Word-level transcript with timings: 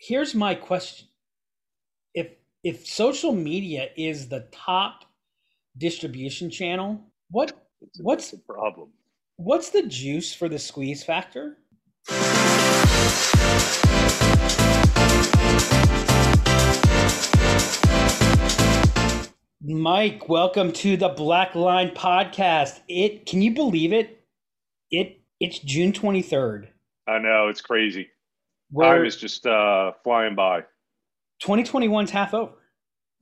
here's 0.00 0.34
my 0.34 0.54
question: 0.54 1.06
if 2.14 2.28
if 2.64 2.86
social 2.86 3.32
media 3.32 3.88
is 3.96 4.28
the 4.28 4.48
top 4.50 5.04
distribution 5.76 6.50
channel, 6.50 7.00
what 7.30 7.52
what's 8.00 8.30
the 8.30 8.38
problem? 8.38 8.90
What's 9.36 9.70
the 9.70 9.86
juice 9.86 10.34
for 10.34 10.48
the 10.48 10.58
squeeze 10.58 11.04
factor? 11.04 11.58
Mike, 19.62 20.28
welcome 20.28 20.72
to 20.72 20.96
the 20.96 21.10
Black 21.10 21.54
Line 21.54 21.90
podcast. 21.90 22.80
It 22.88 23.26
can 23.26 23.42
you 23.42 23.52
believe 23.52 23.92
it? 23.92 24.24
It 24.90 25.20
it's 25.38 25.58
June 25.58 25.92
23rd. 25.92 26.68
I 27.06 27.18
know, 27.18 27.48
it's 27.48 27.60
crazy. 27.60 28.08
Time 28.78 29.04
is 29.04 29.16
just 29.16 29.46
uh, 29.46 29.92
flying 30.04 30.34
by. 30.34 30.62
2021's 31.42 32.10
half 32.10 32.34
over. 32.34 32.52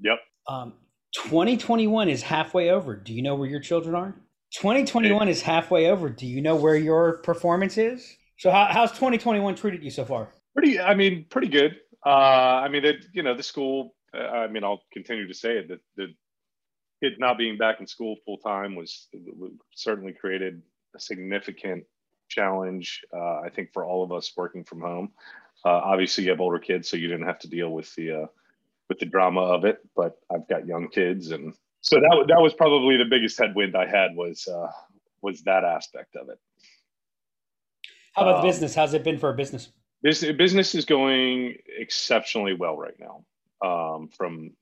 Yep. 0.00 0.18
Um, 0.48 0.74
2021 1.14 2.08
is 2.08 2.22
halfway 2.22 2.70
over. 2.70 2.96
Do 2.96 3.12
you 3.14 3.22
know 3.22 3.34
where 3.34 3.48
your 3.48 3.60
children 3.60 3.94
are? 3.94 4.14
2021 4.56 5.28
is 5.28 5.42
halfway 5.42 5.88
over. 5.88 6.08
Do 6.08 6.26
you 6.26 6.40
know 6.40 6.56
where 6.56 6.76
your 6.76 7.18
performance 7.18 7.78
is? 7.78 8.16
So 8.38 8.50
how, 8.50 8.68
how's 8.70 8.90
2021 8.92 9.54
treated 9.56 9.82
you 9.82 9.90
so 9.90 10.04
far? 10.04 10.30
Pretty, 10.54 10.80
I 10.80 10.94
mean, 10.94 11.26
pretty 11.28 11.48
good. 11.48 11.76
Uh, 12.04 12.08
I 12.08 12.68
mean, 12.68 12.84
it, 12.84 13.06
you 13.12 13.22
know, 13.22 13.34
the 13.34 13.42
school, 13.42 13.94
uh, 14.14 14.20
I 14.20 14.48
mean, 14.48 14.64
I'll 14.64 14.82
continue 14.92 15.26
to 15.26 15.34
say 15.34 15.58
it, 15.58 15.68
that 15.68 15.80
the 15.96 16.06
kid 17.02 17.14
not 17.18 17.38
being 17.38 17.58
back 17.58 17.80
in 17.80 17.86
school 17.86 18.16
full 18.24 18.38
time 18.38 18.74
was, 18.74 19.08
was 19.12 19.52
certainly 19.74 20.12
created 20.12 20.62
a 20.94 21.00
significant 21.00 21.84
challenge, 22.28 23.04
uh, 23.14 23.40
I 23.40 23.48
think, 23.48 23.72
for 23.72 23.84
all 23.84 24.02
of 24.04 24.12
us 24.12 24.32
working 24.36 24.64
from 24.64 24.80
home. 24.80 25.12
Uh, 25.64 25.70
obviously, 25.70 26.24
you 26.24 26.30
have 26.30 26.40
older 26.40 26.58
kids, 26.58 26.88
so 26.88 26.96
you 26.96 27.08
didn't 27.08 27.26
have 27.26 27.38
to 27.40 27.48
deal 27.48 27.70
with 27.70 27.92
the 27.94 28.22
uh, 28.22 28.26
with 28.88 28.98
the 28.98 29.06
drama 29.06 29.40
of 29.40 29.64
it. 29.64 29.80
But 29.96 30.18
I've 30.30 30.48
got 30.48 30.66
young 30.66 30.88
kids, 30.88 31.30
and 31.32 31.54
so 31.80 31.96
that 31.96 32.24
that 32.28 32.40
was 32.40 32.54
probably 32.54 32.96
the 32.96 33.04
biggest 33.04 33.38
headwind 33.38 33.76
I 33.76 33.86
had 33.86 34.14
was 34.14 34.46
uh, 34.46 34.70
was 35.20 35.42
that 35.42 35.64
aspect 35.64 36.16
of 36.16 36.28
it. 36.28 36.38
How 38.12 38.22
about 38.22 38.36
um, 38.36 38.42
the 38.42 38.48
business? 38.48 38.74
How's 38.74 38.94
it 38.94 39.04
been 39.04 39.18
for 39.18 39.30
a 39.30 39.34
business? 39.34 39.70
Business 40.02 40.36
business 40.36 40.74
is 40.74 40.84
going 40.84 41.56
exceptionally 41.76 42.54
well 42.54 42.76
right 42.76 42.94
now, 42.98 43.24
um, 43.66 44.08
from 44.08 44.52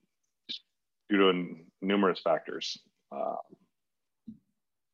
due 1.11 1.19
to 1.19 1.57
numerous 1.83 2.21
factors. 2.21 2.79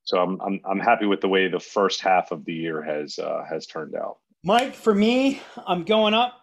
So 0.05 0.19
I'm, 0.19 0.41
I'm 0.41 0.61
I'm 0.69 0.81
happy 0.81 1.07
with 1.07 1.21
the 1.21 1.29
way 1.29 1.49
the 1.49 1.61
first 1.61 2.01
half 2.01 2.33
of 2.33 2.45
the 2.45 2.53
year 2.53 2.83
has 2.83 3.19
uh, 3.19 3.45
has 3.49 3.67
turned 3.67 3.95
out. 3.95 4.19
Mike, 4.45 4.75
for 4.75 4.95
me, 4.95 5.41
I'm 5.67 5.85
going 5.85 6.15
up, 6.15 6.35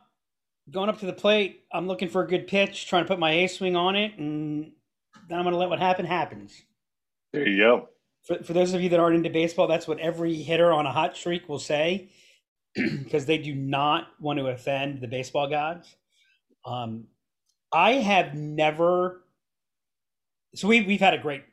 going 0.72 0.90
up 0.90 1.00
to 1.00 1.06
the 1.06 1.14
plate. 1.14 1.64
I'm 1.74 1.88
looking 1.88 2.08
for 2.08 2.24
a 2.24 2.28
good 2.28 2.48
pitch, 2.48 2.88
trying 2.88 3.04
to 3.04 3.08
put 3.08 3.20
my 3.20 3.32
A 3.32 3.48
swing 3.48 3.76
on 3.76 3.96
it, 3.98 4.18
and 4.18 4.72
then 5.28 5.38
I'm 5.38 5.44
going 5.44 5.54
to 5.54 5.60
let 5.60 5.70
what 5.70 5.80
happen 5.80 6.06
happens. 6.06 6.54
There 7.34 7.48
you 7.48 7.58
go. 7.58 7.90
For, 8.26 8.42
for 8.44 8.54
those 8.54 8.74
of 8.74 8.82
you 8.82 8.90
that 8.90 9.00
aren't 9.00 9.18
into 9.18 9.30
baseball, 9.30 9.68
that's 9.68 9.88
what 9.88 10.00
every 10.00 10.36
hitter 10.36 10.72
on 10.72 10.86
a 10.86 10.92
hot 10.92 11.18
streak 11.18 11.50
will 11.50 11.60
say, 11.60 12.10
because 12.76 13.26
they 13.26 13.38
do 13.38 13.54
not 13.54 14.08
want 14.20 14.40
to 14.40 14.48
offend 14.48 15.02
the 15.02 15.08
baseball 15.08 15.50
gods. 15.50 15.96
Um, 16.66 17.08
I 17.74 17.94
have 17.94 18.34
never. 18.34 19.26
So 20.56 20.70
we 20.70 20.82
we've 20.82 21.00
had 21.02 21.14
a 21.14 21.20
great 21.20 21.44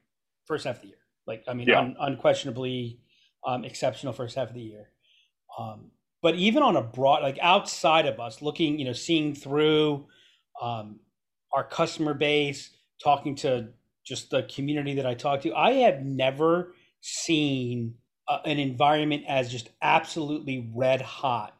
first 0.47 0.65
half 0.65 0.77
of 0.77 0.83
the 0.83 0.89
year. 0.89 0.97
Like, 1.27 1.45
I 1.49 1.55
mean, 1.55 1.69
yeah. 1.69 1.81
un, 1.81 1.97
unquestionably 1.99 3.01
um, 3.47 3.65
exceptional 3.65 4.13
first 4.13 4.37
half 4.37 4.49
of 4.49 4.55
the 4.55 4.61
year. 4.61 4.91
Um, 5.59 5.91
but 6.23 6.35
even 6.35 6.63
on 6.63 6.77
a 6.77 6.83
broad, 6.83 7.23
like 7.23 7.39
outside 7.41 8.07
of 8.07 8.19
us, 8.19 8.43
looking, 8.43 8.79
you 8.79 8.85
know, 8.85 8.93
seeing 8.93 9.35
through 9.35 10.07
um, 10.61 11.01
our 11.53 11.65
customer 11.65 12.15
base, 12.15 12.71
talking 13.03 13.35
to 13.37 13.69
just 14.05 14.31
the 14.31 14.43
community 14.45 14.95
that 14.95 15.07
I 15.07 15.15
talk 15.15 15.43
to, 15.43 15.55
I 15.55 15.73
have 15.73 16.05
never 16.05 16.75
seen 17.01 17.95
uh, 18.29 18.39
an 18.45 18.59
environment 18.59 19.25
as 19.29 19.51
just 19.51 19.71
absolutely 19.83 20.71
red 20.75 21.01
hot 21.01 21.57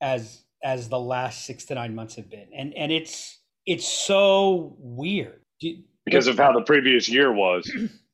as 0.00 0.42
as 0.62 0.88
the 0.88 0.98
last 0.98 1.44
six 1.46 1.64
to 1.66 1.74
nine 1.74 1.94
months 1.94 2.16
have 2.16 2.28
been, 2.28 2.48
and 2.54 2.74
and 2.74 2.90
it's 2.90 3.38
it's 3.66 3.86
so 3.86 4.76
weird 4.78 5.40
because 6.04 6.26
of 6.26 6.36
how 6.36 6.52
the 6.52 6.62
previous 6.62 7.08
year 7.08 7.32
was. 7.32 7.70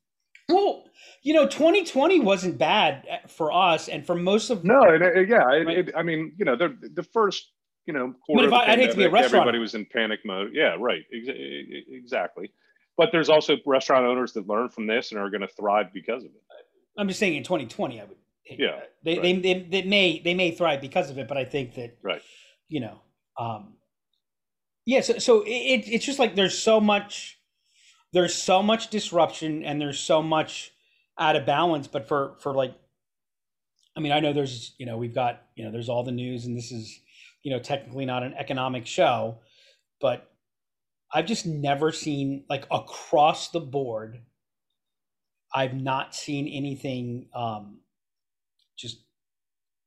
Well, 0.48 0.84
you 1.22 1.32
know, 1.32 1.46
2020 1.46 2.20
wasn't 2.20 2.58
bad 2.58 3.06
uh, 3.10 3.26
for 3.28 3.52
us, 3.52 3.88
and 3.88 4.06
for 4.06 4.14
most 4.14 4.50
of 4.50 4.64
no, 4.64 4.82
it, 4.82 5.00
it, 5.00 5.16
eh, 5.16 5.24
yeah, 5.28 5.52
it, 5.52 5.66
right? 5.66 5.90
I 5.96 6.02
mean, 6.02 6.34
you 6.38 6.44
know, 6.44 6.56
the 6.56 6.76
the 6.94 7.02
first 7.02 7.50
you 7.86 7.94
know 7.94 8.14
quarter. 8.26 8.44
I 8.44 8.46
mean, 8.46 8.54
I, 8.54 8.70
would 8.70 8.78
hate 8.78 8.90
to 8.90 8.96
be 8.96 9.04
a 9.04 9.10
restaurant. 9.10 9.42
Everybody 9.42 9.58
was 9.58 9.74
in 9.74 9.86
panic 9.86 10.20
mode. 10.24 10.50
Yeah, 10.52 10.76
right, 10.78 11.02
eh, 11.12 11.80
exactly. 11.88 12.52
But 12.96 13.10
there's 13.10 13.28
also 13.28 13.56
restaurant 13.66 14.04
owners 14.04 14.32
that 14.34 14.46
learn 14.46 14.68
from 14.68 14.86
this 14.86 15.12
and 15.12 15.20
are 15.20 15.30
going 15.30 15.40
to 15.40 15.48
thrive 15.48 15.86
because 15.92 16.24
of 16.24 16.30
it. 16.30 16.42
I'm 16.96 17.08
just 17.08 17.18
saying, 17.18 17.34
in 17.34 17.42
2020, 17.42 18.00
I 18.00 18.04
would. 18.04 18.16
Yeah, 18.48 18.80
they, 19.02 19.14
right. 19.14 19.22
they, 19.22 19.54
they 19.54 19.66
they 19.70 19.82
may 19.82 20.20
they 20.20 20.34
may 20.34 20.50
thrive 20.50 20.82
because 20.82 21.08
of 21.10 21.16
it, 21.16 21.26
but 21.26 21.38
I 21.38 21.46
think 21.46 21.74
that 21.76 21.96
right. 22.02 22.20
You 22.68 22.80
know, 22.80 23.00
um, 23.38 23.74
yeah. 24.84 25.00
So 25.00 25.18
so 25.18 25.42
it, 25.42 25.88
it's 25.88 26.04
just 26.04 26.18
like 26.18 26.34
there's 26.34 26.56
so 26.56 26.80
much 26.80 27.38
there's 28.14 28.34
so 28.34 28.62
much 28.62 28.88
disruption 28.90 29.64
and 29.64 29.80
there's 29.80 29.98
so 29.98 30.22
much 30.22 30.72
out 31.18 31.36
of 31.36 31.44
balance 31.44 31.88
but 31.88 32.08
for 32.08 32.36
for 32.38 32.54
like 32.54 32.74
i 33.96 34.00
mean 34.00 34.12
i 34.12 34.20
know 34.20 34.32
there's 34.32 34.74
you 34.78 34.86
know 34.86 34.96
we've 34.96 35.14
got 35.14 35.42
you 35.56 35.64
know 35.64 35.70
there's 35.70 35.88
all 35.88 36.04
the 36.04 36.12
news 36.12 36.46
and 36.46 36.56
this 36.56 36.70
is 36.72 37.00
you 37.42 37.50
know 37.50 37.58
technically 37.58 38.06
not 38.06 38.22
an 38.22 38.32
economic 38.34 38.86
show 38.86 39.38
but 40.00 40.30
i've 41.12 41.26
just 41.26 41.44
never 41.44 41.90
seen 41.90 42.44
like 42.48 42.66
across 42.70 43.50
the 43.50 43.60
board 43.60 44.20
i've 45.52 45.74
not 45.74 46.14
seen 46.14 46.48
anything 46.48 47.26
um 47.34 47.80
just 48.76 48.98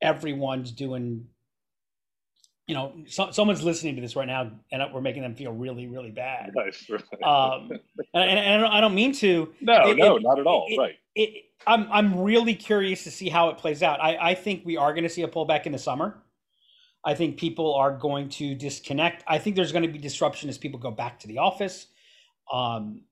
everyone's 0.01 0.71
doing 0.71 1.25
you 2.67 2.75
know, 2.75 2.93
so, 3.07 3.31
someone's 3.31 3.63
listening 3.63 3.95
to 3.95 4.01
this 4.01 4.15
right 4.15 4.27
now, 4.27 4.51
and 4.71 4.83
we're 4.93 5.01
making 5.01 5.21
them 5.21 5.35
feel 5.35 5.53
really, 5.53 5.87
really 5.87 6.11
bad. 6.11 6.53
Right, 6.55 6.75
Um, 7.23 7.71
and, 8.13 8.39
and, 8.39 8.65
I 8.65 8.81
don't 8.81 8.93
mean 8.93 9.13
to. 9.13 9.53
No, 9.61 9.89
it, 9.89 9.97
no, 9.97 10.17
it, 10.17 10.23
not 10.23 10.37
at 10.37 10.45
all. 10.45 10.67
It, 10.69 10.77
right. 10.77 10.95
I'm 11.65 11.87
I'm 11.91 12.19
really 12.19 12.53
curious 12.53 13.05
to 13.05 13.11
see 13.11 13.29
how 13.29 13.49
it 13.49 13.57
plays 13.57 13.81
out. 13.81 14.01
I, 14.01 14.17
I 14.17 14.35
think 14.35 14.65
we 14.65 14.77
are 14.77 14.93
going 14.93 15.03
to 15.03 15.09
see 15.09 15.23
a 15.23 15.27
pullback 15.27 15.65
in 15.65 15.71
the 15.71 15.79
summer. 15.79 16.21
I 17.05 17.15
think 17.15 17.37
people 17.37 17.73
are 17.73 17.91
going 17.91 18.27
to 18.29 18.53
disconnect. 18.53 19.23
I 19.27 19.37
think 19.37 19.55
there's 19.55 19.71
going 19.71 19.85
to 19.85 19.91
be 19.91 19.97
disruption 19.97 20.49
as 20.49 20.57
people 20.57 20.79
go 20.79 20.91
back 20.91 21.19
to 21.21 21.27
the 21.27 21.37
office. 21.37 21.87
Um, 22.51 23.03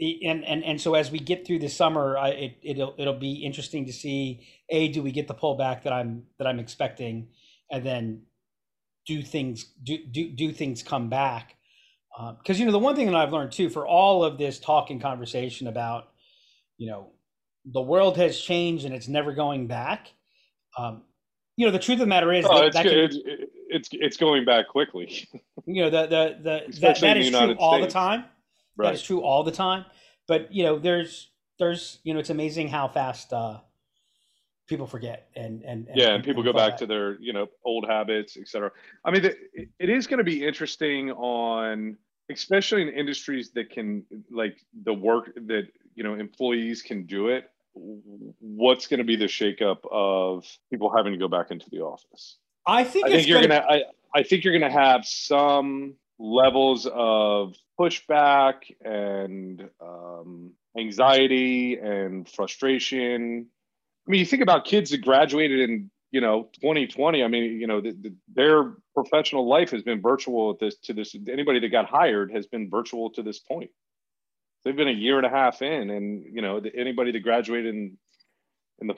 and 0.00 0.44
and 0.44 0.62
and 0.64 0.80
so 0.80 0.94
as 0.94 1.10
we 1.10 1.18
get 1.18 1.46
through 1.46 1.60
the 1.60 1.68
summer, 1.68 2.18
I, 2.18 2.28
it 2.28 2.58
it'll 2.62 2.94
it'll 2.98 3.18
be 3.18 3.36
interesting 3.36 3.86
to 3.86 3.92
see 3.92 4.46
a 4.68 4.88
do 4.88 5.02
we 5.02 5.12
get 5.12 5.28
the 5.28 5.34
pullback 5.34 5.82
that 5.84 5.92
I'm 5.94 6.24
that 6.38 6.46
I'm 6.46 6.58
expecting 6.58 7.28
and 7.70 7.84
then 7.84 8.22
do 9.06 9.22
things 9.22 9.64
do 9.82 9.98
do, 10.10 10.30
do 10.30 10.52
things 10.52 10.82
come 10.82 11.08
back? 11.08 11.56
Because 12.16 12.56
um, 12.56 12.60
you 12.60 12.66
know 12.66 12.72
the 12.72 12.78
one 12.78 12.96
thing 12.96 13.06
that 13.06 13.14
i've 13.14 13.32
learned 13.32 13.52
too 13.52 13.70
for 13.70 13.86
all 13.86 14.24
of 14.24 14.38
this 14.38 14.58
talk 14.58 14.90
and 14.90 15.00
conversation 15.00 15.68
about 15.68 16.08
you 16.76 16.90
know 16.90 17.10
the 17.64 17.80
world 17.80 18.16
has 18.16 18.40
changed 18.40 18.84
and 18.84 18.94
it's 18.94 19.06
never 19.06 19.32
going 19.32 19.68
back 19.68 20.08
um, 20.76 21.02
you 21.58 21.66
know 21.66 21.72
the 21.72 21.78
truth 21.78 21.96
of 21.96 22.00
the 22.00 22.06
matter 22.06 22.32
is 22.32 22.46
oh, 22.48 22.56
that, 22.56 22.66
it's, 22.66 22.76
that 22.76 22.82
can, 22.84 22.94
it's, 22.94 23.18
it's 23.68 23.88
it's 23.92 24.16
going 24.16 24.44
back 24.44 24.68
quickly. 24.68 25.28
You 25.66 25.82
know 25.82 25.90
the 25.90 26.06
the, 26.06 26.36
the 26.42 26.78
that, 26.80 27.00
that 27.00 27.16
is 27.18 27.28
true 27.28 27.54
all 27.58 27.78
the 27.78 27.88
time. 27.88 28.24
Right. 28.78 28.86
that 28.86 28.94
is 28.94 29.02
true 29.02 29.20
all 29.20 29.44
the 29.44 29.52
time. 29.52 29.84
But 30.26 30.50
you 30.50 30.62
know 30.62 30.78
there's 30.78 31.28
there's 31.58 31.98
you 32.04 32.14
know 32.14 32.20
it's 32.20 32.30
amazing 32.30 32.68
how 32.68 32.88
fast 32.88 33.34
uh 33.34 33.58
people 34.68 34.86
forget 34.86 35.28
and 35.34 35.62
and, 35.64 35.88
and 35.88 35.96
yeah 35.96 36.14
and 36.14 36.22
people 36.22 36.42
and 36.42 36.52
go 36.52 36.56
back 36.56 36.72
that. 36.72 36.78
to 36.78 36.86
their 36.86 37.20
you 37.20 37.32
know 37.32 37.46
old 37.64 37.86
habits 37.88 38.36
etc 38.36 38.70
i 39.04 39.10
mean 39.10 39.24
it, 39.24 39.36
it 39.78 39.88
is 39.88 40.06
going 40.06 40.18
to 40.18 40.24
be 40.24 40.46
interesting 40.46 41.10
on 41.12 41.96
especially 42.30 42.82
in 42.82 42.88
industries 42.88 43.50
that 43.50 43.70
can 43.70 44.04
like 44.30 44.58
the 44.84 44.92
work 44.92 45.34
that 45.34 45.66
you 45.94 46.04
know 46.04 46.14
employees 46.14 46.82
can 46.82 47.06
do 47.06 47.28
it 47.28 47.50
what's 47.74 48.86
going 48.86 48.98
to 48.98 49.04
be 49.04 49.16
the 49.16 49.24
shakeup 49.24 49.78
of 49.90 50.44
people 50.70 50.92
having 50.94 51.12
to 51.12 51.18
go 51.18 51.28
back 51.28 51.50
into 51.50 51.68
the 51.70 51.80
office 51.80 52.36
i 52.66 52.84
think 52.84 53.06
i 53.06 53.10
think 53.10 53.26
you're 53.26 53.40
gonna, 53.40 53.60
gonna 53.60 53.82
I, 54.14 54.20
I 54.20 54.22
think 54.22 54.44
you're 54.44 54.58
gonna 54.58 54.70
have 54.70 55.04
some 55.06 55.94
levels 56.18 56.86
of 56.92 57.54
pushback 57.78 58.74
and 58.84 59.68
um, 59.80 60.50
anxiety 60.76 61.78
and 61.78 62.28
frustration 62.28 63.46
I 64.08 64.10
mean, 64.10 64.20
you 64.20 64.26
think 64.26 64.42
about 64.42 64.64
kids 64.64 64.90
that 64.90 65.02
graduated 65.02 65.68
in 65.68 65.90
you 66.10 66.20
know 66.20 66.48
2020. 66.62 67.22
I 67.22 67.28
mean, 67.28 67.60
you 67.60 67.66
know, 67.66 67.80
the, 67.80 67.92
the, 67.92 68.14
their 68.34 68.72
professional 68.94 69.46
life 69.46 69.70
has 69.70 69.82
been 69.82 70.00
virtual 70.00 70.50
at 70.50 70.58
this 70.58 70.76
to 70.84 70.94
this. 70.94 71.14
Anybody 71.30 71.60
that 71.60 71.68
got 71.68 71.86
hired 71.86 72.32
has 72.32 72.46
been 72.46 72.70
virtual 72.70 73.10
to 73.10 73.22
this 73.22 73.38
point. 73.38 73.70
They've 74.64 74.74
been 74.74 74.88
a 74.88 74.92
year 74.92 75.18
and 75.18 75.26
a 75.26 75.30
half 75.30 75.60
in, 75.62 75.90
and 75.90 76.24
you 76.24 76.40
know, 76.40 76.60
the, 76.60 76.74
anybody 76.74 77.12
that 77.12 77.20
graduated 77.20 77.74
in 77.74 77.98
in 78.80 78.86
the 78.86 78.94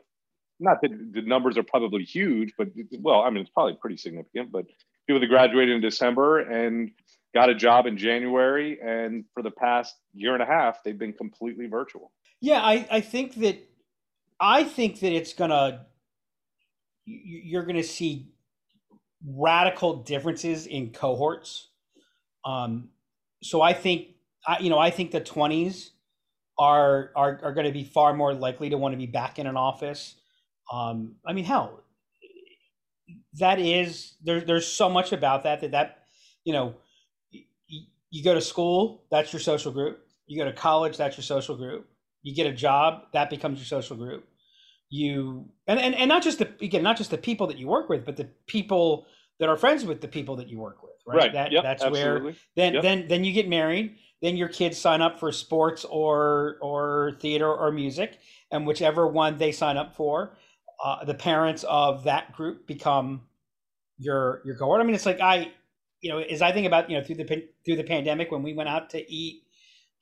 not 0.60 0.80
that 0.82 0.90
the 1.12 1.22
numbers 1.22 1.58
are 1.58 1.62
probably 1.64 2.04
huge, 2.04 2.52
but 2.56 2.68
well, 3.00 3.22
I 3.22 3.30
mean, 3.30 3.40
it's 3.40 3.50
probably 3.50 3.76
pretty 3.80 3.96
significant. 3.96 4.52
But 4.52 4.66
people 5.08 5.18
that 5.18 5.26
graduated 5.26 5.74
in 5.74 5.80
December 5.80 6.40
and 6.40 6.92
got 7.34 7.50
a 7.50 7.54
job 7.54 7.86
in 7.86 7.98
January, 7.98 8.78
and 8.80 9.24
for 9.34 9.42
the 9.42 9.50
past 9.50 9.96
year 10.14 10.34
and 10.34 10.42
a 10.42 10.46
half, 10.46 10.84
they've 10.84 10.98
been 10.98 11.14
completely 11.14 11.66
virtual. 11.66 12.12
Yeah, 12.40 12.60
I, 12.62 12.86
I 12.90 13.00
think 13.00 13.34
that 13.36 13.69
I 14.40 14.64
think 14.64 15.00
that 15.00 15.12
it's 15.12 15.32
gonna 15.34 15.86
you're 17.04 17.64
gonna 17.64 17.82
see 17.82 18.28
radical 19.26 20.02
differences 20.02 20.66
in 20.66 20.92
cohorts. 20.92 21.68
Um, 22.44 22.90
so 23.42 23.60
I 23.60 23.72
think 23.72 24.08
I, 24.46 24.58
you 24.60 24.70
know 24.70 24.78
I 24.78 24.90
think 24.90 25.10
the 25.10 25.20
twenties 25.20 25.92
are 26.58 27.10
are 27.16 27.40
are 27.42 27.54
going 27.54 27.66
to 27.66 27.72
be 27.72 27.84
far 27.84 28.14
more 28.14 28.34
likely 28.34 28.70
to 28.70 28.78
want 28.78 28.92
to 28.92 28.98
be 28.98 29.06
back 29.06 29.38
in 29.38 29.46
an 29.46 29.56
office. 29.56 30.16
Um, 30.72 31.16
I 31.26 31.32
mean, 31.32 31.44
hell, 31.44 31.82
that 33.38 33.58
is 33.58 34.14
there. 34.22 34.40
There's 34.40 34.66
so 34.66 34.88
much 34.88 35.12
about 35.12 35.44
that 35.44 35.60
that 35.62 35.72
that 35.72 35.98
you 36.44 36.52
know 36.52 36.74
you 38.10 38.24
go 38.24 38.34
to 38.34 38.40
school, 38.40 39.04
that's 39.10 39.32
your 39.32 39.40
social 39.40 39.72
group. 39.72 40.04
You 40.26 40.38
go 40.38 40.44
to 40.44 40.52
college, 40.56 40.96
that's 40.96 41.16
your 41.16 41.24
social 41.24 41.56
group. 41.56 41.88
You 42.22 42.34
get 42.34 42.46
a 42.46 42.52
job, 42.52 43.04
that 43.12 43.30
becomes 43.30 43.58
your 43.58 43.66
social 43.66 43.96
group. 43.96 44.28
You 44.90 45.48
and, 45.66 45.78
and, 45.78 45.94
and 45.94 46.08
not 46.08 46.22
just 46.22 46.40
the 46.40 46.48
again, 46.60 46.82
not 46.82 46.96
just 46.96 47.10
the 47.10 47.18
people 47.18 47.46
that 47.46 47.58
you 47.58 47.68
work 47.68 47.88
with, 47.88 48.04
but 48.04 48.16
the 48.16 48.28
people 48.46 49.06
that 49.38 49.48
are 49.48 49.56
friends 49.56 49.84
with 49.84 50.00
the 50.00 50.08
people 50.08 50.36
that 50.36 50.48
you 50.48 50.58
work 50.58 50.82
with. 50.82 50.90
Right. 51.06 51.16
right. 51.16 51.32
That 51.32 51.52
yep, 51.52 51.62
that's 51.62 51.82
absolutely. 51.82 52.22
where 52.22 52.34
then 52.56 52.74
Yep. 52.74 52.82
then 52.82 53.08
then 53.08 53.24
you 53.24 53.32
get 53.32 53.48
married, 53.48 53.96
then 54.20 54.36
your 54.36 54.48
kids 54.48 54.78
sign 54.78 55.00
up 55.00 55.18
for 55.18 55.30
sports 55.32 55.84
or 55.84 56.58
or 56.60 57.18
theater 57.20 57.52
or 57.52 57.70
music, 57.72 58.18
and 58.50 58.66
whichever 58.66 59.06
one 59.06 59.38
they 59.38 59.52
sign 59.52 59.76
up 59.76 59.94
for, 59.94 60.36
uh, 60.84 61.04
the 61.04 61.14
parents 61.14 61.64
of 61.68 62.04
that 62.04 62.32
group 62.32 62.66
become 62.66 63.22
your 63.96 64.42
your 64.44 64.56
cohort. 64.56 64.80
I 64.80 64.84
mean, 64.84 64.94
it's 64.94 65.06
like 65.06 65.20
I 65.20 65.52
you 66.00 66.10
know, 66.10 66.18
as 66.18 66.42
I 66.42 66.52
think 66.52 66.66
about 66.66 66.90
you 66.90 66.98
know 66.98 67.04
through 67.04 67.16
the 67.16 67.48
through 67.64 67.76
the 67.76 67.84
pandemic 67.84 68.30
when 68.30 68.42
we 68.42 68.54
went 68.54 68.68
out 68.68 68.90
to 68.90 69.12
eat, 69.12 69.44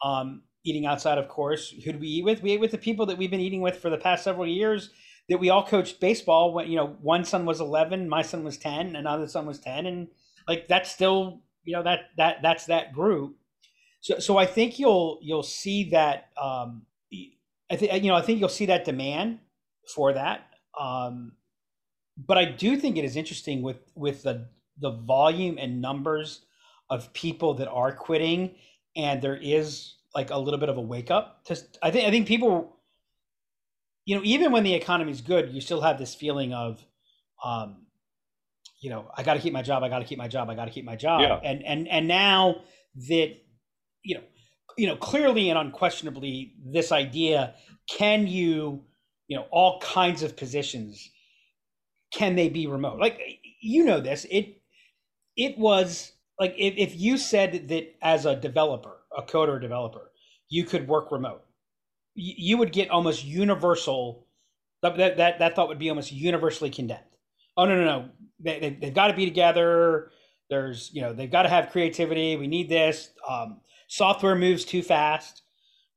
um, 0.02 0.42
eating 0.64 0.86
outside, 0.86 1.18
of 1.18 1.28
course, 1.28 1.70
who 1.70 1.92
did 1.92 2.00
we 2.00 2.08
eat 2.08 2.24
with? 2.24 2.42
We 2.42 2.52
ate 2.52 2.60
with 2.60 2.72
the 2.72 2.78
people 2.78 3.06
that 3.06 3.18
we've 3.18 3.30
been 3.30 3.40
eating 3.40 3.60
with 3.60 3.76
for 3.76 3.90
the 3.90 3.98
past 3.98 4.24
several 4.24 4.46
years. 4.46 4.90
That 5.28 5.38
we 5.38 5.50
all 5.50 5.66
coached 5.66 6.00
baseball. 6.00 6.54
When 6.54 6.70
you 6.70 6.76
know, 6.76 6.96
one 7.02 7.24
son 7.24 7.44
was 7.44 7.60
eleven, 7.60 8.08
my 8.08 8.22
son 8.22 8.44
was 8.44 8.56
ten, 8.56 8.96
another 8.96 9.28
son 9.28 9.46
was 9.46 9.58
ten, 9.58 9.86
and 9.86 10.08
like 10.46 10.68
that's 10.68 10.90
still 10.90 11.42
you 11.64 11.74
know 11.74 11.82
that 11.82 12.10
that 12.16 12.38
that's 12.42 12.66
that 12.66 12.92
group. 12.92 13.36
So 14.00 14.18
so 14.18 14.38
I 14.38 14.46
think 14.46 14.78
you'll 14.78 15.18
you'll 15.22 15.42
see 15.42 15.90
that. 15.90 16.28
Um, 16.40 16.86
I 17.70 17.76
think 17.76 18.02
you 18.02 18.10
know 18.10 18.16
I 18.16 18.22
think 18.22 18.40
you'll 18.40 18.48
see 18.48 18.66
that 18.66 18.84
demand 18.86 19.40
for 19.94 20.14
that. 20.14 20.46
Um, 20.80 21.32
but 22.16 22.38
I 22.38 22.46
do 22.46 22.76
think 22.76 22.96
it 22.96 23.04
is 23.04 23.16
interesting 23.16 23.62
with 23.62 23.92
with 23.94 24.22
the 24.22 24.48
the 24.80 24.92
volume 24.92 25.58
and 25.58 25.82
numbers 25.82 26.40
of 26.90 27.12
people 27.12 27.54
that 27.54 27.68
are 27.68 27.92
quitting 27.92 28.54
and 28.96 29.20
there 29.20 29.36
is 29.36 29.94
like 30.14 30.30
a 30.30 30.38
little 30.38 30.58
bit 30.60 30.68
of 30.68 30.76
a 30.76 30.80
wake 30.80 31.10
up 31.10 31.44
to 31.44 31.56
i 31.82 31.90
think 31.90 32.06
i 32.06 32.10
think 32.10 32.26
people 32.26 32.76
you 34.04 34.16
know 34.16 34.22
even 34.24 34.52
when 34.52 34.64
the 34.64 34.74
economy's 34.74 35.20
good 35.20 35.52
you 35.52 35.60
still 35.60 35.80
have 35.80 35.98
this 35.98 36.14
feeling 36.14 36.52
of 36.54 36.84
um 37.44 37.86
you 38.80 38.90
know 38.90 39.10
i 39.16 39.22
got 39.22 39.34
to 39.34 39.40
keep 39.40 39.52
my 39.52 39.62
job 39.62 39.82
i 39.82 39.88
got 39.88 39.98
to 39.98 40.04
keep 40.04 40.18
my 40.18 40.28
job 40.28 40.48
i 40.48 40.54
got 40.54 40.64
to 40.64 40.70
keep 40.70 40.84
my 40.84 40.96
job 40.96 41.20
Yeah. 41.20 41.40
and 41.42 41.64
and 41.64 41.88
and 41.88 42.08
now 42.08 42.62
that 43.08 43.34
you 44.02 44.14
know 44.16 44.22
you 44.76 44.86
know 44.86 44.96
clearly 44.96 45.50
and 45.50 45.58
unquestionably 45.58 46.54
this 46.64 46.92
idea 46.92 47.54
can 47.88 48.26
you 48.26 48.84
you 49.26 49.36
know 49.36 49.46
all 49.50 49.80
kinds 49.80 50.22
of 50.22 50.36
positions 50.36 51.10
can 52.12 52.34
they 52.36 52.48
be 52.48 52.66
remote 52.66 52.98
like 52.98 53.20
you 53.60 53.84
know 53.84 54.00
this 54.00 54.24
it 54.30 54.62
it 55.36 55.58
was 55.58 56.12
like 56.40 56.54
if, 56.56 56.74
if 56.76 56.98
you 56.98 57.18
said 57.18 57.68
that 57.68 57.94
as 58.00 58.24
a 58.24 58.34
developer 58.36 58.97
a 59.18 59.22
coder 59.22 59.60
developer. 59.60 60.12
You 60.48 60.64
could 60.64 60.88
work 60.88 61.12
remote. 61.12 61.42
You, 62.14 62.34
you 62.36 62.58
would 62.58 62.72
get 62.72 62.90
almost 62.90 63.24
universal 63.24 64.26
that, 64.82 64.96
that 64.96 65.38
that 65.40 65.56
thought 65.56 65.68
would 65.68 65.78
be 65.78 65.90
almost 65.90 66.12
universally 66.12 66.70
condemned. 66.70 67.02
Oh 67.56 67.66
no 67.66 67.76
no 67.76 67.84
no. 67.84 68.08
They, 68.40 68.60
they, 68.60 68.70
they've 68.80 68.94
got 68.94 69.08
to 69.08 69.14
be 69.14 69.26
together. 69.26 70.12
There's 70.48 70.90
you 70.94 71.02
know 71.02 71.12
they've 71.12 71.30
got 71.30 71.42
to 71.42 71.48
have 71.48 71.70
creativity. 71.70 72.36
We 72.36 72.46
need 72.46 72.68
this. 72.68 73.10
Um, 73.28 73.60
software 73.88 74.36
moves 74.36 74.64
too 74.64 74.82
fast 74.82 75.42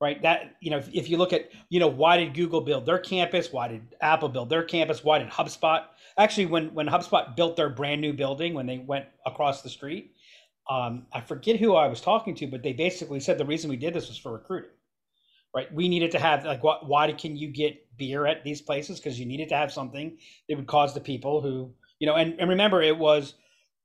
right? 0.01 0.21
That 0.23 0.55
you 0.59 0.71
know 0.71 0.77
if, 0.79 0.89
if 0.91 1.09
you 1.09 1.17
look 1.17 1.31
at 1.31 1.49
you 1.69 1.79
know 1.79 1.87
why 1.87 2.17
did 2.17 2.33
google 2.33 2.59
build 2.59 2.85
their 2.85 2.97
campus? 2.97 3.53
Why 3.53 3.69
did 3.69 3.95
apple 4.01 4.27
build 4.27 4.49
their 4.49 4.63
campus? 4.63 5.03
Why 5.03 5.19
did 5.19 5.29
hubspot? 5.29 5.85
Actually 6.17 6.47
when 6.47 6.73
when 6.73 6.87
hubspot 6.87 7.37
built 7.37 7.55
their 7.55 7.69
brand 7.69 8.01
new 8.01 8.11
building 8.11 8.53
when 8.53 8.65
they 8.65 8.79
went 8.79 9.05
across 9.25 9.61
the 9.61 9.69
street 9.69 10.15
um, 10.71 11.05
i 11.13 11.21
forget 11.21 11.59
who 11.59 11.75
i 11.75 11.87
was 11.87 12.01
talking 12.01 12.35
to 12.35 12.47
but 12.47 12.63
they 12.63 12.73
basically 12.73 13.19
said 13.19 13.37
the 13.37 13.45
reason 13.45 13.69
we 13.69 13.75
did 13.75 13.93
this 13.93 14.07
was 14.07 14.17
for 14.17 14.31
recruiting 14.31 14.71
right? 15.53 15.73
We 15.73 15.89
needed 15.89 16.11
to 16.11 16.19
have 16.19 16.45
like 16.45 16.63
what 16.63 16.87
why 16.87 17.11
can 17.13 17.35
you 17.35 17.49
get 17.49 17.85
beer 17.97 18.25
at 18.25 18.43
these 18.43 18.61
places? 18.61 18.99
Because 18.99 19.19
you 19.19 19.25
needed 19.25 19.49
to 19.49 19.55
have 19.55 19.71
something 19.71 20.17
that 20.47 20.55
would 20.55 20.67
cause 20.67 20.93
the 20.93 21.01
people 21.01 21.41
who 21.41 21.73
you 21.99 22.07
know 22.07 22.15
and, 22.15 22.39
and 22.39 22.49
remember 22.49 22.81
it 22.81 22.97
was 22.97 23.35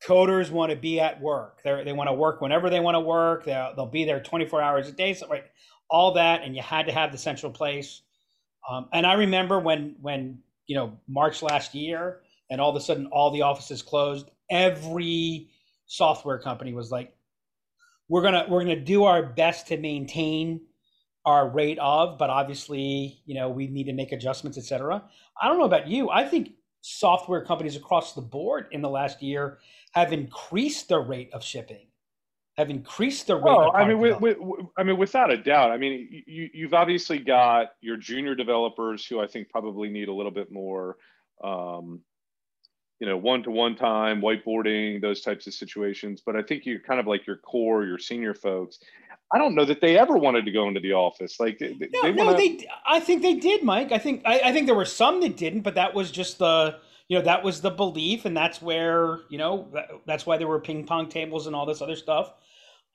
coders 0.06 0.50
want 0.50 0.71
to 0.71 0.77
be 0.77 1.00
at 1.00 1.21
work. 1.21 1.61
They 1.65 1.83
they 1.85 1.93
want 1.93 2.09
to 2.09 2.15
work 2.15 2.41
whenever 2.41 2.71
they 2.71 2.81
want 2.81 2.94
to 2.94 3.00
work. 3.00 3.44
They'll, 3.44 3.75
they'll 3.75 3.87
be 3.87 4.05
there 4.05 4.23
24 4.23 4.62
hours 4.62 4.88
a 4.88 4.93
day 4.93 5.15
so 5.15 5.27
right 5.29 5.44
all 5.88 6.15
that 6.15 6.43
and 6.43 6.56
you 6.56 6.62
had 6.62 6.87
to 6.87 6.93
have 6.93 7.12
the 7.12 7.19
central 7.19 7.53
place. 7.53 8.03
Um, 8.69 8.88
and 8.93 9.06
i 9.06 9.15
remember 9.15 9.61
when 9.61 9.97
when 10.00 10.41
you 10.67 10.77
know 10.77 10.99
march 11.09 11.43
last 11.43 11.75
year 11.75 12.21
and 12.50 12.61
all 12.61 12.71
of 12.71 12.77
a 12.77 12.81
sudden 12.81 13.06
all 13.06 13.31
the 13.31 13.43
offices 13.43 13.83
closed 13.83 14.29
every 14.50 15.49
software 15.87 16.38
company 16.38 16.73
was 16.73 16.91
like 16.91 17.15
we're 18.09 18.23
gonna 18.23 18.47
we're 18.49 18.61
gonna 18.61 18.79
do 18.79 19.05
our 19.05 19.23
best 19.23 19.67
to 19.69 19.77
maintain 19.77 20.61
our 21.25 21.49
rate 21.49 21.79
of 21.81 22.19
but 22.19 22.31
obviously 22.31 23.21
you 23.25 23.35
know 23.35 23.49
we 23.49 23.67
need 23.67 23.85
to 23.85 23.93
make 23.93 24.12
adjustments 24.12 24.59
etc 24.59 25.03
i 25.41 25.49
don't 25.49 25.59
know 25.59 25.65
about 25.65 25.87
you 25.87 26.11
i 26.11 26.25
think 26.25 26.50
software 26.81 27.44
companies 27.44 27.77
across 27.77 28.15
the 28.15 28.21
board 28.21 28.67
in 28.71 28.81
the 28.81 28.88
last 28.88 29.23
year 29.23 29.59
have 29.93 30.12
increased 30.12 30.88
their 30.88 31.00
rate 31.00 31.31
of 31.33 31.43
shipping 31.43 31.87
have 32.56 32.71
increased 32.71 33.27
their 33.27 33.37
rate 33.37 33.44
Well, 33.44 33.69
of 33.69 33.75
I 33.75 33.87
mean, 33.87 33.99
with, 33.99 34.21
with, 34.21 34.38
I 34.79 34.83
mean, 34.83 34.97
without 34.97 35.31
a 35.31 35.37
doubt. 35.37 35.71
I 35.73 35.77
mean, 35.77 36.23
you, 36.27 36.49
you've 36.55 36.75
obviously 36.75 37.19
got 37.19 37.73
your 37.83 37.97
junior 37.99 38.35
developers 38.35 39.05
who 39.05 39.21
I 39.21 39.27
think 39.27 39.50
probably 39.50 39.91
need 39.91 40.09
a 40.09 40.12
little 40.12 40.33
bit 40.33 40.50
more, 40.50 40.97
um, 41.44 42.00
you 42.99 43.07
know, 43.07 43.17
one-to-one 43.17 43.77
time, 43.77 44.21
whiteboarding, 44.21 45.01
those 45.01 45.21
types 45.21 45.47
of 45.47 45.55
situations. 45.55 46.23
But 46.25 46.37
I 46.37 46.43
think 46.43 46.65
you're 46.65 46.81
kind 46.81 46.99
of 46.99 47.07
like 47.07 47.27
your 47.27 47.37
core, 47.37 47.85
your 47.85 47.99
senior 47.99 48.35
folks. 48.35 48.79
I 49.33 49.38
don't 49.38 49.55
know 49.55 49.65
that 49.65 49.81
they 49.81 49.99
ever 49.99 50.17
wanted 50.17 50.45
to 50.45 50.53
go 50.53 50.69
into 50.69 50.81
the 50.81 50.93
office. 50.93 51.41
Like, 51.41 51.59
they, 51.59 51.76
No, 51.93 52.03
they 52.03 52.12
wanna, 52.12 52.37
they. 52.37 52.67
I 52.87 53.00
think 53.00 53.23
they 53.23 53.35
did, 53.35 53.62
Mike. 53.62 53.93
I 53.93 53.99
think 53.99 54.23
I, 54.25 54.41
I 54.45 54.53
think 54.53 54.67
there 54.67 54.75
were 54.75 54.85
some 54.85 55.21
that 55.23 55.37
didn't, 55.37 55.62
but 55.62 55.75
that 55.75 55.95
was 55.95 56.11
just 56.11 56.38
the 56.38 56.79
you 57.09 57.19
know 57.19 57.25
that 57.25 57.43
was 57.43 57.61
the 57.61 57.71
belief, 57.71 58.25
and 58.25 58.37
that's 58.37 58.62
where 58.62 59.21
you 59.29 59.38
know 59.38 59.69
that, 59.73 59.91
that's 60.07 60.26
why 60.26 60.37
there 60.37 60.47
were 60.47 60.61
ping 60.61 60.87
pong 60.87 61.09
tables 61.09 61.47
and 61.47 61.57
all 61.57 61.67
this 61.67 61.83
other 61.83 61.97
stuff. 61.97 62.33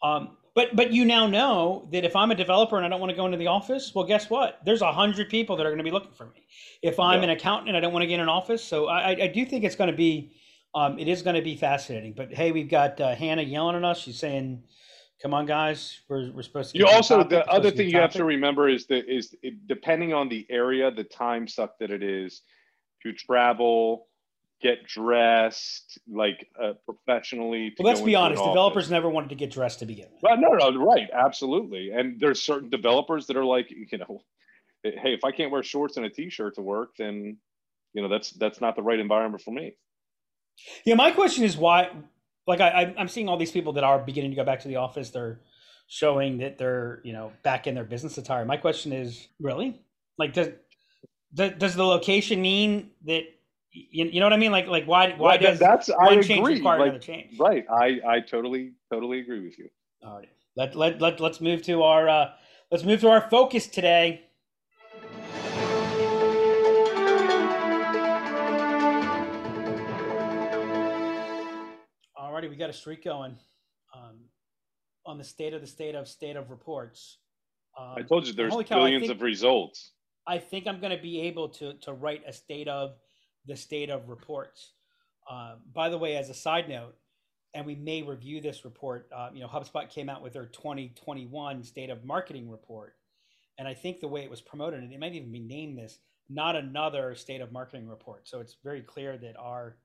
Um, 0.01 0.37
but 0.53 0.75
but 0.75 0.91
you 0.91 1.05
now 1.05 1.27
know 1.27 1.87
that 1.91 2.03
if 2.03 2.15
I'm 2.15 2.31
a 2.31 2.35
developer 2.35 2.77
and 2.77 2.85
I 2.85 2.89
don't 2.89 2.99
want 2.99 3.09
to 3.11 3.15
go 3.15 3.25
into 3.25 3.37
the 3.37 3.47
office, 3.47 3.93
well, 3.95 4.05
guess 4.05 4.29
what? 4.29 4.59
There's 4.65 4.81
a 4.81 4.91
hundred 4.91 5.29
people 5.29 5.55
that 5.57 5.65
are 5.65 5.69
going 5.69 5.77
to 5.77 5.83
be 5.83 5.91
looking 5.91 6.11
for 6.13 6.25
me. 6.25 6.45
If 6.81 6.99
I'm 6.99 7.19
Yeah. 7.19 7.25
an 7.25 7.29
accountant 7.31 7.69
and 7.69 7.77
I 7.77 7.79
don't 7.79 7.93
want 7.93 8.03
to 8.03 8.07
get 8.07 8.15
in 8.15 8.21
an 8.21 8.29
office, 8.29 8.63
so 8.63 8.87
I, 8.87 9.11
I- 9.11 9.27
do 9.27 9.45
think 9.45 9.63
it's 9.63 9.75
going 9.75 9.89
to 9.91 9.95
be, 9.95 10.33
um, 10.75 10.99
it 10.99 11.07
is 11.07 11.21
going 11.21 11.35
to 11.35 11.41
be 11.41 11.55
fascinating. 11.55 12.13
But 12.13 12.33
hey, 12.33 12.51
we've 12.51 12.69
got 12.69 12.99
uh, 12.99 13.15
Hannah 13.15 13.41
yelling 13.43 13.75
at 13.77 13.83
us. 13.85 13.99
She's 13.99 14.19
saying, 14.19 14.63
"Come 15.21 15.33
on, 15.33 15.45
guys, 15.45 16.01
we're 16.09 16.31
we're 16.33 16.41
supposed 16.43 16.71
to." 16.73 16.79
You 16.79 16.87
also 16.87 17.23
the 17.23 17.45
other 17.49 17.71
thing 17.71 17.89
you 17.89 17.99
have 17.99 18.11
to 18.13 18.25
remember 18.25 18.67
is 18.67 18.87
that 18.87 19.05
is 19.13 19.33
it, 19.41 19.67
depending 19.67 20.13
on 20.13 20.27
the 20.29 20.45
area, 20.49 20.91
the 20.91 21.03
time 21.05 21.47
suck 21.47 21.77
that 21.79 21.91
it 21.91 22.03
is 22.03 22.41
to 23.03 23.13
travel, 23.13 24.07
get 24.61 24.85
dressed 24.85 25.99
like 26.07 26.47
uh, 26.61 26.73
professionally. 26.85 27.73
Well, 27.77 27.87
let's 27.87 28.01
be 28.01 28.15
honest. 28.15 28.43
Developers 28.43 28.91
never 28.91 29.09
wanted 29.09 29.29
to 29.29 29.35
get 29.35 29.51
dressed 29.51 29.79
to 29.79 29.85
begin 29.85 30.07
with. 30.11 30.21
Well, 30.23 30.37
no, 30.37 30.53
no, 30.53 30.85
right, 30.85 31.09
absolutely. 31.13 31.91
And 31.91 32.19
there's 32.19 32.41
certain 32.41 32.69
developers 32.69 33.27
that 33.27 33.37
are 33.37 33.45
like, 33.45 33.71
you 33.71 33.97
know, 33.97 34.21
hey, 34.83 35.13
if 35.13 35.23
I 35.23 35.31
can't 35.31 35.51
wear 35.51 35.63
shorts 35.63 35.97
and 35.97 36.05
a 36.05 36.09
t-shirt 36.09 36.55
to 36.55 36.61
work, 36.61 36.91
then 36.97 37.37
you 37.93 38.01
know 38.01 38.07
that's 38.07 38.31
that's 38.31 38.61
not 38.61 38.75
the 38.75 38.83
right 38.83 38.99
environment 38.99 39.43
for 39.43 39.51
me. 39.51 39.75
Yeah, 40.85 40.95
my 40.95 41.11
question 41.11 41.43
is 41.43 41.57
why. 41.57 41.89
Like, 42.47 42.59
I, 42.59 42.93
I'm 42.97 43.07
seeing 43.07 43.29
all 43.29 43.37
these 43.37 43.51
people 43.51 43.73
that 43.73 43.83
are 43.83 43.99
beginning 43.99 44.31
to 44.31 44.35
go 44.35 44.43
back 44.43 44.61
to 44.61 44.67
the 44.67 44.77
office. 44.77 45.11
They're 45.11 45.41
showing 45.87 46.39
that 46.39 46.57
they're, 46.57 46.99
you 47.03 47.13
know, 47.13 47.31
back 47.43 47.67
in 47.67 47.75
their 47.75 47.83
business 47.83 48.17
attire. 48.17 48.45
My 48.45 48.57
question 48.57 48.91
is, 48.91 49.27
really? 49.39 49.79
Like, 50.17 50.33
does, 50.33 50.49
does 51.35 51.75
the 51.75 51.85
location 51.85 52.41
mean 52.41 52.89
that? 53.05 53.23
You, 53.73 54.05
you 54.05 54.19
know 54.19 54.25
what 54.25 54.33
I 54.33 54.37
mean? 54.37 54.51
Like, 54.51 54.67
like 54.67 54.85
why 54.85 55.13
why 55.17 55.37
does 55.37 55.57
that's 55.59 55.89
I 55.89 56.05
one 56.05 56.21
change 56.23 56.39
agree. 56.39 56.55
require 56.55 56.79
Like, 56.79 56.89
another 56.89 56.99
change? 56.99 57.39
right, 57.39 57.65
I 57.71 58.01
I 58.05 58.19
totally 58.19 58.73
totally 58.91 59.19
agree 59.19 59.39
with 59.41 59.57
you. 59.57 59.69
All 60.03 60.17
right. 60.17 60.29
Let 60.57 60.75
let 60.75 60.99
let 60.99 61.21
let's 61.21 61.39
move 61.39 61.61
to 61.63 61.83
our 61.83 62.09
uh, 62.09 62.31
let's 62.69 62.83
move 62.83 62.99
to 63.01 63.09
our 63.09 63.21
focus 63.21 63.67
today. 63.67 64.25
All 72.15 72.33
Artie, 72.33 72.49
we 72.49 72.55
got 72.57 72.69
a 72.69 72.73
streak 72.73 73.05
going 73.05 73.37
um, 73.95 74.17
on 75.05 75.17
the 75.17 75.23
state 75.23 75.53
of 75.53 75.61
the 75.61 75.67
state 75.67 75.95
of 75.95 76.07
state 76.09 76.35
of 76.35 76.49
reports. 76.49 77.19
Um, 77.79 77.93
I 77.97 78.01
told 78.01 78.27
you 78.27 78.33
there's 78.33 78.53
cow, 78.53 78.79
billions 78.79 79.03
think, 79.03 79.13
of 79.13 79.21
results. 79.21 79.91
I 80.27 80.39
think 80.39 80.67
I'm 80.67 80.81
going 80.81 80.95
to 80.95 81.01
be 81.01 81.21
able 81.21 81.47
to 81.49 81.73
to 81.75 81.93
write 81.93 82.23
a 82.27 82.33
state 82.33 82.67
of 82.67 82.95
the 83.45 83.55
state 83.55 83.89
of 83.89 84.09
reports. 84.09 84.73
Uh, 85.29 85.55
by 85.73 85.89
the 85.89 85.97
way, 85.97 86.17
as 86.17 86.29
a 86.29 86.33
side 86.33 86.67
note, 86.69 86.95
and 87.53 87.65
we 87.65 87.75
may 87.75 88.01
review 88.01 88.41
this 88.41 88.63
report. 88.63 89.09
Uh, 89.15 89.29
you 89.33 89.41
know, 89.41 89.47
HubSpot 89.47 89.89
came 89.89 90.09
out 90.09 90.21
with 90.21 90.33
their 90.33 90.45
2021 90.45 91.63
state 91.63 91.89
of 91.89 92.05
marketing 92.05 92.49
report, 92.49 92.95
and 93.57 93.67
I 93.67 93.73
think 93.73 93.99
the 93.99 94.07
way 94.07 94.23
it 94.23 94.29
was 94.29 94.41
promoted, 94.41 94.81
and 94.81 94.93
it 94.93 94.99
might 94.99 95.13
even 95.13 95.31
be 95.31 95.39
named 95.39 95.77
this, 95.77 95.99
not 96.29 96.55
another 96.55 97.15
state 97.15 97.41
of 97.41 97.51
marketing 97.51 97.87
report. 97.87 98.27
So 98.27 98.39
it's 98.39 98.55
very 98.63 98.81
clear 98.81 99.17
that 99.17 99.35
our 99.37 99.77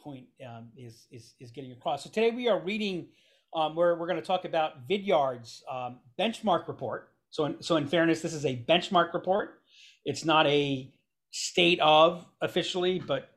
point 0.00 0.26
um, 0.46 0.68
is, 0.76 1.06
is 1.10 1.34
is 1.40 1.50
getting 1.50 1.72
across. 1.72 2.04
So 2.04 2.10
today 2.10 2.30
we 2.30 2.48
are 2.48 2.60
reading. 2.60 3.08
Um, 3.56 3.76
where 3.76 3.94
we're 3.94 4.08
going 4.08 4.20
to 4.20 4.26
talk 4.26 4.44
about 4.46 4.88
Vidyard's 4.88 5.62
um, 5.70 6.00
benchmark 6.18 6.66
report. 6.66 7.10
So, 7.30 7.44
in, 7.44 7.62
so 7.62 7.76
in 7.76 7.86
fairness, 7.86 8.20
this 8.20 8.34
is 8.34 8.44
a 8.44 8.64
benchmark 8.68 9.14
report. 9.14 9.60
It's 10.04 10.24
not 10.24 10.48
a 10.48 10.92
state 11.34 11.80
of 11.80 12.24
officially, 12.42 13.00
but 13.00 13.30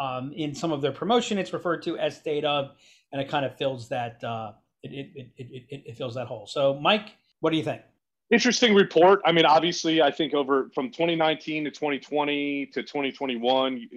um, 0.00 0.32
in 0.32 0.54
some 0.54 0.70
of 0.70 0.80
their 0.80 0.92
promotion, 0.92 1.38
it's 1.38 1.52
referred 1.52 1.82
to 1.82 1.98
as 1.98 2.16
state 2.16 2.44
of, 2.44 2.70
and 3.10 3.20
it 3.20 3.28
kind 3.28 3.44
of 3.44 3.56
fills 3.58 3.88
that 3.88 4.22
uh, 4.22 4.52
it, 4.84 5.10
it, 5.16 5.26
it, 5.36 5.64
it, 5.68 5.82
it 5.86 5.96
fills 5.96 6.14
that 6.14 6.28
hole. 6.28 6.46
So, 6.46 6.74
Mike, 6.74 7.16
what 7.40 7.50
do 7.50 7.56
you 7.56 7.64
think? 7.64 7.82
Interesting 8.30 8.74
report. 8.74 9.20
I 9.24 9.32
mean, 9.32 9.44
obviously, 9.44 10.00
I 10.00 10.12
think 10.12 10.34
over 10.34 10.70
from 10.72 10.92
2019 10.92 11.64
to 11.64 11.70
2020 11.72 12.66
to 12.66 12.80
2021, 12.80 13.88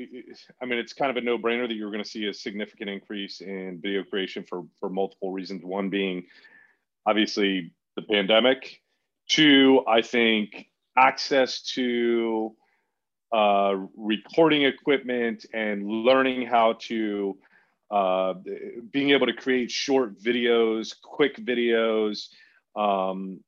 I 0.60 0.66
mean, 0.66 0.80
it's 0.80 0.94
kind 0.94 1.12
of 1.12 1.18
a 1.18 1.22
no-brainer 1.22 1.68
that 1.68 1.76
you're 1.76 1.92
going 1.92 2.04
to 2.04 2.10
see 2.10 2.26
a 2.26 2.34
significant 2.34 2.90
increase 2.90 3.42
in 3.42 3.80
video 3.80 4.04
creation 4.04 4.44
for 4.44 4.64
for 4.80 4.90
multiple 4.90 5.32
reasons. 5.32 5.64
One 5.64 5.92
being, 5.92 6.24
obviously, 7.06 7.74
the 7.96 8.02
pandemic. 8.02 8.82
Two, 9.30 9.84
I 9.88 10.02
think 10.02 10.66
access 10.98 11.62
to 11.76 12.56
uh, 13.34 13.76
recording 13.98 14.64
equipment 14.64 15.46
and 15.54 15.88
learning 15.88 16.46
how 16.46 16.74
to 16.74 17.36
uh, 17.92 18.34
being 18.92 19.10
able 19.10 19.26
to 19.26 19.34
create 19.34 19.70
short 19.70 20.20
videos, 20.20 20.96
quick 21.02 21.38
videos, 21.38 22.30
um, 22.76 23.40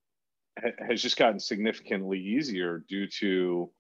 ha- 0.60 0.72
has 0.88 1.02
just 1.02 1.18
gotten 1.18 1.40
significantly 1.40 2.20
easier 2.20 2.84
due 2.90 3.08
to 3.08 3.72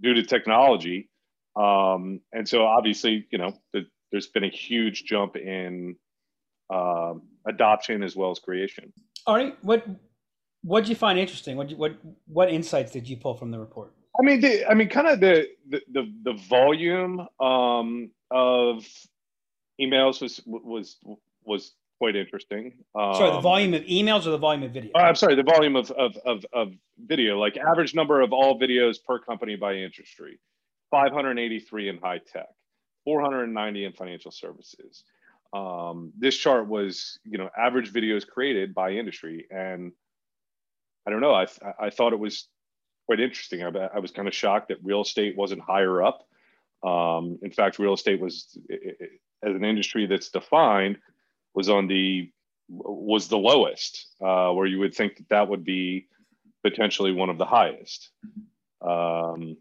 due 0.00 0.14
to 0.14 0.22
technology. 0.22 1.08
Um, 1.56 2.20
and 2.32 2.48
so, 2.48 2.64
obviously, 2.66 3.26
you 3.30 3.38
know, 3.38 3.52
the, 3.72 3.86
there's 4.10 4.28
been 4.28 4.44
a 4.44 4.50
huge 4.50 5.04
jump 5.04 5.36
in 5.36 5.96
uh, 6.72 7.14
adoption 7.46 8.02
as 8.02 8.16
well 8.16 8.30
as 8.30 8.38
creation. 8.38 8.92
All 9.26 9.34
right, 9.34 9.56
what 9.62 9.86
what 10.62 10.80
did 10.80 10.88
you 10.88 10.96
find 10.96 11.18
interesting? 11.18 11.56
What 11.56 11.70
what 11.72 11.96
what 12.26 12.50
insights 12.50 12.92
did 12.92 13.08
you 13.08 13.16
pull 13.16 13.34
from 13.34 13.50
the 13.50 13.58
report? 13.58 13.94
I 14.18 14.22
mean, 14.22 14.40
the, 14.40 14.66
I 14.70 14.74
mean, 14.74 14.88
kind 14.88 15.06
of 15.06 15.20
the, 15.20 15.48
the 15.68 15.80
the 15.90 16.12
the, 16.22 16.32
volume 16.34 17.26
um, 17.40 18.10
of 18.30 18.86
emails 19.80 20.20
was 20.20 20.40
was 20.46 20.98
was 21.44 21.72
quite 21.98 22.16
interesting. 22.16 22.72
Um, 22.94 23.14
sorry, 23.14 23.30
the 23.30 23.40
volume 23.40 23.74
of 23.74 23.82
emails 23.84 24.26
or 24.26 24.30
the 24.30 24.38
volume 24.38 24.64
of 24.64 24.72
video? 24.72 24.90
Uh, 24.94 24.98
I'm 24.98 25.14
sorry, 25.14 25.34
the 25.34 25.42
volume 25.42 25.76
of, 25.76 25.90
of 25.92 26.16
of 26.26 26.44
of 26.52 26.72
video, 26.98 27.38
like 27.38 27.56
average 27.56 27.94
number 27.94 28.20
of 28.20 28.32
all 28.32 28.60
videos 28.60 28.96
per 29.06 29.18
company 29.18 29.56
by 29.56 29.74
industry, 29.74 30.38
583 30.90 31.88
in 31.88 31.98
high 31.98 32.18
tech, 32.18 32.48
490 33.04 33.84
in 33.84 33.92
financial 33.92 34.30
services. 34.30 35.04
Um, 35.54 36.12
this 36.18 36.36
chart 36.36 36.66
was, 36.66 37.18
you 37.24 37.38
know, 37.38 37.50
average 37.58 37.92
videos 37.92 38.26
created 38.26 38.74
by 38.74 38.92
industry, 38.92 39.46
and 39.50 39.92
I 41.06 41.10
don't 41.10 41.20
know. 41.20 41.34
I 41.34 41.46
I 41.80 41.88
thought 41.88 42.12
it 42.12 42.18
was 42.18 42.48
quite 43.12 43.20
interesting. 43.20 43.62
I, 43.62 43.68
I 43.94 43.98
was 43.98 44.10
kind 44.10 44.26
of 44.26 44.34
shocked 44.34 44.68
that 44.68 44.78
real 44.82 45.02
estate 45.02 45.36
wasn't 45.36 45.60
higher 45.60 46.02
up. 46.02 46.26
Um, 46.82 47.38
in 47.42 47.50
fact, 47.50 47.78
real 47.78 47.92
estate 47.92 48.20
was, 48.20 48.56
as 49.42 49.54
an 49.54 49.64
industry 49.64 50.06
that's 50.06 50.30
defined, 50.30 50.96
was 51.54 51.68
on 51.68 51.88
the 51.88 52.30
was 52.68 53.28
the 53.28 53.36
lowest, 53.36 54.06
uh, 54.22 54.50
where 54.52 54.64
you 54.64 54.78
would 54.78 54.94
think 54.94 55.16
that 55.16 55.28
that 55.28 55.48
would 55.48 55.62
be 55.62 56.08
potentially 56.64 57.12
one 57.12 57.28
of 57.28 57.36
the 57.36 57.44
highest. 57.44 58.08
Um, 58.80 59.58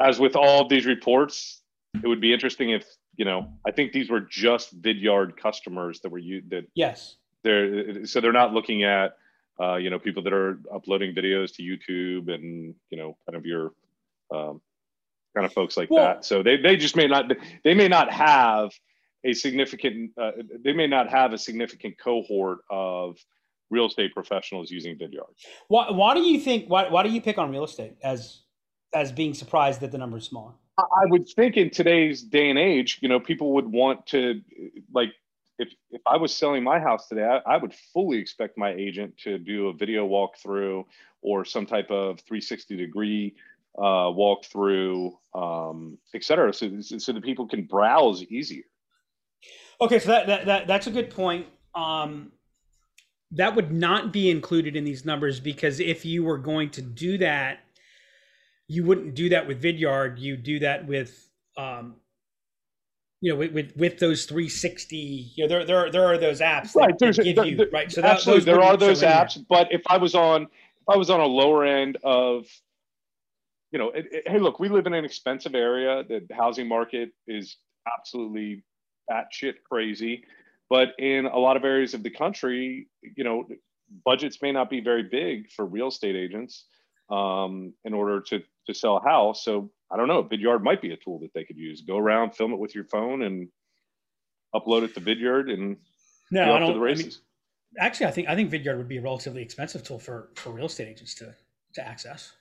as 0.00 0.18
with 0.18 0.34
all 0.34 0.62
of 0.62 0.68
these 0.68 0.84
reports, 0.84 1.62
it 2.02 2.08
would 2.08 2.20
be 2.20 2.32
interesting 2.32 2.70
if 2.70 2.84
you 3.16 3.24
know. 3.24 3.52
I 3.64 3.70
think 3.70 3.92
these 3.92 4.10
were 4.10 4.20
just 4.20 4.82
Vidyard 4.82 5.36
customers 5.36 6.00
that 6.00 6.10
were 6.10 6.18
you 6.18 6.42
that 6.48 6.64
yes. 6.74 7.18
They're 7.44 8.04
so 8.04 8.20
they're 8.20 8.32
not 8.32 8.52
looking 8.52 8.82
at 8.82 9.12
uh, 9.60 9.76
you 9.76 9.90
know, 9.90 9.98
people 9.98 10.22
that 10.22 10.32
are 10.32 10.60
uploading 10.72 11.14
videos 11.14 11.54
to 11.56 11.62
YouTube 11.62 12.32
and, 12.32 12.74
you 12.90 12.98
know, 12.98 13.16
kind 13.26 13.36
of 13.36 13.44
your 13.44 13.72
um, 14.32 14.60
kind 15.34 15.44
of 15.44 15.52
folks 15.52 15.76
like 15.76 15.90
well, 15.90 16.04
that. 16.04 16.24
So 16.24 16.42
they, 16.42 16.56
they 16.56 16.76
just 16.76 16.96
may 16.96 17.06
not, 17.06 17.32
they 17.64 17.74
may 17.74 17.88
not 17.88 18.12
have 18.12 18.70
a 19.24 19.32
significant, 19.32 20.12
uh, 20.20 20.32
they 20.64 20.72
may 20.72 20.86
not 20.86 21.08
have 21.08 21.32
a 21.32 21.38
significant 21.38 21.98
cohort 21.98 22.58
of 22.70 23.16
real 23.70 23.86
estate 23.86 24.14
professionals 24.14 24.70
using 24.70 24.96
Vidyard. 24.96 25.34
Why, 25.68 25.90
why 25.90 26.14
do 26.14 26.22
you 26.22 26.40
think, 26.40 26.68
why, 26.68 26.88
why 26.88 27.02
do 27.02 27.10
you 27.10 27.20
pick 27.20 27.38
on 27.38 27.50
real 27.50 27.64
estate 27.64 27.96
as, 28.02 28.42
as 28.94 29.12
being 29.12 29.34
surprised 29.34 29.80
that 29.80 29.92
the 29.92 29.98
number 29.98 30.18
is 30.18 30.24
smaller? 30.24 30.52
I 30.78 31.06
would 31.06 31.28
think 31.28 31.56
in 31.56 31.70
today's 31.70 32.22
day 32.22 32.48
and 32.48 32.58
age, 32.58 33.00
you 33.02 33.08
know, 33.08 33.18
people 33.18 33.52
would 33.54 33.66
want 33.66 34.06
to 34.06 34.40
like 34.94 35.10
if 35.58 35.72
if 35.90 36.00
I 36.06 36.16
was 36.16 36.34
selling 36.34 36.62
my 36.62 36.78
house 36.78 37.08
today, 37.08 37.24
I, 37.24 37.54
I, 37.54 37.56
would 37.56 37.74
fully 37.92 38.18
expect 38.18 38.56
my 38.56 38.70
agent 38.70 39.16
to 39.24 39.38
do 39.38 39.68
a 39.68 39.72
video 39.72 40.08
walkthrough 40.08 40.84
or 41.22 41.44
some 41.44 41.66
type 41.66 41.90
of 41.90 42.20
360 42.20 42.76
degree 42.76 43.34
uh, 43.76 44.10
walkthrough, 44.10 45.12
um, 45.34 45.98
et 46.14 46.24
cetera, 46.24 46.52
so, 46.52 46.80
so 46.80 47.12
that 47.12 47.22
people 47.22 47.46
can 47.46 47.64
browse 47.64 48.22
easier. 48.24 48.64
Okay, 49.80 49.98
so 49.98 50.08
that, 50.08 50.26
that, 50.26 50.46
that 50.46 50.66
that's 50.66 50.86
a 50.86 50.90
good 50.90 51.10
point. 51.10 51.46
Um, 51.74 52.32
that 53.32 53.54
would 53.54 53.72
not 53.72 54.12
be 54.12 54.30
included 54.30 54.74
in 54.74 54.84
these 54.84 55.04
numbers 55.04 55.38
because 55.38 55.80
if 55.80 56.04
you 56.04 56.24
were 56.24 56.38
going 56.38 56.70
to 56.70 56.82
do 56.82 57.18
that, 57.18 57.60
you 58.68 58.84
wouldn't 58.84 59.14
do 59.14 59.28
that 59.28 59.46
with 59.46 59.62
Vidyard. 59.62 60.18
You 60.18 60.36
do 60.36 60.58
that 60.60 60.86
with 60.86 61.28
um, 61.56 61.96
you 63.20 63.32
know, 63.32 63.38
with, 63.38 63.52
with, 63.52 63.72
with 63.76 63.98
those 63.98 64.26
360, 64.26 64.96
you 65.34 65.44
know, 65.44 65.48
there 65.48 65.64
there 65.64 65.90
there 65.90 66.06
are 66.06 66.18
those 66.18 66.40
apps 66.40 66.72
that, 66.72 66.80
right, 66.80 66.98
that 66.98 67.16
give 67.16 67.36
there, 67.36 67.44
you 67.46 67.56
there, 67.56 67.68
right. 67.72 67.90
So 67.90 68.00
that, 68.00 68.12
absolutely, 68.12 68.44
there 68.44 68.62
are 68.62 68.76
those 68.76 69.02
apps. 69.02 69.34
There. 69.34 69.44
But 69.48 69.72
if 69.72 69.82
I 69.88 69.96
was 69.96 70.14
on 70.14 70.42
if 70.42 70.88
I 70.88 70.96
was 70.96 71.10
on 71.10 71.20
a 71.20 71.26
lower 71.26 71.64
end 71.64 71.98
of, 72.04 72.46
you 73.72 73.78
know, 73.78 73.90
it, 73.90 74.06
it, 74.12 74.28
hey, 74.28 74.38
look, 74.38 74.60
we 74.60 74.68
live 74.68 74.86
in 74.86 74.94
an 74.94 75.04
expensive 75.04 75.54
area. 75.54 76.04
The 76.08 76.26
housing 76.32 76.68
market 76.68 77.10
is 77.26 77.56
absolutely 77.92 78.62
batshit 79.10 79.54
crazy. 79.68 80.24
But 80.70 80.88
in 80.98 81.26
a 81.26 81.38
lot 81.38 81.56
of 81.56 81.64
areas 81.64 81.94
of 81.94 82.02
the 82.02 82.10
country, 82.10 82.88
you 83.02 83.24
know, 83.24 83.48
budgets 84.04 84.40
may 84.42 84.52
not 84.52 84.70
be 84.70 84.80
very 84.80 85.02
big 85.02 85.50
for 85.50 85.64
real 85.64 85.88
estate 85.88 86.14
agents 86.14 86.66
um, 87.10 87.72
in 87.84 87.94
order 87.94 88.20
to 88.20 88.42
to 88.66 88.74
sell 88.74 88.98
a 88.98 89.02
house. 89.02 89.44
So 89.44 89.70
I 89.90 89.96
don't 89.96 90.08
know. 90.08 90.22
Vidyard 90.22 90.62
might 90.62 90.82
be 90.82 90.92
a 90.92 90.96
tool 90.96 91.18
that 91.20 91.32
they 91.34 91.44
could 91.44 91.56
use. 91.56 91.82
Go 91.82 91.96
around, 91.96 92.34
film 92.34 92.52
it 92.52 92.58
with 92.58 92.74
your 92.74 92.84
phone, 92.84 93.22
and 93.22 93.48
upload 94.54 94.82
it 94.84 94.94
to 94.94 95.00
Vidyard, 95.00 95.50
and 95.52 95.76
no, 96.30 96.54
I 96.54 96.58
don't. 96.58 96.82
I 96.82 96.94
mean, 96.94 97.10
actually, 97.78 98.06
I 98.06 98.10
think 98.10 98.28
I 98.28 98.34
think 98.34 98.50
Vidyard 98.50 98.76
would 98.76 98.88
be 98.88 98.98
a 98.98 99.02
relatively 99.02 99.42
expensive 99.42 99.82
tool 99.82 99.98
for 99.98 100.30
for 100.34 100.50
real 100.50 100.66
estate 100.66 100.88
agents 100.88 101.14
to 101.16 101.34
to 101.74 101.86
access. 101.86 102.32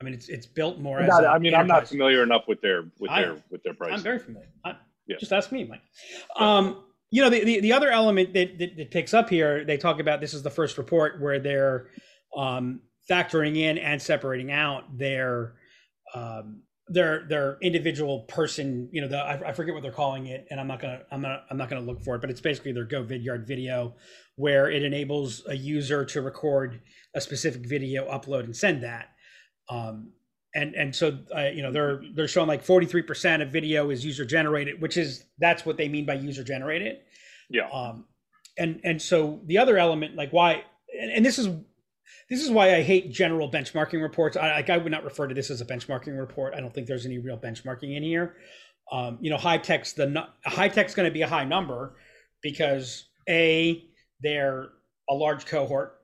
I 0.00 0.04
mean, 0.04 0.14
it's 0.14 0.28
it's 0.28 0.46
built 0.46 0.78
more 0.78 1.00
as. 1.00 1.10
I 1.10 1.38
mean, 1.38 1.54
I'm 1.54 1.66
not 1.66 1.88
familiar 1.88 2.22
enough 2.22 2.44
with 2.48 2.60
their 2.60 2.84
with 2.98 3.10
I, 3.10 3.22
their 3.22 3.36
with 3.50 3.62
their 3.62 3.74
price. 3.74 3.92
I'm 3.92 4.00
very 4.00 4.18
familiar. 4.18 4.48
I, 4.64 4.76
yeah. 5.06 5.16
Just 5.18 5.32
ask 5.32 5.52
me, 5.52 5.64
Mike. 5.64 5.82
Um, 6.36 6.82
you 7.10 7.22
know, 7.22 7.30
the, 7.30 7.44
the, 7.44 7.60
the 7.60 7.72
other 7.72 7.90
element 7.90 8.34
that, 8.34 8.58
that, 8.58 8.76
that 8.76 8.90
picks 8.90 9.14
up 9.14 9.30
here, 9.30 9.64
they 9.64 9.76
talk 9.76 10.00
about 10.00 10.20
this 10.20 10.34
is 10.34 10.42
the 10.42 10.50
first 10.50 10.76
report 10.76 11.20
where 11.20 11.38
they're 11.38 11.88
um, 12.36 12.80
factoring 13.08 13.56
in 13.56 13.78
and 13.78 14.02
separating 14.02 14.50
out 14.50 14.98
their 14.98 15.54
um, 16.14 16.62
their 16.88 17.26
their 17.28 17.58
individual 17.62 18.20
person 18.28 18.88
you 18.92 19.00
know 19.00 19.08
the 19.08 19.18
I, 19.18 19.48
I, 19.48 19.52
forget 19.52 19.74
what 19.74 19.82
they're 19.82 19.90
calling 19.90 20.26
it 20.26 20.46
and 20.52 20.60
i'm 20.60 20.68
not 20.68 20.80
gonna 20.80 21.00
i'm 21.10 21.20
not 21.20 21.44
i'm 21.50 21.56
not 21.56 21.68
gonna 21.68 21.80
look 21.84 22.00
for 22.04 22.14
it 22.14 22.20
but 22.20 22.30
it's 22.30 22.40
basically 22.40 22.70
their 22.70 22.84
go 22.84 23.02
vidyard 23.02 23.44
video 23.44 23.96
where 24.36 24.70
it 24.70 24.82
enables 24.82 25.42
a 25.48 25.56
user 25.56 26.04
to 26.04 26.20
record 26.20 26.80
a 27.14 27.20
specific 27.20 27.66
video 27.66 28.08
upload 28.10 28.44
and 28.44 28.54
send 28.54 28.82
that. 28.82 29.08
Um, 29.68 30.12
and 30.54 30.74
and 30.74 30.94
so 30.94 31.18
uh, 31.36 31.48
you 31.52 31.62
know 31.62 31.72
they're 31.72 32.00
they're 32.14 32.28
showing 32.28 32.46
like 32.46 32.64
43% 32.64 33.42
of 33.42 33.50
video 33.50 33.90
is 33.90 34.04
user 34.04 34.24
generated 34.24 34.80
which 34.80 34.96
is 34.96 35.24
that's 35.38 35.66
what 35.66 35.76
they 35.76 35.88
mean 35.88 36.06
by 36.06 36.14
user 36.14 36.44
generated 36.44 36.98
yeah. 37.50 37.68
Um 37.68 38.06
and 38.56 38.80
and 38.82 39.02
so 39.02 39.40
the 39.44 39.58
other 39.58 39.76
element 39.76 40.14
like 40.14 40.32
why 40.32 40.62
and, 40.98 41.10
and 41.10 41.26
this 41.26 41.38
is 41.38 41.48
this 42.28 42.42
is 42.42 42.50
why 42.50 42.74
I 42.74 42.82
hate 42.82 43.12
general 43.12 43.50
benchmarking 43.50 44.02
reports. 44.02 44.36
I, 44.36 44.52
like 44.52 44.70
I 44.70 44.78
would 44.78 44.92
not 44.92 45.04
refer 45.04 45.26
to 45.26 45.34
this 45.34 45.50
as 45.50 45.60
a 45.60 45.64
benchmarking 45.64 46.18
report. 46.18 46.54
I 46.54 46.60
don't 46.60 46.72
think 46.74 46.86
there's 46.86 47.06
any 47.06 47.18
real 47.18 47.38
benchmarking 47.38 47.96
in 47.96 48.02
here. 48.02 48.36
Um, 48.92 49.18
you 49.20 49.30
know, 49.30 49.36
high 49.36 49.58
tech's 49.58 49.92
the 49.94 50.26
high 50.44 50.68
tech's 50.68 50.94
going 50.94 51.08
to 51.08 51.12
be 51.12 51.22
a 51.22 51.28
high 51.28 51.44
number, 51.44 51.96
because 52.42 53.06
a 53.28 53.84
they're 54.22 54.68
a 55.08 55.14
large 55.14 55.46
cohort. 55.46 55.98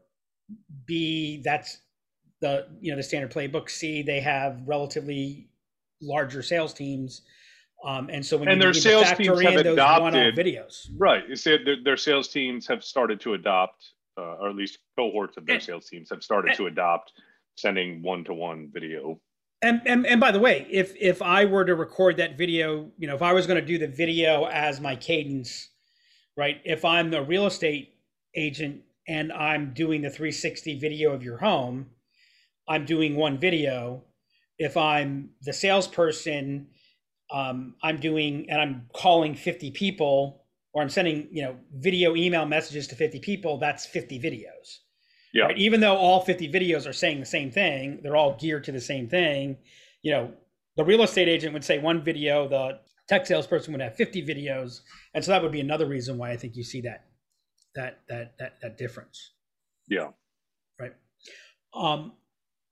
B 0.87 1.41
that's 1.45 1.79
the 2.41 2.67
you 2.81 2.93
know 2.93 2.97
the 2.97 3.03
standard 3.03 3.33
playbook. 3.33 3.71
C 3.71 4.03
they 4.03 4.21
have 4.21 4.61
relatively 4.67 5.49
larger 6.01 6.43
sales 6.43 6.75
teams. 6.75 7.23
Um, 7.85 8.11
and 8.13 8.25
so 8.25 8.37
when 8.37 8.49
and 8.49 8.59
you 8.59 8.63
their 8.63 8.75
sales 8.75 9.11
teams 9.13 9.41
have 9.41 9.57
adopted 9.57 10.37
videos, 10.37 10.89
right? 10.99 11.29
You 11.29 11.35
said 11.35 11.61
their, 11.65 11.77
their 11.83 11.97
sales 11.97 12.29
teams 12.29 12.67
have 12.69 12.85
started 12.85 13.21
to 13.23 13.35
adopt, 13.35 13.93
uh, 14.19 14.37
or 14.41 14.51
at 14.51 14.57
least 14.57 14.79
cohorts 14.99 15.37
of 15.37 15.47
their 15.47 15.61
sales 15.61 15.89
teams 15.89 16.11
have 16.11 16.23
started 16.23 16.55
to 16.57 16.67
adopt 16.67 17.13
sending 17.57 18.03
one-to-one 18.03 18.71
video. 18.73 19.21
And, 19.63 19.81
and 19.87 20.07
and 20.07 20.21
by 20.21 20.33
the 20.33 20.41
way, 20.41 20.67
if 20.71 20.93
if 21.01 21.23
I 21.23 21.45
were 21.45 21.65
to 21.65 21.75
record 21.77 22.17
that 22.17 22.37
video, 22.37 22.91
you 22.99 23.07
know, 23.07 23.15
if 23.15 23.23
I 23.23 23.33
was 23.33 23.47
going 23.47 23.61
to 23.61 23.67
do 23.67 23.79
the 23.79 23.87
video 23.87 24.47
as 24.47 24.81
my 24.81 24.97
cadence, 24.97 25.69
right? 26.37 26.61
If 26.65 26.85
I'm 26.85 27.11
the 27.11 27.23
real 27.23 27.47
estate 27.47 27.95
agent 28.35 28.83
and 29.07 29.33
I'm 29.33 29.73
doing 29.73 30.03
the 30.03 30.11
360 30.11 30.81
video 30.81 31.13
of 31.13 31.23
your 31.23 31.39
home, 31.39 31.91
I'm 32.69 32.85
doing 32.85 33.15
one 33.15 33.39
video. 33.39 34.03
If 34.59 34.77
I'm 34.77 35.31
the 35.43 35.53
salesperson 35.53 36.67
um, 37.33 37.75
I'm 37.83 37.99
doing 37.99 38.47
and 38.51 38.61
I'm 38.61 38.89
calling 38.93 39.35
50 39.35 39.71
people 39.71 40.42
or 40.73 40.83
I'm 40.83 40.89
sending, 40.89 41.29
you 41.31 41.43
know, 41.43 41.57
video 41.75 42.17
email 42.17 42.47
messages 42.47 42.87
to 42.89 42.95
50 42.95 43.21
people, 43.21 43.59
that's 43.59 43.85
50 43.87 44.19
videos. 44.21 44.79
Yeah. 45.35 45.45
Right? 45.45 45.59
Even 45.59 45.81
though 45.81 45.97
all 45.97 46.21
50 46.21 46.51
videos 46.51 46.89
are 46.89 46.93
saying 46.93 47.21
the 47.21 47.27
same 47.27 47.51
thing, 47.51 48.01
they're 48.03 48.17
all 48.17 48.37
geared 48.37 48.65
to 48.65 48.73
the 48.73 48.81
same 48.81 49.09
thing. 49.09 49.59
You 50.03 50.13
know, 50.13 50.33
the 50.77 50.85
real 50.85 51.03
estate 51.03 51.29
agent 51.29 51.53
would 51.53 51.65
say 51.65 51.79
one 51.79 52.03
video, 52.03 52.49
the 52.49 52.81
tech 53.09 53.27
salesperson 53.27 53.73
would 53.73 53.83
have 53.83 53.97
50 53.97 54.27
videos. 54.27 54.81
And 55.15 55.25
so 55.25 55.33
that 55.33 55.43
would 55.43 55.53
be 55.53 55.61
another 55.61 55.87
reason 55.87 56.19
why 56.19 56.31
I 56.31 56.37
think 56.37 56.57
you 56.57 56.65
see 56.65 56.81
that 56.83 57.07
that 57.75 58.01
that 58.09 58.39
that 58.39 58.61
that 58.61 58.79
difference. 58.79 59.33
Yeah. 59.89 60.09
Right. 60.79 60.93
Um, 61.75 62.13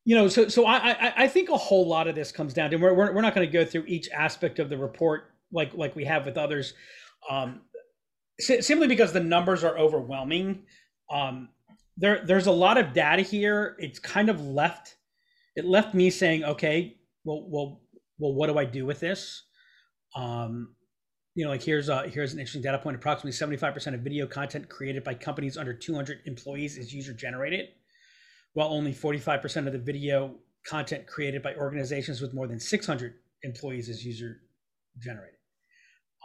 you 0.04 0.16
know, 0.16 0.28
so 0.28 0.48
so 0.48 0.66
I 0.66 1.24
I 1.24 1.28
think 1.28 1.50
a 1.50 1.56
whole 1.56 1.86
lot 1.86 2.08
of 2.08 2.14
this 2.14 2.32
comes 2.32 2.54
down 2.54 2.70
to 2.70 2.76
we're 2.76 2.94
we're, 2.94 3.20
not 3.20 3.34
going 3.34 3.46
to 3.46 3.52
go 3.52 3.64
through 3.64 3.84
each 3.86 4.08
aspect 4.10 4.58
of 4.58 4.70
the 4.70 4.78
report 4.78 5.34
like 5.52 5.74
like 5.74 5.94
we 5.94 6.04
have 6.04 6.24
with 6.24 6.38
others, 6.38 6.74
um, 7.28 7.60
simply 8.40 8.86
because 8.86 9.12
the 9.12 9.20
numbers 9.20 9.64
are 9.64 9.78
overwhelming. 9.78 10.64
Um, 11.10 11.50
there 11.96 12.24
there's 12.24 12.46
a 12.46 12.52
lot 12.52 12.78
of 12.78 12.92
data 12.92 13.22
here. 13.22 13.76
It's 13.78 13.98
kind 13.98 14.28
of 14.28 14.40
left 14.40 14.96
it 15.56 15.64
left 15.64 15.94
me 15.94 16.10
saying, 16.10 16.44
okay, 16.44 16.96
well 17.24 17.44
well 17.48 17.80
well, 18.18 18.34
what 18.34 18.48
do 18.48 18.58
I 18.58 18.64
do 18.64 18.84
with 18.84 19.00
this? 19.00 19.44
Um, 20.14 20.74
you 21.34 21.44
know, 21.44 21.50
like 21.50 21.62
here's 21.62 21.88
a 21.88 22.08
here's 22.08 22.32
an 22.32 22.38
interesting 22.38 22.62
data 22.62 22.78
point. 22.78 22.96
Approximately 22.96 23.32
75% 23.32 23.94
of 23.94 24.00
video 24.00 24.26
content 24.26 24.68
created 24.68 25.04
by 25.04 25.14
companies 25.14 25.56
under 25.56 25.72
200 25.72 26.20
employees 26.26 26.76
is 26.76 26.92
user 26.92 27.12
generated 27.12 27.68
while 28.54 28.68
only 28.68 28.92
45% 28.92 29.66
of 29.66 29.72
the 29.72 29.78
video 29.78 30.34
content 30.66 31.06
created 31.06 31.40
by 31.42 31.54
organizations 31.54 32.20
with 32.20 32.34
more 32.34 32.48
than 32.48 32.58
600 32.58 33.14
employees 33.44 33.88
is 33.88 34.04
user 34.04 34.40
generated. 34.98 35.38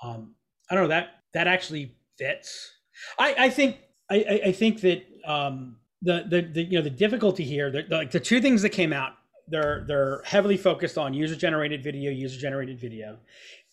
Um, 0.03 0.35
I 0.69 0.75
don't 0.75 0.85
know 0.85 0.89
that 0.89 1.09
that 1.33 1.47
actually 1.47 1.95
fits. 2.17 2.71
I, 3.19 3.35
I 3.37 3.49
think 3.49 3.77
I, 4.09 4.41
I 4.45 4.51
think 4.51 4.81
that 4.81 5.05
um, 5.25 5.77
the, 6.01 6.25
the 6.29 6.41
the 6.41 6.63
you 6.63 6.77
know 6.77 6.83
the 6.83 6.89
difficulty 6.89 7.43
here, 7.43 7.71
the, 7.71 7.83
the, 7.83 7.95
like 7.97 8.11
the 8.11 8.19
two 8.19 8.41
things 8.41 8.61
that 8.61 8.69
came 8.69 8.93
out, 8.93 9.13
they're 9.47 9.85
they're 9.87 10.21
heavily 10.25 10.57
focused 10.57 10.97
on 10.97 11.13
user 11.13 11.35
generated 11.35 11.83
video, 11.83 12.11
user 12.11 12.39
generated 12.39 12.79
video, 12.79 13.17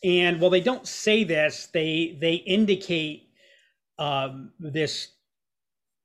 and 0.04 0.40
while 0.40 0.50
they 0.50 0.60
don't 0.60 0.86
say 0.86 1.24
this, 1.24 1.68
they 1.72 2.18
they 2.20 2.34
indicate 2.34 3.28
um, 3.98 4.52
this, 4.58 5.08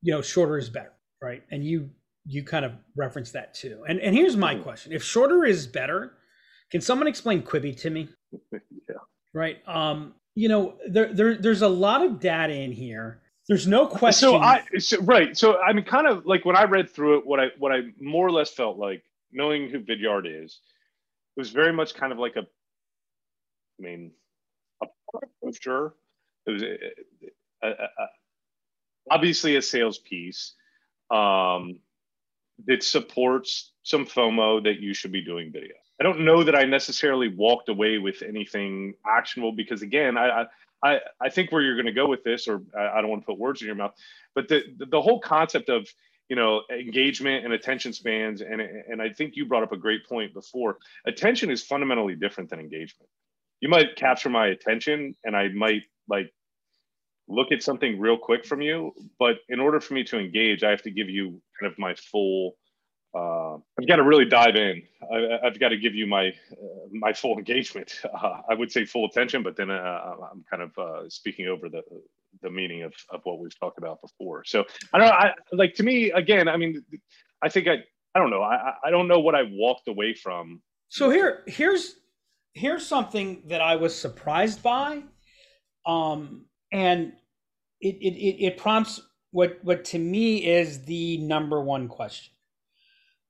you 0.02 0.14
know, 0.14 0.22
shorter 0.22 0.58
is 0.58 0.70
better, 0.70 0.94
right? 1.22 1.44
And 1.52 1.64
you 1.64 1.90
you 2.26 2.44
kind 2.44 2.66
of 2.66 2.74
reference 2.96 3.32
that 3.32 3.54
too. 3.54 3.84
And 3.88 4.00
and 4.00 4.16
here's 4.16 4.38
my 4.38 4.56
question: 4.56 4.92
If 4.92 5.04
shorter 5.04 5.46
is 5.46 5.66
better, 5.66 6.14
can 6.72 6.82
someone 6.82 7.08
explain 7.08 7.42
Quibi 7.42 7.80
to 7.82 7.90
me? 7.90 8.10
yeah. 8.52 8.60
Right. 9.34 9.58
Um. 9.68 10.14
You 10.38 10.50
know, 10.50 10.76
there 10.88 11.12
there 11.12 11.36
there's 11.36 11.64
a 11.64 11.68
lot 11.68 12.06
of 12.06 12.20
data 12.20 12.54
in 12.54 12.72
here. 12.72 13.22
There's 13.48 13.66
no 13.66 13.88
question. 13.88 14.30
So 14.30 14.38
I 14.38 14.64
so, 14.78 15.02
right. 15.02 15.36
So 15.36 15.60
I 15.60 15.74
mean, 15.74 15.84
kind 15.84 16.06
of 16.06 16.28
like 16.28 16.46
when 16.46 16.56
I 16.56 16.66
read 16.66 16.92
through 16.92 17.18
it, 17.18 17.26
what 17.26 17.40
I 17.40 17.48
what 17.58 17.72
I 17.72 17.80
more 18.00 18.28
or 18.28 18.32
less 18.32 18.52
felt 18.52 18.78
like 18.78 19.04
knowing 19.32 19.68
who 19.68 19.80
Vidyard 19.80 20.28
is, 20.28 20.60
it 21.36 21.40
was 21.40 21.50
very 21.50 21.74
much 21.74 21.96
kind 21.96 22.14
of 22.14 22.20
like 22.20 22.36
a. 22.36 22.42
I 22.42 23.80
mean, 23.80 24.12
a 24.84 25.54
sure. 25.60 25.96
It 26.46 26.52
was 26.52 26.62
a, 26.62 26.78
a, 27.64 27.70
a, 27.70 28.08
obviously 29.10 29.56
a 29.56 29.62
sales 29.64 29.98
piece. 29.98 30.54
Um, 31.10 31.80
that 32.68 32.84
supports 32.84 33.74
some 33.82 34.06
FOMO 34.06 34.64
that 34.64 34.80
you 34.80 34.94
should 34.94 35.12
be 35.12 35.24
doing 35.24 35.52
video. 35.52 35.74
I 36.00 36.04
don't 36.04 36.22
know 36.22 36.44
that 36.44 36.56
I 36.56 36.64
necessarily 36.64 37.28
walked 37.28 37.70
away 37.70 37.98
with 37.98 38.22
anything 38.22 38.94
actionable 39.08 39.52
because 39.52 39.82
again, 39.82 40.18
I 40.18 40.46
I 40.84 41.00
I 41.20 41.30
think 41.30 41.52
where 41.52 41.62
you're 41.62 41.76
going 41.76 41.88
to 41.88 41.92
go 41.92 42.08
with 42.08 42.24
this, 42.24 42.48
or 42.48 42.62
I 42.78 43.02
don't 43.02 43.10
want 43.10 43.24
to 43.24 43.26
put 43.26 43.40
words 43.40 43.62
in 43.62 43.68
your 43.68 43.76
mouth, 43.76 43.94
but 44.36 44.48
the 44.48 44.64
the 44.78 45.02
whole 45.02 45.20
concept 45.20 45.70
of 45.70 45.88
you 46.30 46.36
know 46.36 46.62
engagement 46.72 47.46
and 47.46 47.54
attention 47.54 47.94
spans, 47.94 48.42
and 48.42 48.62
and 48.62 49.02
I 49.02 49.10
think 49.10 49.36
you 49.36 49.46
brought 49.46 49.64
up 49.64 49.72
a 49.72 49.78
great 49.78 50.06
point 50.08 50.34
before. 50.34 50.78
Attention 51.08 51.50
is 51.50 51.64
fundamentally 51.64 52.16
different 52.16 52.50
than 52.50 52.60
engagement. 52.60 53.10
You 53.60 53.70
might 53.70 53.96
capture 53.96 54.30
my 54.30 54.48
attention, 54.48 55.16
and 55.24 55.36
I 55.36 55.48
might 55.50 55.84
like 56.08 56.32
look 57.28 57.52
at 57.52 57.64
something 57.64 58.00
real 58.00 58.18
quick 58.18 58.46
from 58.46 58.62
you 58.62 58.94
but 59.20 59.38
in 59.50 59.60
order 59.60 59.80
for 59.82 59.94
me 59.94 60.04
to 60.04 60.18
engage 60.18 60.64
i 60.64 60.70
have 60.70 60.82
to 60.82 60.92
give 60.92 61.10
you 61.10 61.42
kind 61.60 61.72
of 61.72 61.78
my 61.78 61.94
full 61.96 62.56
uh, 63.18 63.56
i've 63.80 63.88
got 63.88 63.98
to 63.98 64.04
really 64.04 64.26
dive 64.26 64.56
in. 64.56 64.82
I, 65.12 65.40
have 65.44 65.60
got 65.60 65.70
to 65.70 65.78
give 65.78 65.96
you 65.96 66.08
my 66.08 66.28
uh, 66.52 66.88
my 66.92 67.14
full 67.14 67.38
engagement. 67.42 67.92
Uh, 68.04 68.42
i 68.50 68.54
would 68.54 68.72
say 68.72 68.86
full 68.86 69.06
attention 69.06 69.44
but 69.44 69.56
then 69.56 69.70
uh, 69.72 70.16
i'm 70.32 70.44
kind 70.50 70.64
of 70.64 70.78
uh, 70.78 71.10
speaking 71.10 71.48
over 71.48 71.70
the 71.70 71.82
the 72.42 72.50
meaning 72.50 72.84
of, 72.84 72.94
of 73.10 73.22
what 73.24 73.40
we've 73.40 73.58
talked 73.60 73.78
about 73.78 74.02
before. 74.02 74.44
So 74.46 74.64
i 74.94 74.98
don't 74.98 75.08
know 75.08 75.14
I, 75.14 75.34
like 75.52 75.74
to 75.76 75.84
me 75.84 76.12
again 76.12 76.48
i 76.48 76.58
mean 76.58 76.84
i 77.42 77.50
think 77.50 77.68
i 77.68 77.78
i 78.16 78.20
don't 78.20 78.30
know. 78.30 78.42
I 78.42 78.74
i 78.84 78.90
don't 78.90 79.08
know 79.08 79.20
what 79.20 79.36
i 79.36 79.44
walked 79.44 79.88
away 79.88 80.14
from. 80.14 80.62
So 80.90 81.10
here 81.10 81.44
here's 81.48 81.96
here's 82.54 82.86
something 82.86 83.44
that 83.48 83.62
i 83.62 83.76
was 83.76 83.98
surprised 83.98 84.64
by. 84.64 85.04
Um 85.86 86.46
and 86.72 87.14
it, 87.80 87.96
it 88.02 88.46
it 88.46 88.58
prompts 88.58 89.00
what 89.32 89.60
what 89.64 89.86
to 89.86 90.00
me 90.00 90.46
is 90.46 90.84
the 90.86 91.18
number 91.18 91.62
one 91.62 91.88
question. 91.88 92.34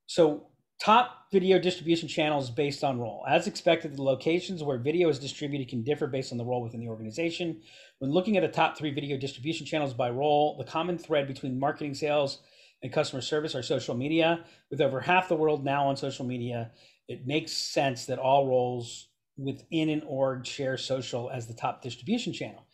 So 0.08 0.48
top 0.80 1.26
video 1.32 1.60
distribution 1.60 2.08
channels 2.08 2.50
based 2.50 2.84
on 2.84 3.00
role. 3.00 3.26
As 3.28 3.48
expected, 3.48 3.96
the 3.96 4.04
locations 4.04 4.64
where 4.64 4.78
video 4.78 5.10
is 5.10 5.20
distributed 5.20 5.68
can 5.68 5.84
differ 5.84 6.08
based 6.08 6.32
on 6.32 6.38
the 6.38 6.46
role 6.46 6.64
within 6.64 6.80
the 6.80 6.88
organization. 6.88 7.62
When 8.00 8.12
looking 8.12 8.38
at 8.38 8.42
the 8.42 8.48
top 8.48 8.78
three 8.78 8.94
video 8.94 9.18
distribution 9.18 9.66
channels 9.66 9.94
by 9.94 10.10
role, 10.10 10.58
the 10.58 10.64
common 10.64 10.98
thread 10.98 11.28
between 11.28 11.60
marketing, 11.60 11.94
sales, 11.94 12.40
and 12.84 12.94
customer 12.94 13.22
service 13.22 13.56
are 13.56 13.64
social 13.64 13.96
media. 13.96 14.46
With 14.70 14.82
over 14.82 15.02
half 15.02 15.28
the 15.28 15.36
world 15.36 15.66
now 15.66 15.88
on 15.88 15.98
social 15.98 16.26
media, 16.26 16.72
it 17.08 17.26
makes 17.26 17.52
sense 17.52 18.06
that 18.06 18.20
all 18.20 18.48
roles 18.48 19.10
within 19.38 19.90
an 19.90 20.04
org 20.08 20.46
share 20.46 20.78
social 20.78 21.30
as 21.30 21.48
the 21.48 21.54
top 21.54 21.82
distribution 21.82 22.34
channel. 22.34 22.66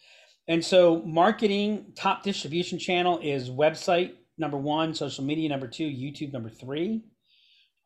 And 0.47 0.63
so, 0.63 1.01
marketing 1.03 1.93
top 1.95 2.21
distribution 2.21 2.77
channel 2.77 3.19
is 3.23 3.49
website 3.49 4.13
number 4.37 4.57
one, 4.57 4.93
social 4.93 5.23
media 5.23 5.47
number 5.47 5.67
two, 5.67 5.85
YouTube 5.85 6.33
number 6.33 6.49
three. 6.49 7.01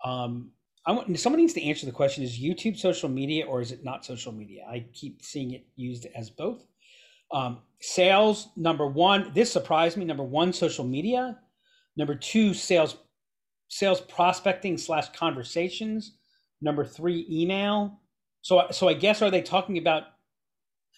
Um, 0.03 0.51
I 0.85 0.91
want 0.91 1.19
someone 1.19 1.41
needs 1.41 1.53
to 1.53 1.63
answer 1.63 1.85
the 1.85 1.91
question: 1.91 2.23
Is 2.23 2.39
YouTube 2.39 2.77
social 2.77 3.09
media 3.09 3.45
or 3.45 3.61
is 3.61 3.71
it 3.71 3.83
not 3.83 4.05
social 4.05 4.31
media? 4.31 4.65
I 4.69 4.85
keep 4.93 5.23
seeing 5.23 5.51
it 5.51 5.65
used 5.75 6.07
as 6.15 6.29
both. 6.29 6.65
Um, 7.31 7.59
sales 7.81 8.49
number 8.55 8.87
one. 8.87 9.31
This 9.33 9.51
surprised 9.51 9.97
me. 9.97 10.05
Number 10.05 10.23
one, 10.23 10.53
social 10.53 10.85
media. 10.85 11.39
Number 11.97 12.15
two, 12.15 12.53
sales 12.53 12.97
sales 13.67 14.01
prospecting 14.01 14.77
slash 14.77 15.09
conversations. 15.09 16.17
Number 16.61 16.85
three, 16.85 17.27
email. 17.29 17.99
So, 18.41 18.67
so 18.71 18.87
I 18.87 18.93
guess 18.93 19.21
are 19.21 19.29
they 19.29 19.41
talking 19.41 19.77
about 19.77 20.03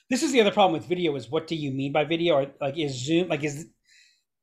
this 0.10 0.24
is 0.24 0.32
the 0.32 0.42
other 0.42 0.52
problem 0.52 0.80
with 0.80 0.88
video 0.88 1.16
is 1.16 1.30
what 1.30 1.48
do 1.48 1.56
you 1.56 1.72
mean 1.72 1.92
by 1.92 2.04
video 2.04 2.36
or 2.36 2.48
like 2.60 2.78
is 2.78 2.94
zoom 2.94 3.28
like 3.28 3.44
is 3.44 3.68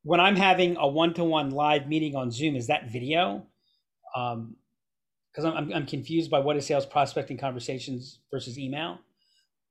when 0.02 0.20
i'm 0.20 0.36
having 0.36 0.76
a 0.76 0.86
one-to-one 0.86 1.50
live 1.50 1.88
meeting 1.88 2.14
on 2.14 2.30
zoom 2.30 2.56
is 2.56 2.68
that 2.68 2.90
video 2.90 3.44
um 4.16 4.56
because 5.32 5.46
I'm, 5.46 5.72
I'm 5.74 5.86
confused 5.86 6.30
by 6.30 6.40
what 6.40 6.56
is 6.56 6.66
sales 6.66 6.86
prospecting 6.86 7.38
conversations 7.38 8.20
versus 8.32 8.58
email 8.58 8.98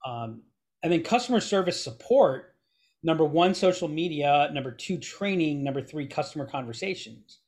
um 0.06 0.44
and 0.84 0.94
then 0.94 1.04
customer 1.04 1.42
service 1.42 1.84
support 1.84 2.56
number 3.04 3.26
one 3.26 3.56
social 3.56 3.88
media 3.90 4.50
number 4.54 4.72
two 4.72 4.98
training 5.00 5.64
number 5.64 5.82
three 5.82 6.08
customer 6.08 6.48
conversations 6.48 7.40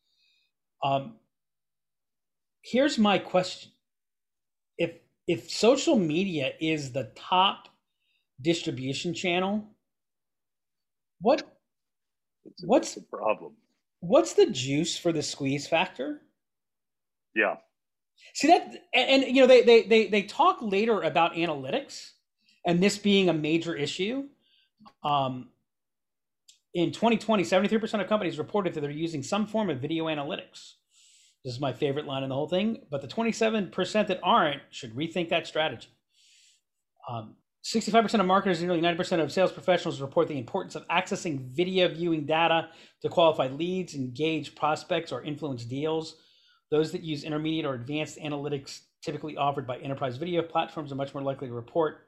um 0.83 1.15
here's 2.63 2.97
my 2.99 3.17
question 3.19 3.71
if 4.79 4.91
if 5.27 5.51
social 5.51 5.97
media 5.97 6.53
is 6.61 6.93
the 6.93 7.11
top 7.15 7.69
distribution 8.41 9.13
channel, 9.13 9.65
what 11.21 11.43
What's- 12.63 12.95
the 12.95 13.01
problem? 13.01 13.57
what's 13.99 14.33
the 14.33 14.49
juice 14.51 14.97
for 14.97 15.11
the 15.11 15.23
squeeze 15.23 15.67
factor? 15.67 16.21
Yeah. 17.37 17.57
See 18.33 18.47
that, 18.47 18.73
and, 18.93 19.23
and 19.23 19.35
you 19.35 19.41
know 19.41 19.47
they, 19.47 19.61
they 19.61 19.83
they 19.83 20.07
they 20.07 20.23
talk 20.23 20.57
later 20.61 21.01
about 21.01 21.33
analytics 21.33 22.11
and 22.65 22.81
this 22.81 22.97
being 22.97 23.29
a 23.29 23.33
major 23.33 23.75
issue. 23.75 24.23
Um, 25.03 25.49
in 26.73 26.91
2020, 26.91 27.43
73% 27.43 28.01
of 28.01 28.07
companies 28.07 28.37
reported 28.37 28.73
that 28.73 28.81
they're 28.81 28.91
using 28.91 29.23
some 29.23 29.47
form 29.47 29.69
of 29.69 29.79
video 29.79 30.05
analytics. 30.05 30.73
This 31.43 31.53
is 31.53 31.59
my 31.59 31.73
favorite 31.73 32.05
line 32.05 32.23
in 32.23 32.29
the 32.29 32.35
whole 32.35 32.47
thing. 32.47 32.81
But 32.91 33.01
the 33.01 33.07
27% 33.07 34.07
that 34.07 34.19
aren't 34.21 34.61
should 34.69 34.95
rethink 34.95 35.29
that 35.29 35.47
strategy. 35.47 35.87
Um, 37.09 37.35
65% 37.63 38.19
of 38.19 38.25
marketers 38.25 38.59
and 38.59 38.67
nearly 38.67 38.81
90% 38.81 39.21
of 39.21 39.31
sales 39.31 39.51
professionals 39.51 40.01
report 40.01 40.27
the 40.27 40.37
importance 40.37 40.75
of 40.75 40.87
accessing 40.87 41.39
video 41.51 41.87
viewing 41.87 42.25
data 42.25 42.69
to 43.01 43.09
qualify 43.09 43.47
leads, 43.47 43.95
engage 43.95 44.55
prospects, 44.55 45.11
or 45.11 45.23
influence 45.23 45.65
deals. 45.65 46.17
Those 46.71 46.91
that 46.91 47.01
use 47.01 47.23
intermediate 47.23 47.65
or 47.65 47.73
advanced 47.73 48.19
analytics 48.19 48.81
typically 49.01 49.37
offered 49.37 49.65
by 49.65 49.77
enterprise 49.77 50.17
video 50.17 50.41
platforms 50.41 50.91
are 50.91 50.95
much 50.95 51.13
more 51.13 51.23
likely 51.23 51.47
to 51.47 51.53
report 51.53 52.07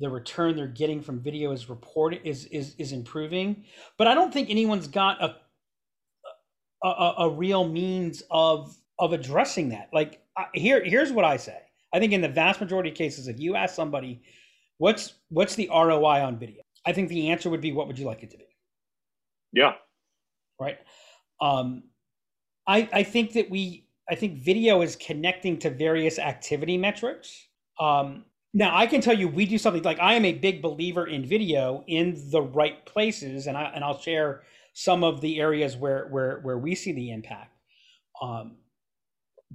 the 0.00 0.08
return 0.08 0.56
they're 0.56 0.66
getting 0.66 1.02
from 1.02 1.20
video 1.20 1.52
is 1.52 1.68
reported 1.68 2.22
is 2.24 2.46
is 2.46 2.74
is 2.78 2.92
improving. 2.92 3.64
But 3.98 4.06
I 4.06 4.14
don't 4.14 4.32
think 4.32 4.50
anyone's 4.50 4.88
got 4.88 5.22
a 5.22 5.36
a, 6.82 7.14
a, 7.18 7.28
real 7.28 7.68
means 7.68 8.22
of 8.30 8.74
of 8.98 9.12
addressing 9.12 9.68
that. 9.68 9.90
Like 9.92 10.22
here 10.54 10.82
here's 10.82 11.12
what 11.12 11.26
I 11.26 11.36
say. 11.36 11.58
I 11.92 11.98
think 11.98 12.12
in 12.12 12.22
the 12.22 12.28
vast 12.28 12.60
majority 12.60 12.90
of 12.90 12.96
cases, 12.96 13.28
if 13.28 13.38
you 13.38 13.56
ask 13.56 13.74
somebody, 13.74 14.22
what's 14.78 15.14
what's 15.28 15.54
the 15.54 15.68
ROI 15.68 16.24
on 16.24 16.38
video? 16.38 16.62
I 16.86 16.94
think 16.94 17.10
the 17.10 17.30
answer 17.30 17.50
would 17.50 17.60
be, 17.60 17.72
what 17.72 17.86
would 17.86 17.98
you 17.98 18.06
like 18.06 18.22
it 18.22 18.30
to 18.30 18.38
be? 18.38 18.46
Yeah. 19.52 19.74
right? 20.58 20.78
Um, 21.42 21.82
I 22.66 22.88
I 22.92 23.02
think 23.02 23.34
that 23.34 23.50
we 23.50 23.86
I 24.10 24.16
think 24.16 24.42
video 24.42 24.82
is 24.82 24.96
connecting 24.96 25.58
to 25.60 25.70
various 25.70 26.18
activity 26.18 26.76
metrics. 26.76 27.46
Um, 27.78 28.24
now 28.52 28.76
I 28.76 28.86
can 28.86 29.00
tell 29.00 29.16
you 29.16 29.28
we 29.28 29.46
do 29.46 29.56
something 29.56 29.84
like 29.84 30.00
I 30.00 30.14
am 30.14 30.24
a 30.24 30.32
big 30.32 30.60
believer 30.60 31.06
in 31.06 31.24
video 31.24 31.84
in 31.86 32.20
the 32.30 32.42
right 32.42 32.84
places, 32.84 33.46
and 33.46 33.56
I 33.56 33.70
and 33.74 33.84
I'll 33.84 34.00
share 34.00 34.42
some 34.74 35.04
of 35.04 35.20
the 35.20 35.40
areas 35.40 35.76
where 35.76 36.08
where 36.08 36.40
where 36.42 36.58
we 36.58 36.74
see 36.74 36.92
the 36.92 37.12
impact. 37.12 37.56
Um, 38.20 38.56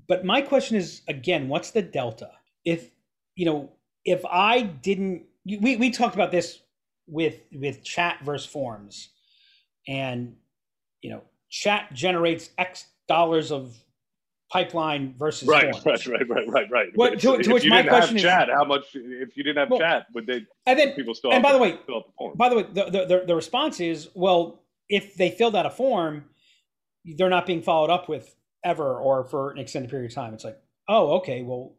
but 0.08 0.24
my 0.24 0.42
question 0.42 0.78
is 0.78 1.02
again, 1.10 1.50
what's 1.50 1.72
the 1.72 1.82
delta? 1.82 2.32
If 2.64 2.90
you 3.36 3.46
know, 3.46 3.72
if 4.06 4.24
I 4.26 4.62
didn't, 4.62 5.24
we 5.46 5.76
we 5.76 5.90
talked 5.90 6.16
about 6.16 6.32
this 6.32 6.62
with 7.08 7.42
with 7.52 7.84
chat 7.84 8.20
versus 8.24 8.50
forms, 8.50 9.10
and 9.88 10.38
you 11.02 11.10
know, 11.10 11.24
chat 11.50 11.92
generates 11.94 12.52
X 12.58 12.86
dollars 13.10 13.52
of 13.52 13.76
pipeline 14.52 15.16
versus 15.18 15.48
Right, 15.48 15.72
forms. 15.76 15.86
right, 15.86 16.08
right, 16.08 16.30
right, 16.30 16.48
right, 16.50 16.72
right. 16.72 16.90
What- 16.96 17.20
to- 17.20 17.42
to 17.42 17.54
which 17.54 17.64
you 17.64 17.70
my 17.72 17.78
didn't 17.82 17.90
have 17.92 18.00
question 18.02 18.18
is- 18.18 18.24
chat, 18.24 18.50
how 18.50 18.64
much? 18.64 18.96
If 18.96 19.36
you 19.36 19.44
didn't 19.44 19.58
have 19.58 19.70
Well, 19.72 19.80
chat, 19.80 20.08
would 20.14 20.28
they 20.28 20.46
And 20.66 20.78
then, 20.80 20.94
people 20.94 21.14
still? 21.16 21.32
and 21.32 21.42
by 21.42 21.52
the 21.52 21.58
way, 21.58 21.78
fill 21.86 21.98
out 21.98 22.06
the 22.08 22.12
form? 22.18 22.38
by 22.38 22.50
the 22.50 22.56
way, 22.58 22.64
the, 22.64 22.86
the, 22.86 23.06
the, 23.06 23.24
the 23.28 23.36
response 23.36 23.80
is, 23.80 24.10
well, 24.14 24.64
if 24.90 25.16
they 25.16 25.32
filled 25.32 25.56
out 25.56 25.66
a 25.66 25.70
form, 25.72 26.26
they're 27.18 27.30
not 27.30 27.46
being 27.46 27.62
followed 27.62 27.90
up 27.90 28.08
with 28.08 28.36
ever 28.64 28.96
or 29.00 29.24
for 29.26 29.52
an 29.52 29.58
extended 29.58 29.90
period 29.90 30.12
of 30.12 30.16
time. 30.16 30.34
It's 30.34 30.44
like, 30.44 30.58
oh, 30.88 31.16
okay, 31.18 31.42
well, 31.42 31.76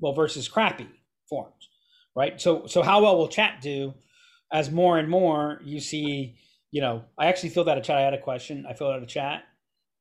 well, 0.00 0.12
versus 0.12 0.48
crappy 0.48 0.88
forms, 1.28 1.68
right? 2.14 2.40
So, 2.40 2.66
so 2.66 2.82
how 2.82 3.02
well 3.02 3.16
will 3.16 3.28
chat 3.28 3.60
do 3.60 3.94
as 4.52 4.70
more 4.70 4.98
and 4.98 5.08
more 5.08 5.60
you 5.64 5.80
see, 5.80 6.36
you 6.70 6.80
know, 6.80 7.04
I 7.18 7.26
actually 7.26 7.48
filled 7.50 7.68
out 7.68 7.78
a 7.78 7.80
chat. 7.80 7.96
I 7.96 8.02
had 8.02 8.14
a 8.14 8.20
question. 8.20 8.64
I 8.68 8.74
filled 8.74 8.92
out 8.94 9.02
a 9.02 9.06
chat 9.06 9.42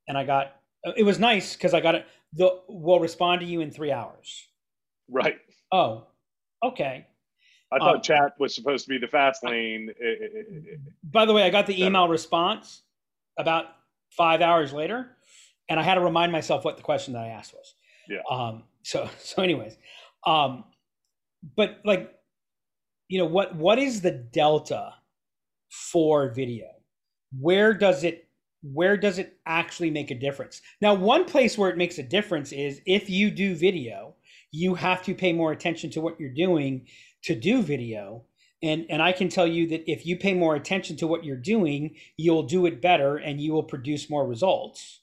and 0.08 0.18
I 0.18 0.24
got, 0.24 0.55
it 0.96 1.04
was 1.04 1.20
nice 1.20 1.56
because 1.56 1.74
I 1.74 1.82
got 1.82 1.96
it. 1.96 2.06
The, 2.34 2.62
we'll 2.68 3.00
respond 3.00 3.42
to 3.42 3.48
you 3.48 3.62
in 3.62 3.72
three 3.72 3.92
hours. 3.92 4.48
right. 5.10 5.38
Oh, 5.72 6.08
okay. 6.64 7.08
I 7.72 7.80
thought 7.80 7.96
Um, 7.96 8.02
chat 8.02 8.34
was 8.40 8.54
supposed 8.54 8.86
to 8.86 8.90
be 8.90 8.98
the 8.98 9.08
fast 9.08 9.44
lane. 9.44 9.90
By 11.04 11.26
the 11.26 11.34
way, 11.34 11.44
I 11.44 11.50
got 11.50 11.66
the 11.66 11.84
email 11.84 12.08
response 12.08 12.84
about 13.38 13.66
five 14.12 14.42
hours 14.42 14.72
later, 14.72 15.18
and 15.68 15.80
I 15.80 15.84
had 15.84 15.96
to 15.96 16.02
remind 16.02 16.32
myself 16.32 16.64
what 16.64 16.78
the 16.78 16.84
question 16.84 17.14
that 17.14 17.24
I 17.24 17.30
asked 17.30 17.54
was. 17.54 17.76
Yeah. 18.08 18.20
Um. 18.30 18.64
So 18.84 19.10
so, 19.18 19.42
anyways, 19.42 19.78
um, 20.26 20.66
but 21.56 21.80
like, 21.84 22.14
you 23.08 23.18
know, 23.18 23.26
what 23.26 23.56
what 23.56 23.80
is 23.80 24.02
the 24.02 24.12
delta 24.12 24.94
for 25.70 26.30
video? 26.30 26.68
Where 27.38 27.74
does 27.74 28.04
it 28.04 28.25
where 28.74 28.98
does 28.98 29.20
it 29.20 29.38
actually 29.46 29.92
make 29.92 30.12
a 30.12 30.20
difference? 30.20 30.62
Now, 30.82 30.94
one 30.94 31.26
place 31.26 31.58
where 31.58 31.70
it 31.70 31.78
makes 31.78 31.98
a 31.98 32.04
difference 32.04 32.52
is 32.52 32.82
if 32.86 33.10
you 33.10 33.32
do 33.32 33.56
video, 33.56 34.16
you 34.52 34.76
have 34.76 35.04
to 35.04 35.14
pay 35.14 35.34
more 35.34 35.52
attention 35.52 35.90
to 35.92 36.02
what 36.02 36.20
you're 36.20 36.34
doing 36.34 36.88
to 37.24 37.36
do 37.36 37.62
video 37.62 38.26
and 38.66 38.86
and 38.90 39.02
I 39.02 39.12
can 39.12 39.30
tell 39.30 39.48
you 39.48 39.68
that 39.68 39.90
if 39.90 40.06
you 40.06 40.18
pay 40.18 40.34
more 40.34 40.56
attention 40.56 40.98
to 40.98 41.08
what 41.08 41.24
you're 41.24 41.38
doing, 41.38 41.96
you'll 42.18 42.44
do 42.44 42.66
it 42.66 42.82
better 42.82 43.18
and 43.18 43.40
you 43.40 43.54
will 43.54 43.64
produce 43.64 44.10
more 44.10 44.28
results. 44.28 45.02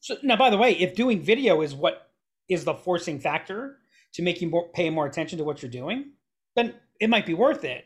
So 0.00 0.16
now, 0.22 0.36
by 0.36 0.50
the 0.50 0.58
way, 0.58 0.72
if 0.72 0.94
doing 0.94 1.22
video 1.22 1.62
is 1.62 1.74
what 1.74 2.10
is 2.48 2.64
the 2.64 2.74
forcing 2.74 3.20
factor 3.20 3.78
to 4.14 4.22
make 4.22 4.40
you 4.40 4.48
more, 4.48 4.68
pay 4.70 4.90
more 4.90 5.06
attention 5.06 5.38
to 5.38 5.44
what 5.44 5.62
you're 5.62 5.70
doing, 5.70 6.12
then 6.56 6.74
it 7.00 7.08
might 7.08 7.26
be 7.26 7.34
worth 7.34 7.64
it. 7.64 7.84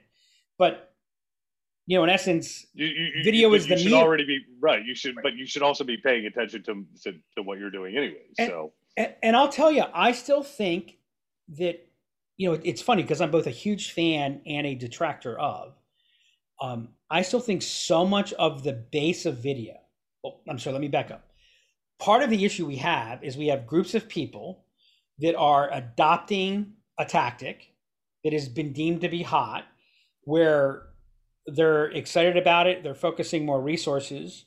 But 0.59 0.94
you 1.87 1.99
know, 1.99 2.05
in 2.05 2.11
essence, 2.11 2.67
You, 2.75 2.87
you, 2.87 3.05
you- 3.17 3.25
Video 3.25 3.51
but 3.51 3.57
is 3.57 3.69
you 3.69 3.75
the 3.77 3.83
should 3.83 3.93
meat- 3.93 3.99
already 4.03 4.25
be 4.25 4.41
right. 4.61 4.85
You 4.85 4.95
should, 4.95 5.17
but 5.23 5.35
you 5.35 5.47
should 5.47 5.63
also 5.63 5.85
be 5.85 5.97
paying 5.97 6.27
attention 6.27 6.63
to 6.65 6.85
to, 7.03 7.13
to 7.37 7.43
what 7.43 7.59
you're 7.59 7.71
doing 7.71 7.97
anyway. 7.97 8.23
And- 8.39 8.49
So 8.49 8.73
and, 8.97 9.15
and 9.23 9.37
I'll 9.37 9.49
tell 9.49 9.71
you, 9.73 9.85
I 9.93 10.13
still 10.13 10.43
think 10.43 10.99
that 11.49 11.87
you 12.37 12.51
know 12.51 12.61
it's 12.65 12.81
funny 12.83 13.03
because 13.03 13.21
I'm 13.21 13.31
both 13.31 13.47
a 13.47 13.51
huge 13.51 13.93
fan 13.93 14.41
and 14.47 14.67
a 14.67 14.75
detractor 14.75 15.39
of. 15.39 15.75
Um, 16.61 16.89
I 17.11 17.23
still 17.23 17.41
think 17.41 17.63
so 17.63 18.07
much 18.07 18.33
of 18.35 18.63
the 18.63 18.73
base 18.73 19.27
of 19.27 19.39
video. 19.39 19.75
Well, 20.23 20.41
I'm 20.49 20.59
sorry. 20.59 20.73
Let 20.75 20.81
me 20.81 20.89
back 20.89 21.11
up. 21.11 21.29
Part 21.99 22.23
of 22.23 22.31
the 22.31 22.45
issue 22.45 22.67
we 22.67 22.77
have 22.77 23.23
is 23.23 23.37
we 23.37 23.49
have 23.49 23.67
groups 23.67 23.95
of 23.95 24.09
people 24.09 24.65
that 25.19 25.37
are 25.37 25.71
adopting 25.73 26.73
a 26.99 27.05
tactic 27.05 27.73
that 28.25 28.33
has 28.33 28.49
been 28.49 28.73
deemed 28.73 29.01
to 29.03 29.09
be 29.09 29.23
hot, 29.23 29.65
where 30.23 30.87
they're 31.47 31.87
excited 31.87 32.37
about 32.37 32.67
it, 32.67 32.83
they're 32.83 32.95
focusing 32.95 33.45
more 33.45 33.61
resources. 33.61 34.45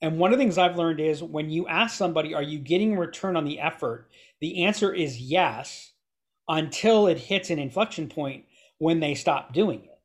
And 0.00 0.18
one 0.18 0.32
of 0.32 0.38
the 0.38 0.44
things 0.44 0.58
I've 0.58 0.76
learned 0.76 1.00
is 1.00 1.22
when 1.22 1.48
you 1.48 1.68
ask 1.68 1.96
somebody, 1.96 2.34
are 2.34 2.42
you 2.42 2.58
getting 2.58 2.96
return 2.96 3.36
on 3.36 3.44
the 3.44 3.60
effort? 3.60 4.10
The 4.40 4.64
answer 4.64 4.92
is 4.92 5.20
yes, 5.20 5.92
until 6.48 7.06
it 7.06 7.18
hits 7.18 7.50
an 7.50 7.60
inflection 7.60 8.08
point 8.08 8.44
when 8.78 8.98
they 8.98 9.14
stop 9.14 9.52
doing 9.52 9.84
it. 9.84 9.98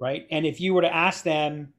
Right. 0.00 0.26
And 0.32 0.44
if 0.44 0.60
you 0.60 0.74
were 0.74 0.82
to 0.82 0.92
ask 0.92 1.22
them, 1.22 1.72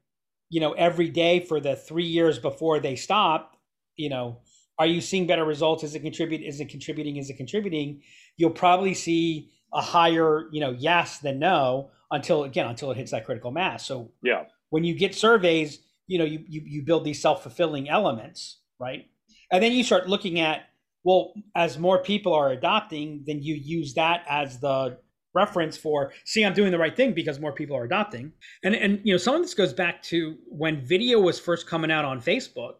you 0.50 0.62
know, 0.62 0.72
every 0.72 1.10
day 1.10 1.42
for 1.42 1.60
the 1.60 1.76
three 1.76 2.06
years 2.06 2.40
before 2.40 2.80
they 2.80 2.96
stop, 2.96 3.58
you 3.98 4.08
know, 4.08 4.40
are 4.80 4.88
you 4.88 5.02
seeing 5.02 5.28
better 5.28 5.44
results? 5.44 5.84
Is 5.84 5.96
it 5.96 6.00
contribute? 6.00 6.42
Is 6.42 6.62
it 6.62 6.70
contributing? 6.70 7.18
Is 7.18 7.30
it 7.30 7.38
contributing? 7.38 8.02
You'll 8.38 8.52
probably 8.52 8.94
see 8.94 9.52
a 9.74 9.82
higher, 9.82 10.48
you 10.52 10.62
know, 10.62 10.72
yes 10.72 11.20
than 11.20 11.40
no 11.40 11.92
until 12.14 12.44
again 12.44 12.68
until 12.68 12.92
it 12.92 12.98
hits 12.98 13.12
that 13.12 13.26
critical 13.26 13.52
mass. 13.52 13.86
So 13.86 14.12
yeah, 14.22 14.46
when 14.70 14.84
you 14.84 14.96
get 14.96 15.16
surveys, 15.16 15.80
you 16.08 16.18
know, 16.18 16.26
you 16.26 16.46
you, 16.48 16.62
you 16.66 16.82
build 16.84 17.04
these 17.04 17.22
self 17.22 17.44
fulfilling 17.44 17.90
elements, 17.90 18.60
right? 18.80 19.08
And 19.52 19.62
then 19.62 19.74
you 19.74 19.84
start 19.84 20.08
looking 20.08 20.40
at 20.40 20.62
well, 21.04 21.34
as 21.54 21.78
more 21.78 22.02
people 22.02 22.34
are 22.34 22.52
adopting, 22.52 23.24
then 23.28 23.42
you 23.44 23.56
use 23.56 23.96
that 23.96 24.24
as 24.30 24.60
the 24.60 24.98
reference 25.36 25.76
for 25.76 26.14
see 26.26 26.46
i'm 26.46 26.54
doing 26.54 26.72
the 26.72 26.78
right 26.78 26.96
thing 26.96 27.12
because 27.12 27.40
more 27.40 27.54
people 27.54 27.76
are 27.76 27.86
adopting 27.86 28.32
and 28.64 28.76
and 28.76 29.02
you 29.04 29.12
know 29.12 29.18
some 29.18 29.34
of 29.34 29.42
this 29.42 29.56
goes 29.56 29.74
back 29.74 30.00
to 30.04 30.38
when 30.48 30.80
video 30.86 31.20
was 31.20 31.40
first 31.40 31.66
coming 31.66 31.90
out 31.90 32.06
on 32.06 32.22
facebook 32.22 32.76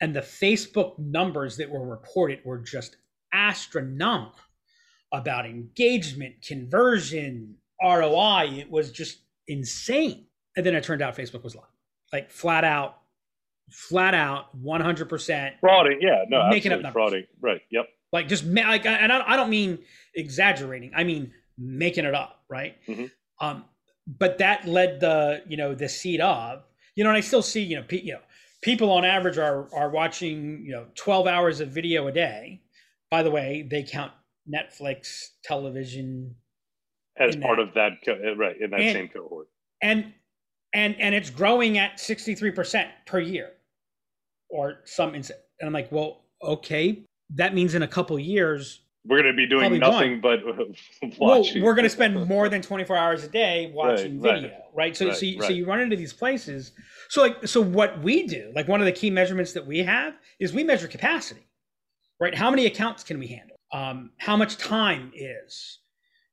and 0.00 0.16
the 0.16 0.20
facebook 0.20 0.98
numbers 0.98 1.58
that 1.58 1.68
were 1.68 1.86
reported 1.86 2.40
were 2.42 2.58
just 2.58 2.96
astronomical 3.34 4.40
about 5.12 5.44
engagement 5.44 6.34
conversion 6.40 7.54
roi 7.82 8.46
it 8.58 8.70
was 8.70 8.90
just 8.92 9.18
insane 9.48 10.26
and 10.56 10.64
then 10.64 10.74
it 10.74 10.84
turned 10.84 11.02
out 11.02 11.16
facebook 11.16 11.42
was 11.42 11.54
lying 11.54 11.68
like 12.12 12.30
flat 12.30 12.64
out 12.64 12.98
flat 13.70 14.14
out 14.14 14.46
100% 14.62 15.08
frauding. 15.62 15.96
Yeah, 16.00 16.24
no, 16.28 16.48
Making 16.50 16.72
up 16.72 16.82
numbers. 16.82 17.12
frauding. 17.12 17.26
Right. 17.40 17.62
Yep. 17.70 17.86
like 18.12 18.28
just 18.28 18.44
like 18.44 18.84
and 18.86 19.10
I, 19.12 19.36
don't 19.36 19.50
mean 19.50 19.78
exaggerating 20.14 20.92
i 20.94 21.02
mean 21.04 21.32
making 21.58 22.04
it 22.04 22.14
up 22.14 22.42
right 22.48 22.76
Mhm. 22.86 23.10
um 23.40 23.64
but 24.06 24.38
that 24.38 24.66
led 24.68 25.00
the 25.00 25.42
you 25.48 25.56
know 25.56 25.74
the 25.74 25.88
seed 25.88 26.20
of 26.20 26.62
you 26.94 27.02
know 27.04 27.10
and 27.10 27.16
i 27.16 27.20
still 27.20 27.42
see 27.42 27.62
you 27.62 27.76
know 27.76 27.82
pe- 27.82 28.02
you 28.02 28.12
know 28.12 28.20
people 28.62 28.90
on 28.92 29.04
average 29.04 29.38
are 29.38 29.68
are 29.74 29.88
watching 29.90 30.62
you 30.64 30.72
know 30.72 30.86
12 30.94 31.26
hours 31.26 31.60
of 31.60 31.68
video 31.70 32.06
a 32.06 32.12
day 32.12 32.60
by 33.10 33.22
the 33.22 33.30
way 33.30 33.66
they 33.68 33.82
count 33.82 34.12
netflix 34.48 35.28
television 35.42 36.34
As 37.16 37.34
In 37.36 37.40
part 37.42 37.58
that. 37.58 37.68
of 37.68 37.74
that, 37.74 37.92
co- 38.04 38.20
uh, 38.32 38.34
right 38.36 38.60
in 38.60 38.70
that 38.70 38.80
And- 38.80 38.92
same 38.92 39.08
cohort. 39.08 39.48
and 39.82 40.12
and 40.72 40.96
and 41.00 41.14
it's 41.14 41.30
growing 41.30 41.78
at 41.78 41.98
63% 41.98 42.88
per 43.06 43.20
year 43.20 43.52
or 44.50 44.80
some 44.84 45.14
and 45.14 45.30
i'm 45.62 45.72
like 45.72 45.90
well 45.92 46.24
okay 46.42 47.04
that 47.30 47.54
means 47.54 47.74
in 47.74 47.82
a 47.82 47.88
couple 47.88 48.18
years 48.18 48.80
we're 49.06 49.20
going 49.22 49.32
to 49.32 49.36
be 49.36 49.46
doing 49.46 49.78
nothing 49.78 50.20
one. 50.20 50.20
but 50.22 50.40
watching. 51.20 51.60
Well, 51.62 51.66
we're 51.66 51.74
going 51.74 51.84
to 51.84 51.90
spend 51.90 52.26
more 52.28 52.48
than 52.48 52.62
24 52.62 52.96
hours 52.96 53.22
a 53.22 53.28
day 53.28 53.70
watching 53.74 54.18
right, 54.20 54.34
video, 54.36 54.48
right? 54.48 54.60
right? 54.74 54.96
So, 54.96 55.08
right, 55.08 55.16
so, 55.16 55.26
you, 55.26 55.42
so 55.42 55.48
you 55.50 55.66
run 55.66 55.80
into 55.80 55.94
these 55.94 56.14
places. 56.14 56.72
So, 57.10 57.20
like, 57.20 57.46
so 57.46 57.60
what 57.60 58.02
we 58.02 58.26
do, 58.26 58.50
like, 58.54 58.66
one 58.66 58.80
of 58.80 58.86
the 58.86 58.92
key 58.92 59.10
measurements 59.10 59.52
that 59.52 59.66
we 59.66 59.80
have 59.80 60.14
is 60.40 60.54
we 60.54 60.64
measure 60.64 60.88
capacity, 60.88 61.46
right? 62.18 62.34
How 62.34 62.48
many 62.50 62.64
accounts 62.64 63.04
can 63.04 63.18
we 63.18 63.26
handle? 63.26 63.56
Um, 63.74 64.10
how 64.16 64.38
much 64.38 64.56
time 64.56 65.12
is, 65.14 65.80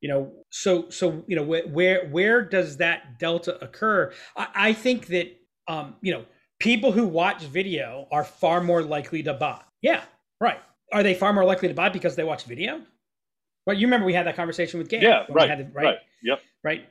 you 0.02 0.10
know? 0.10 0.32
So, 0.50 0.90
so 0.90 1.24
you 1.28 1.36
know, 1.36 1.44
where 1.44 2.08
where 2.08 2.42
does 2.44 2.78
that 2.78 3.20
delta 3.20 3.64
occur? 3.64 4.12
I, 4.36 4.48
I 4.56 4.74
think 4.74 5.08
that 5.08 5.36
um, 5.68 5.96
you 6.02 6.12
know, 6.12 6.26
people 6.60 6.92
who 6.92 7.08
watch 7.08 7.44
video 7.44 8.08
are 8.12 8.24
far 8.24 8.62
more 8.62 8.82
likely 8.82 9.24
to 9.24 9.34
buy. 9.34 9.62
Yeah, 9.82 10.04
right 10.40 10.60
are 10.92 11.04
they 11.04 11.14
far 11.14 11.34
more 11.34 11.46
likely 11.46 11.68
to 11.68 11.74
buy 11.74 11.90
because 11.90 12.16
they 12.16 12.24
watch 12.24 12.44
video? 12.44 12.82
Well, 13.66 13.78
you 13.78 13.88
remember 13.88 14.06
we 14.06 14.14
had 14.14 14.28
that 14.28 14.36
conversation 14.36 14.80
with 14.80 14.90
Gabe. 14.90 15.04
Yeah, 15.04 15.26
right, 15.30 15.58
the, 15.58 15.64
right, 15.74 15.84
right. 15.84 15.98
Yep. 16.24 16.40
Right. 16.64 16.90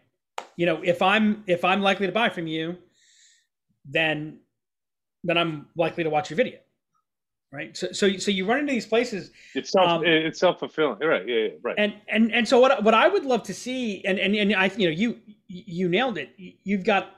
You 0.56 0.66
know, 0.66 0.80
if 0.82 1.02
I'm 1.02 1.44
if 1.46 1.64
I'm 1.64 1.82
likely 1.82 2.06
to 2.06 2.12
buy 2.12 2.28
from 2.28 2.46
you, 2.46 2.76
then 3.84 4.40
then 5.24 5.36
I'm 5.36 5.66
likely 5.76 6.04
to 6.04 6.10
watch 6.10 6.30
your 6.30 6.36
video. 6.36 6.58
Right. 7.52 7.76
So 7.76 7.90
so 7.92 8.16
so 8.16 8.30
you 8.30 8.46
run 8.46 8.60
into 8.60 8.72
these 8.72 8.86
places. 8.86 9.32
It's 9.54 9.70
self 9.70 9.88
um, 9.88 10.04
it's 10.04 10.38
self 10.38 10.60
fulfilling. 10.60 10.98
Right. 11.00 11.26
Yeah, 11.26 11.36
yeah. 11.36 11.48
Right. 11.62 11.74
And 11.78 11.94
and 12.08 12.32
and 12.32 12.46
so 12.46 12.60
what 12.60 12.84
what 12.84 12.94
I 12.94 13.08
would 13.08 13.24
love 13.24 13.42
to 13.44 13.54
see 13.54 14.04
and 14.04 14.18
and 14.18 14.36
and 14.36 14.54
I 14.54 14.70
you 14.76 14.86
know 14.86 14.94
you 14.94 15.18
you 15.48 15.88
nailed 15.88 16.16
it. 16.16 16.30
You've 16.38 16.84
got 16.84 17.16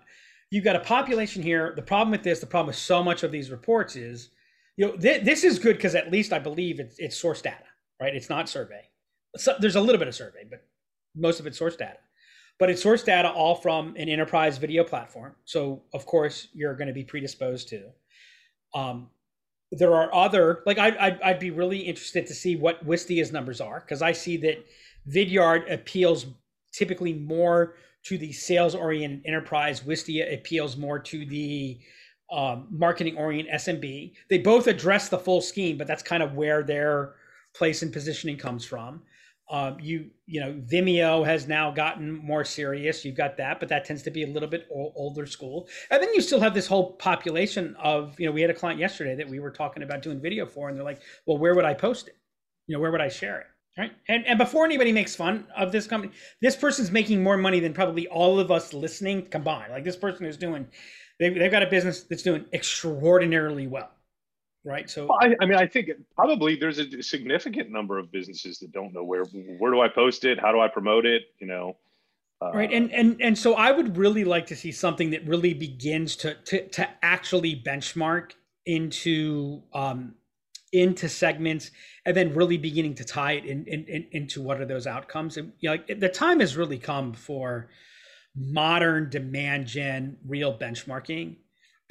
you've 0.50 0.64
got 0.64 0.76
a 0.76 0.80
population 0.80 1.42
here. 1.42 1.74
The 1.76 1.82
problem 1.82 2.10
with 2.10 2.22
this, 2.22 2.40
the 2.40 2.46
problem 2.46 2.68
with 2.68 2.76
so 2.76 3.02
much 3.02 3.22
of 3.22 3.30
these 3.30 3.50
reports 3.50 3.94
is 3.94 4.30
you 4.76 4.86
know, 4.86 4.96
th- 4.96 5.24
this 5.24 5.44
is 5.44 5.58
good 5.58 5.76
because 5.76 5.94
at 5.94 6.10
least 6.10 6.32
I 6.32 6.38
believe 6.38 6.80
it's, 6.80 6.98
it's 6.98 7.16
source 7.16 7.42
data, 7.42 7.64
right? 8.00 8.14
It's 8.14 8.30
not 8.30 8.48
survey. 8.48 8.82
So, 9.36 9.54
there's 9.60 9.76
a 9.76 9.80
little 9.80 9.98
bit 9.98 10.08
of 10.08 10.14
survey, 10.14 10.44
but 10.48 10.64
most 11.14 11.40
of 11.40 11.46
it's 11.46 11.58
source 11.58 11.76
data. 11.76 11.98
But 12.58 12.70
it's 12.70 12.82
source 12.82 13.02
data 13.02 13.30
all 13.30 13.54
from 13.54 13.94
an 13.96 14.08
enterprise 14.08 14.58
video 14.58 14.84
platform. 14.84 15.34
So 15.44 15.82
of 15.94 16.06
course 16.06 16.48
you're 16.52 16.76
going 16.76 16.88
to 16.88 16.94
be 16.94 17.04
predisposed 17.04 17.68
to. 17.70 17.90
Um, 18.74 19.08
there 19.72 19.94
are 19.94 20.14
other 20.14 20.62
like 20.66 20.78
I, 20.78 20.94
I'd, 21.00 21.20
I'd 21.22 21.38
be 21.38 21.50
really 21.50 21.78
interested 21.78 22.26
to 22.26 22.34
see 22.34 22.56
what 22.56 22.86
Wistia's 22.86 23.32
numbers 23.32 23.60
are 23.60 23.80
because 23.80 24.02
I 24.02 24.12
see 24.12 24.36
that 24.38 24.64
Vidyard 25.08 25.72
appeals 25.72 26.26
typically 26.72 27.14
more 27.14 27.74
to 28.04 28.18
the 28.18 28.32
sales 28.32 28.74
oriented 28.74 29.22
enterprise. 29.26 29.80
Wistia 29.80 30.34
appeals 30.34 30.76
more 30.76 30.98
to 30.98 31.24
the 31.24 31.80
um, 32.30 32.66
marketing 32.70 33.16
orient 33.16 33.48
SMB. 33.48 34.12
They 34.28 34.38
both 34.38 34.66
address 34.66 35.08
the 35.08 35.18
full 35.18 35.40
scheme, 35.40 35.78
but 35.78 35.86
that's 35.86 36.02
kind 36.02 36.22
of 36.22 36.34
where 36.34 36.62
their 36.62 37.14
place 37.54 37.82
and 37.82 37.92
positioning 37.92 38.36
comes 38.36 38.64
from. 38.64 39.02
Um, 39.50 39.78
you 39.80 40.10
you 40.26 40.40
know 40.40 40.52
Vimeo 40.52 41.24
has 41.26 41.46
now 41.46 41.70
gotten 41.70 42.12
more 42.12 42.44
serious. 42.44 43.04
You've 43.04 43.16
got 43.16 43.36
that, 43.36 43.60
but 43.60 43.68
that 43.68 43.84
tends 43.84 44.02
to 44.04 44.10
be 44.10 44.22
a 44.22 44.26
little 44.26 44.48
bit 44.48 44.66
older 44.70 45.26
school. 45.26 45.68
And 45.90 46.02
then 46.02 46.14
you 46.14 46.20
still 46.20 46.40
have 46.40 46.54
this 46.54 46.66
whole 46.66 46.92
population 46.92 47.76
of 47.78 48.18
you 48.18 48.26
know 48.26 48.32
we 48.32 48.40
had 48.40 48.50
a 48.50 48.54
client 48.54 48.80
yesterday 48.80 49.14
that 49.16 49.28
we 49.28 49.40
were 49.40 49.50
talking 49.50 49.82
about 49.82 50.02
doing 50.02 50.20
video 50.20 50.46
for, 50.46 50.68
and 50.68 50.76
they're 50.76 50.84
like, 50.84 51.02
well, 51.26 51.38
where 51.38 51.54
would 51.54 51.64
I 51.64 51.74
post 51.74 52.08
it? 52.08 52.16
You 52.66 52.76
know, 52.76 52.80
where 52.80 52.90
would 52.90 53.00
I 53.00 53.08
share 53.08 53.40
it? 53.40 53.46
Right. 53.76 53.92
And 54.08 54.26
and 54.26 54.38
before 54.38 54.64
anybody 54.64 54.92
makes 54.92 55.16
fun 55.16 55.46
of 55.56 55.72
this 55.72 55.86
company, 55.86 56.12
this 56.40 56.56
person's 56.56 56.90
making 56.90 57.22
more 57.22 57.36
money 57.36 57.58
than 57.58 57.72
probably 57.72 58.06
all 58.08 58.38
of 58.38 58.50
us 58.50 58.74
listening 58.74 59.26
combined. 59.26 59.72
Like 59.72 59.84
this 59.84 59.96
person 59.96 60.26
is 60.26 60.36
doing 60.36 60.66
they've, 61.18 61.34
they've 61.34 61.50
got 61.50 61.62
a 61.62 61.66
business 61.66 62.02
that's 62.02 62.22
doing 62.22 62.44
extraordinarily 62.52 63.66
well 63.66 63.90
right? 64.64 64.88
So 64.88 65.06
well, 65.06 65.18
I, 65.20 65.34
I, 65.40 65.46
mean 65.46 65.58
i 65.58 65.66
think 65.66 65.90
probably 66.14 66.56
there's 66.56 66.78
a 66.78 67.02
significant 67.02 67.70
number 67.70 67.98
of 67.98 68.10
businesses 68.12 68.58
that 68.60 68.72
don't 68.72 68.92
know 68.92 69.04
where 69.04 69.24
where 69.58 69.72
do 69.72 69.80
i 69.80 69.88
post 69.88 70.24
it? 70.24 70.38
How 70.38 70.52
do 70.52 70.60
i 70.60 70.68
promote 70.68 71.06
it? 71.06 71.22
You 71.40 71.46
know 71.46 71.76
uh, 72.40 72.52
right 72.52 72.72
and 72.72 72.92
and 72.92 73.20
and 73.20 73.38
so 73.38 73.54
i 73.54 73.70
would 73.70 73.96
really 73.96 74.24
like 74.24 74.46
to 74.46 74.56
see 74.56 74.72
something 74.72 75.10
that 75.10 75.26
really 75.26 75.54
begins 75.54 76.16
to 76.16 76.34
to, 76.44 76.66
to 76.68 76.88
actually 77.02 77.54
benchmark 77.54 78.32
into 78.66 79.62
um 79.72 80.14
into 80.72 81.08
segments 81.08 81.70
and 82.06 82.16
then 82.16 82.34
really 82.34 82.56
beginning 82.56 82.94
to 82.94 83.04
tie 83.04 83.32
it 83.32 83.44
in, 83.44 83.64
in, 83.66 83.84
in 83.86 84.06
into 84.12 84.40
what 84.40 84.60
are 84.60 84.64
those 84.64 84.86
outcomes. 84.86 85.36
And 85.36 85.52
you 85.60 85.68
know, 85.68 85.76
like 85.76 86.00
the 86.00 86.08
time 86.08 86.40
has 86.40 86.56
really 86.56 86.78
come 86.78 87.12
for 87.12 87.68
modern 88.34 89.10
demand 89.10 89.66
gen, 89.66 90.16
real 90.26 90.56
benchmarking. 90.56 91.36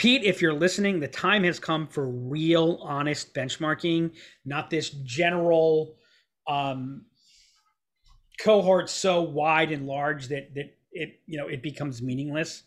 Pete, 0.01 0.23
if 0.23 0.41
you're 0.41 0.51
listening, 0.51 0.99
the 0.99 1.07
time 1.07 1.43
has 1.43 1.59
come 1.59 1.85
for 1.85 2.07
real, 2.07 2.79
honest 2.81 3.35
benchmarking, 3.35 4.09
not 4.45 4.67
this 4.71 4.89
general 4.89 5.95
um, 6.47 7.05
cohort 8.39 8.89
so 8.89 9.21
wide 9.21 9.71
and 9.71 9.85
large 9.85 10.27
that 10.29 10.55
that 10.55 10.73
it 10.91 11.19
you 11.27 11.37
know 11.37 11.45
it 11.45 11.61
becomes 11.61 12.01
meaningless. 12.01 12.63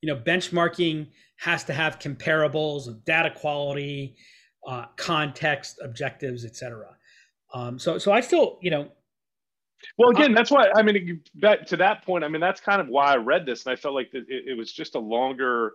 You 0.00 0.14
know, 0.14 0.20
benchmarking 0.20 1.08
has 1.38 1.64
to 1.64 1.72
have 1.72 1.98
comparables 1.98 2.86
of 2.86 3.04
data 3.04 3.32
quality, 3.32 4.14
uh, 4.64 4.84
context, 4.94 5.80
objectives, 5.82 6.44
etc. 6.44 6.86
Um, 7.52 7.80
so 7.80 7.98
so 7.98 8.12
I 8.12 8.20
still 8.20 8.58
you 8.60 8.70
know 8.70 8.92
well, 9.98 10.10
again, 10.10 10.34
that's 10.34 10.52
why 10.52 10.70
I 10.76 10.82
mean, 10.82 11.20
that, 11.40 11.66
to 11.66 11.76
that 11.78 12.04
point, 12.04 12.22
I 12.22 12.28
mean, 12.28 12.40
that's 12.40 12.60
kind 12.60 12.80
of 12.80 12.86
why 12.86 13.06
I 13.06 13.16
read 13.16 13.44
this, 13.44 13.66
and 13.66 13.72
I 13.72 13.76
felt 13.76 13.96
like 13.96 14.10
it, 14.12 14.26
it 14.28 14.56
was 14.56 14.72
just 14.72 14.94
a 14.94 15.00
longer 15.00 15.72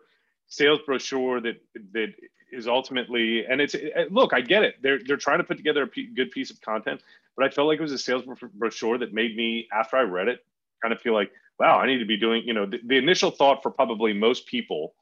sales 0.51 0.79
brochure 0.85 1.41
that 1.41 1.55
that 1.93 2.13
is 2.51 2.67
ultimately, 2.67 3.45
and 3.45 3.61
it's 3.61 3.73
it, 3.73 4.11
look, 4.11 4.33
I 4.33 4.41
get 4.41 4.63
it. 4.63 4.75
They're 4.83 4.99
they're 5.05 5.17
trying 5.17 5.39
to 5.39 5.43
put 5.43 5.57
together 5.57 5.83
a 5.83 5.87
p- 5.87 6.13
good 6.13 6.29
piece 6.31 6.51
of 6.51 6.61
content, 6.61 7.01
but 7.35 7.45
I 7.45 7.49
felt 7.49 7.67
like 7.67 7.79
it 7.79 7.81
was 7.81 7.93
a 7.93 7.97
sales 7.97 8.23
brochure 8.53 8.97
that 8.99 9.13
made 9.13 9.35
me, 9.35 9.67
after 9.73 9.95
I 9.97 10.01
read 10.01 10.27
it, 10.27 10.45
kind 10.83 10.93
of 10.93 10.99
feel 10.99 11.13
like, 11.13 11.31
wow, 11.57 11.79
I 11.79 11.87
need 11.87 11.99
to 11.99 12.05
be 12.05 12.17
doing. 12.17 12.43
You 12.45 12.53
know, 12.53 12.65
the, 12.65 12.79
the 12.85 12.97
initial 12.97 13.31
thought 13.31 13.63
for 13.63 13.71
probably 13.71 14.13
most 14.13 14.45
people 14.45 14.93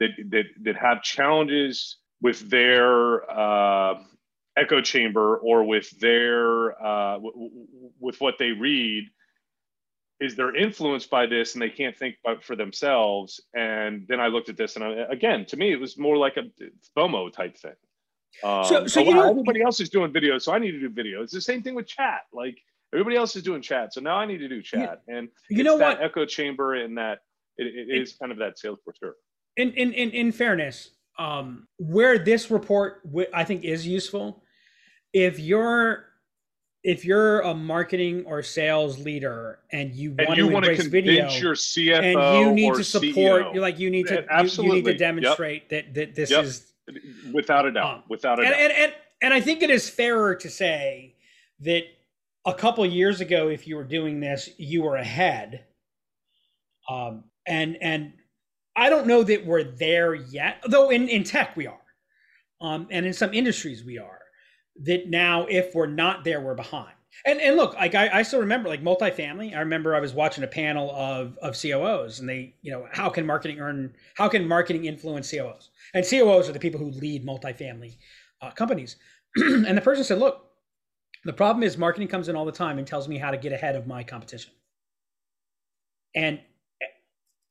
that 0.00 0.10
that 0.30 0.44
that 0.62 0.76
have 0.76 1.02
challenges 1.02 1.98
with 2.22 2.48
their 2.50 3.30
uh, 3.30 4.02
echo 4.56 4.80
chamber 4.80 5.36
or 5.36 5.64
with 5.64 5.90
their 6.00 6.72
uh, 6.82 7.14
w- 7.14 7.32
w- 7.32 7.66
with 8.00 8.20
what 8.20 8.36
they 8.38 8.52
read 8.52 9.04
is 10.20 10.34
they're 10.34 10.54
influenced 10.54 11.10
by 11.10 11.26
this 11.26 11.54
and 11.54 11.62
they 11.62 11.70
can't 11.70 11.96
think 11.96 12.16
for 12.42 12.56
themselves. 12.56 13.40
And 13.54 14.06
then 14.08 14.20
i 14.20 14.26
looked 14.26 14.48
at 14.48 14.56
this 14.56 14.76
and 14.76 14.84
I, 14.84 14.90
again 15.10 15.44
to 15.46 15.56
me 15.56 15.72
it 15.72 15.80
was 15.80 15.98
more 15.98 16.16
like 16.16 16.36
a 16.36 16.44
fomo 16.96 17.32
type 17.32 17.56
thing. 17.56 17.72
Um, 18.44 18.64
so, 18.64 18.86
so 18.86 19.04
oh, 19.04 19.10
wow, 19.14 19.30
everybody 19.30 19.62
else 19.62 19.80
is 19.80 19.88
doing 19.88 20.12
videos 20.12 20.42
so 20.42 20.52
i 20.52 20.58
need 20.58 20.72
to 20.72 20.80
do 20.80 20.90
video 20.90 21.22
it's 21.22 21.32
the 21.32 21.40
same 21.40 21.62
thing 21.62 21.74
with 21.74 21.86
chat. 21.86 22.22
Like 22.32 22.58
everybody 22.92 23.16
else 23.16 23.36
is 23.36 23.42
doing 23.42 23.62
chat 23.62 23.94
so 23.94 24.00
now 24.00 24.16
i 24.16 24.26
need 24.26 24.38
to 24.38 24.48
do 24.48 24.62
chat. 24.62 25.02
And 25.08 25.28
you 25.48 25.64
know 25.64 25.76
what? 25.76 26.02
echo 26.02 26.26
chamber 26.26 26.74
and 26.74 26.98
that 26.98 27.18
it, 27.56 27.66
it, 27.66 27.88
it 27.88 28.02
is 28.02 28.16
kind 28.16 28.32
of 28.32 28.38
that 28.38 28.58
sales 28.58 28.78
brochure 28.84 29.16
in 29.56 29.72
in 29.72 29.92
in, 29.92 30.10
in 30.10 30.32
fairness 30.32 30.90
um, 31.18 31.66
where 31.78 32.18
this 32.18 32.50
report 32.50 33.02
I 33.34 33.44
think 33.44 33.64
is 33.64 33.86
useful 33.86 34.42
if 35.12 35.38
you're 35.38 36.07
if 36.84 37.04
you're 37.04 37.40
a 37.40 37.54
marketing 37.54 38.24
or 38.26 38.42
sales 38.42 38.98
leader 38.98 39.58
and 39.72 39.94
you 39.94 40.14
and 40.18 40.28
want 40.28 40.38
you 40.38 40.48
to 40.48 40.56
embrace 40.56 40.86
video 40.86 41.28
your 41.30 41.54
CFO 41.54 42.36
and 42.38 42.46
you 42.46 42.52
need 42.54 42.74
to 42.74 42.84
support 42.84 43.14
CEO. 43.14 43.54
you're 43.54 43.62
like 43.62 43.78
you 43.78 43.90
need 43.90 44.06
to 44.06 44.24
you, 44.42 44.64
you, 44.64 44.72
need 44.74 44.84
to 44.84 44.96
demonstrate 44.96 45.64
yep. 45.70 45.86
that 45.86 45.94
that 45.94 46.14
this 46.14 46.30
yep. 46.30 46.44
is 46.44 46.72
without 47.32 47.66
a 47.66 47.72
doubt 47.72 47.96
um, 47.96 48.02
without 48.08 48.38
a 48.38 48.42
and, 48.42 48.52
doubt 48.52 48.60
and, 48.60 48.72
and 48.72 48.92
and 49.20 49.34
I 49.34 49.40
think 49.40 49.62
it 49.62 49.70
is 49.70 49.90
fairer 49.90 50.34
to 50.36 50.48
say 50.48 51.16
that 51.60 51.82
a 52.46 52.54
couple 52.54 52.86
years 52.86 53.20
ago 53.20 53.48
if 53.48 53.66
you 53.66 53.76
were 53.76 53.84
doing 53.84 54.20
this 54.20 54.48
you 54.56 54.82
were 54.82 54.96
ahead 54.96 55.64
um 56.88 57.24
and 57.46 57.76
and 57.80 58.12
I 58.76 58.88
don't 58.88 59.08
know 59.08 59.24
that 59.24 59.44
we're 59.44 59.64
there 59.64 60.14
yet 60.14 60.62
though 60.68 60.90
in 60.90 61.08
in 61.08 61.24
tech 61.24 61.56
we 61.56 61.66
are 61.66 61.80
um 62.60 62.86
and 62.90 63.04
in 63.04 63.12
some 63.12 63.34
industries 63.34 63.84
we 63.84 63.98
are 63.98 64.20
that 64.84 65.08
now 65.08 65.46
if 65.46 65.74
we're 65.74 65.86
not 65.86 66.24
there, 66.24 66.40
we're 66.40 66.54
behind. 66.54 66.92
And 67.26 67.40
and 67.40 67.56
look, 67.56 67.74
like 67.74 67.94
I, 67.94 68.18
I 68.18 68.22
still 68.22 68.40
remember 68.40 68.68
like 68.68 68.82
multifamily. 68.82 69.54
I 69.54 69.60
remember 69.60 69.94
I 69.94 70.00
was 70.00 70.14
watching 70.14 70.44
a 70.44 70.48
panel 70.48 70.90
of 70.94 71.36
of 71.38 71.60
COOs, 71.60 72.20
and 72.20 72.28
they, 72.28 72.54
you 72.62 72.70
know, 72.70 72.86
how 72.92 73.08
can 73.08 73.26
marketing 73.26 73.60
earn? 73.60 73.94
How 74.14 74.28
can 74.28 74.46
marketing 74.46 74.84
influence 74.84 75.30
COOs? 75.30 75.70
And 75.94 76.06
COOs 76.06 76.48
are 76.48 76.52
the 76.52 76.60
people 76.60 76.78
who 76.78 76.90
lead 76.90 77.26
multifamily 77.26 77.96
uh, 78.40 78.50
companies. 78.52 78.96
and 79.36 79.76
the 79.76 79.80
person 79.80 80.04
said, 80.04 80.18
"Look, 80.18 80.48
the 81.24 81.32
problem 81.32 81.62
is 81.62 81.76
marketing 81.76 82.08
comes 82.08 82.28
in 82.28 82.36
all 82.36 82.44
the 82.44 82.52
time 82.52 82.78
and 82.78 82.86
tells 82.86 83.08
me 83.08 83.18
how 83.18 83.30
to 83.30 83.36
get 83.36 83.52
ahead 83.52 83.76
of 83.76 83.86
my 83.86 84.02
competition. 84.02 84.52
And 86.14 86.40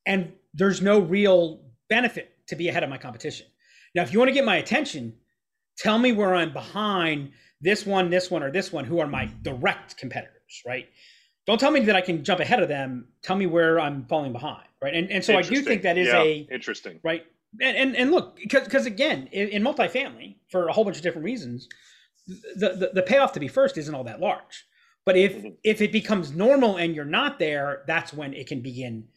and 0.06 0.32
there's 0.54 0.80
no 0.80 0.98
real 0.98 1.60
benefit 1.88 2.34
to 2.48 2.56
be 2.56 2.68
ahead 2.68 2.82
of 2.82 2.90
my 2.90 2.98
competition. 2.98 3.46
Now, 3.94 4.02
if 4.02 4.12
you 4.12 4.18
want 4.18 4.30
to 4.30 4.34
get 4.34 4.44
my 4.44 4.56
attention, 4.56 5.14
Tell 5.78 5.98
me 5.98 6.12
where 6.12 6.34
I'm 6.34 6.52
behind 6.52 7.32
this 7.60 7.86
one, 7.86 8.10
this 8.10 8.30
one, 8.30 8.42
or 8.42 8.50
this 8.50 8.72
one, 8.72 8.84
who 8.84 8.98
are 9.00 9.06
my 9.06 9.26
direct 9.42 9.96
competitors, 9.96 10.62
right? 10.66 10.88
don't 11.48 11.58
tell 11.58 11.70
me 11.70 11.80
that 11.80 11.96
I 11.96 12.02
can 12.02 12.22
jump 12.24 12.40
ahead 12.40 12.62
of 12.62 12.68
them. 12.68 13.08
Tell 13.22 13.34
me 13.34 13.46
where 13.46 13.80
I'm 13.80 14.04
falling 14.04 14.34
behind, 14.34 14.68
right? 14.82 14.94
And 14.94 15.10
and 15.10 15.24
so 15.24 15.34
I 15.34 15.40
do 15.40 15.62
think 15.62 15.80
that 15.82 15.96
is 15.96 16.08
yeah, 16.08 16.20
a 16.20 16.46
interesting, 16.52 17.00
right. 17.02 17.24
And 17.58 17.74
and, 17.74 17.96
and 17.96 18.10
look, 18.10 18.36
because 18.36 18.64
because 18.64 18.84
again, 18.84 19.30
in, 19.32 19.48
in 19.48 19.62
multifamily, 19.62 20.36
for 20.50 20.68
a 20.68 20.72
whole 20.74 20.84
bunch 20.84 20.98
of 20.98 21.02
different 21.02 21.24
reasons, 21.24 21.66
the, 22.26 22.76
the 22.76 22.90
the 22.92 23.02
payoff 23.02 23.32
to 23.32 23.40
be 23.40 23.48
first 23.48 23.78
isn't 23.78 23.94
all 23.94 24.04
that 24.04 24.20
large. 24.20 24.66
But 25.06 25.16
if 25.16 25.36
Mhm. 25.36 25.56
if 25.64 25.80
it 25.80 25.90
becomes 25.90 26.32
normal 26.32 26.76
and 26.76 26.94
you're 26.94 27.06
not 27.06 27.38
there, 27.38 27.82
that's 27.86 28.12
when 28.12 28.34
it 28.34 28.46
can 28.46 28.60
begin, 28.60 29.08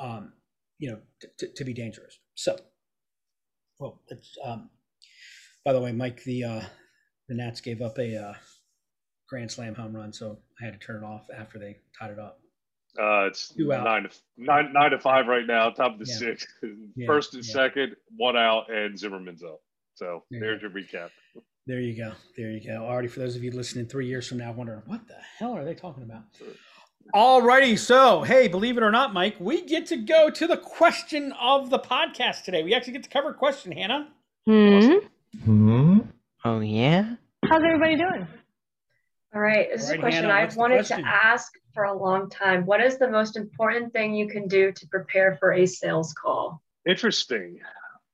um, 0.00 0.32
you 0.80 0.90
know, 0.90 0.98
t- 1.20 1.28
t- 1.38 1.52
to 1.54 1.64
be 1.64 1.72
dangerous. 1.72 2.18
So, 2.34 2.58
well, 3.78 4.02
it's, 4.08 4.36
um, 4.42 4.70
by 5.66 5.72
the 5.72 5.80
way, 5.80 5.90
Mike, 5.92 6.22
the 6.24 6.44
uh, 6.44 6.60
the 7.28 7.34
Nats 7.34 7.60
gave 7.60 7.82
up 7.82 7.98
a 7.98 8.16
uh, 8.16 8.34
grand 9.28 9.50
slam 9.50 9.74
home 9.74 9.94
run, 9.94 10.12
so 10.12 10.38
I 10.62 10.64
had 10.64 10.80
to 10.80 10.86
turn 10.86 11.02
it 11.02 11.06
off 11.06 11.26
after 11.36 11.58
they 11.58 11.76
tied 11.98 12.12
it 12.12 12.18
up. 12.20 12.38
Uh, 12.98 13.26
it's 13.26 13.52
Two 13.52 13.72
out. 13.74 13.84
nine 13.84 14.04
to 14.04 14.10
nine 14.38 14.72
nine 14.72 14.92
to 14.92 14.98
five 15.00 15.26
right 15.26 15.44
now. 15.46 15.68
Top 15.70 15.94
of 15.94 15.98
the 15.98 16.06
Yeah. 16.08 16.18
sixth, 16.18 16.48
Yeah, 16.96 17.06
first 17.06 17.34
and 17.34 17.44
yeah. 17.44 17.52
second, 17.52 17.96
one 18.16 18.36
out, 18.36 18.70
and 18.72 18.96
Zimmerman's 18.98 19.42
up. 19.42 19.60
So 19.96 20.22
Yeah. 20.30 20.38
there's 20.40 20.62
your 20.62 20.70
recap. 20.70 21.10
There 21.66 21.80
you 21.80 21.96
go. 21.96 22.12
There 22.36 22.52
you 22.52 22.64
go. 22.64 22.84
Already 22.86 23.08
for 23.08 23.18
those 23.18 23.34
of 23.34 23.42
you 23.42 23.50
listening 23.50 23.86
three 23.86 24.06
years 24.06 24.28
from 24.28 24.38
now, 24.38 24.52
wondering 24.52 24.82
what 24.86 25.06
the 25.08 25.16
hell 25.38 25.52
are 25.52 25.64
they 25.64 25.74
talking 25.74 26.04
about? 26.04 26.22
Alrighty, 27.12 27.76
so 27.78 28.22
hey, 28.22 28.46
believe 28.46 28.76
it 28.76 28.82
or 28.84 28.92
not, 28.92 29.12
Mike, 29.12 29.34
we 29.40 29.62
get 29.66 29.86
to 29.86 29.96
go 29.96 30.30
to 30.30 30.46
the 30.46 30.56
question 30.56 31.32
of 31.40 31.70
the 31.70 31.78
podcast 31.80 32.44
today. 32.44 32.62
We 32.62 32.72
actually 32.72 32.92
get 32.94 33.02
to 33.02 33.10
cover 33.10 33.30
a 33.30 33.34
question, 33.34 33.72
Hannah. 33.72 34.08
Hmm. 34.46 34.98
Hmm. 35.44 36.00
Oh 36.44 36.60
yeah. 36.60 37.16
How's 37.44 37.62
everybody 37.62 37.96
doing? 37.96 38.26
All 39.34 39.40
right, 39.40 39.68
this 39.70 39.84
is 39.84 39.90
a 39.90 39.98
question 39.98 40.24
Hannah, 40.24 40.34
I've 40.34 40.56
wanted 40.56 40.86
question? 40.86 41.02
to 41.02 41.08
ask 41.08 41.52
for 41.74 41.84
a 41.84 41.92
long 41.92 42.30
time. 42.30 42.64
What 42.64 42.80
is 42.80 42.98
the 42.98 43.08
most 43.08 43.36
important 43.36 43.92
thing 43.92 44.14
you 44.14 44.28
can 44.28 44.48
do 44.48 44.72
to 44.72 44.86
prepare 44.88 45.36
for 45.36 45.52
a 45.52 45.66
sales 45.66 46.14
call? 46.14 46.62
Interesting. 46.88 47.60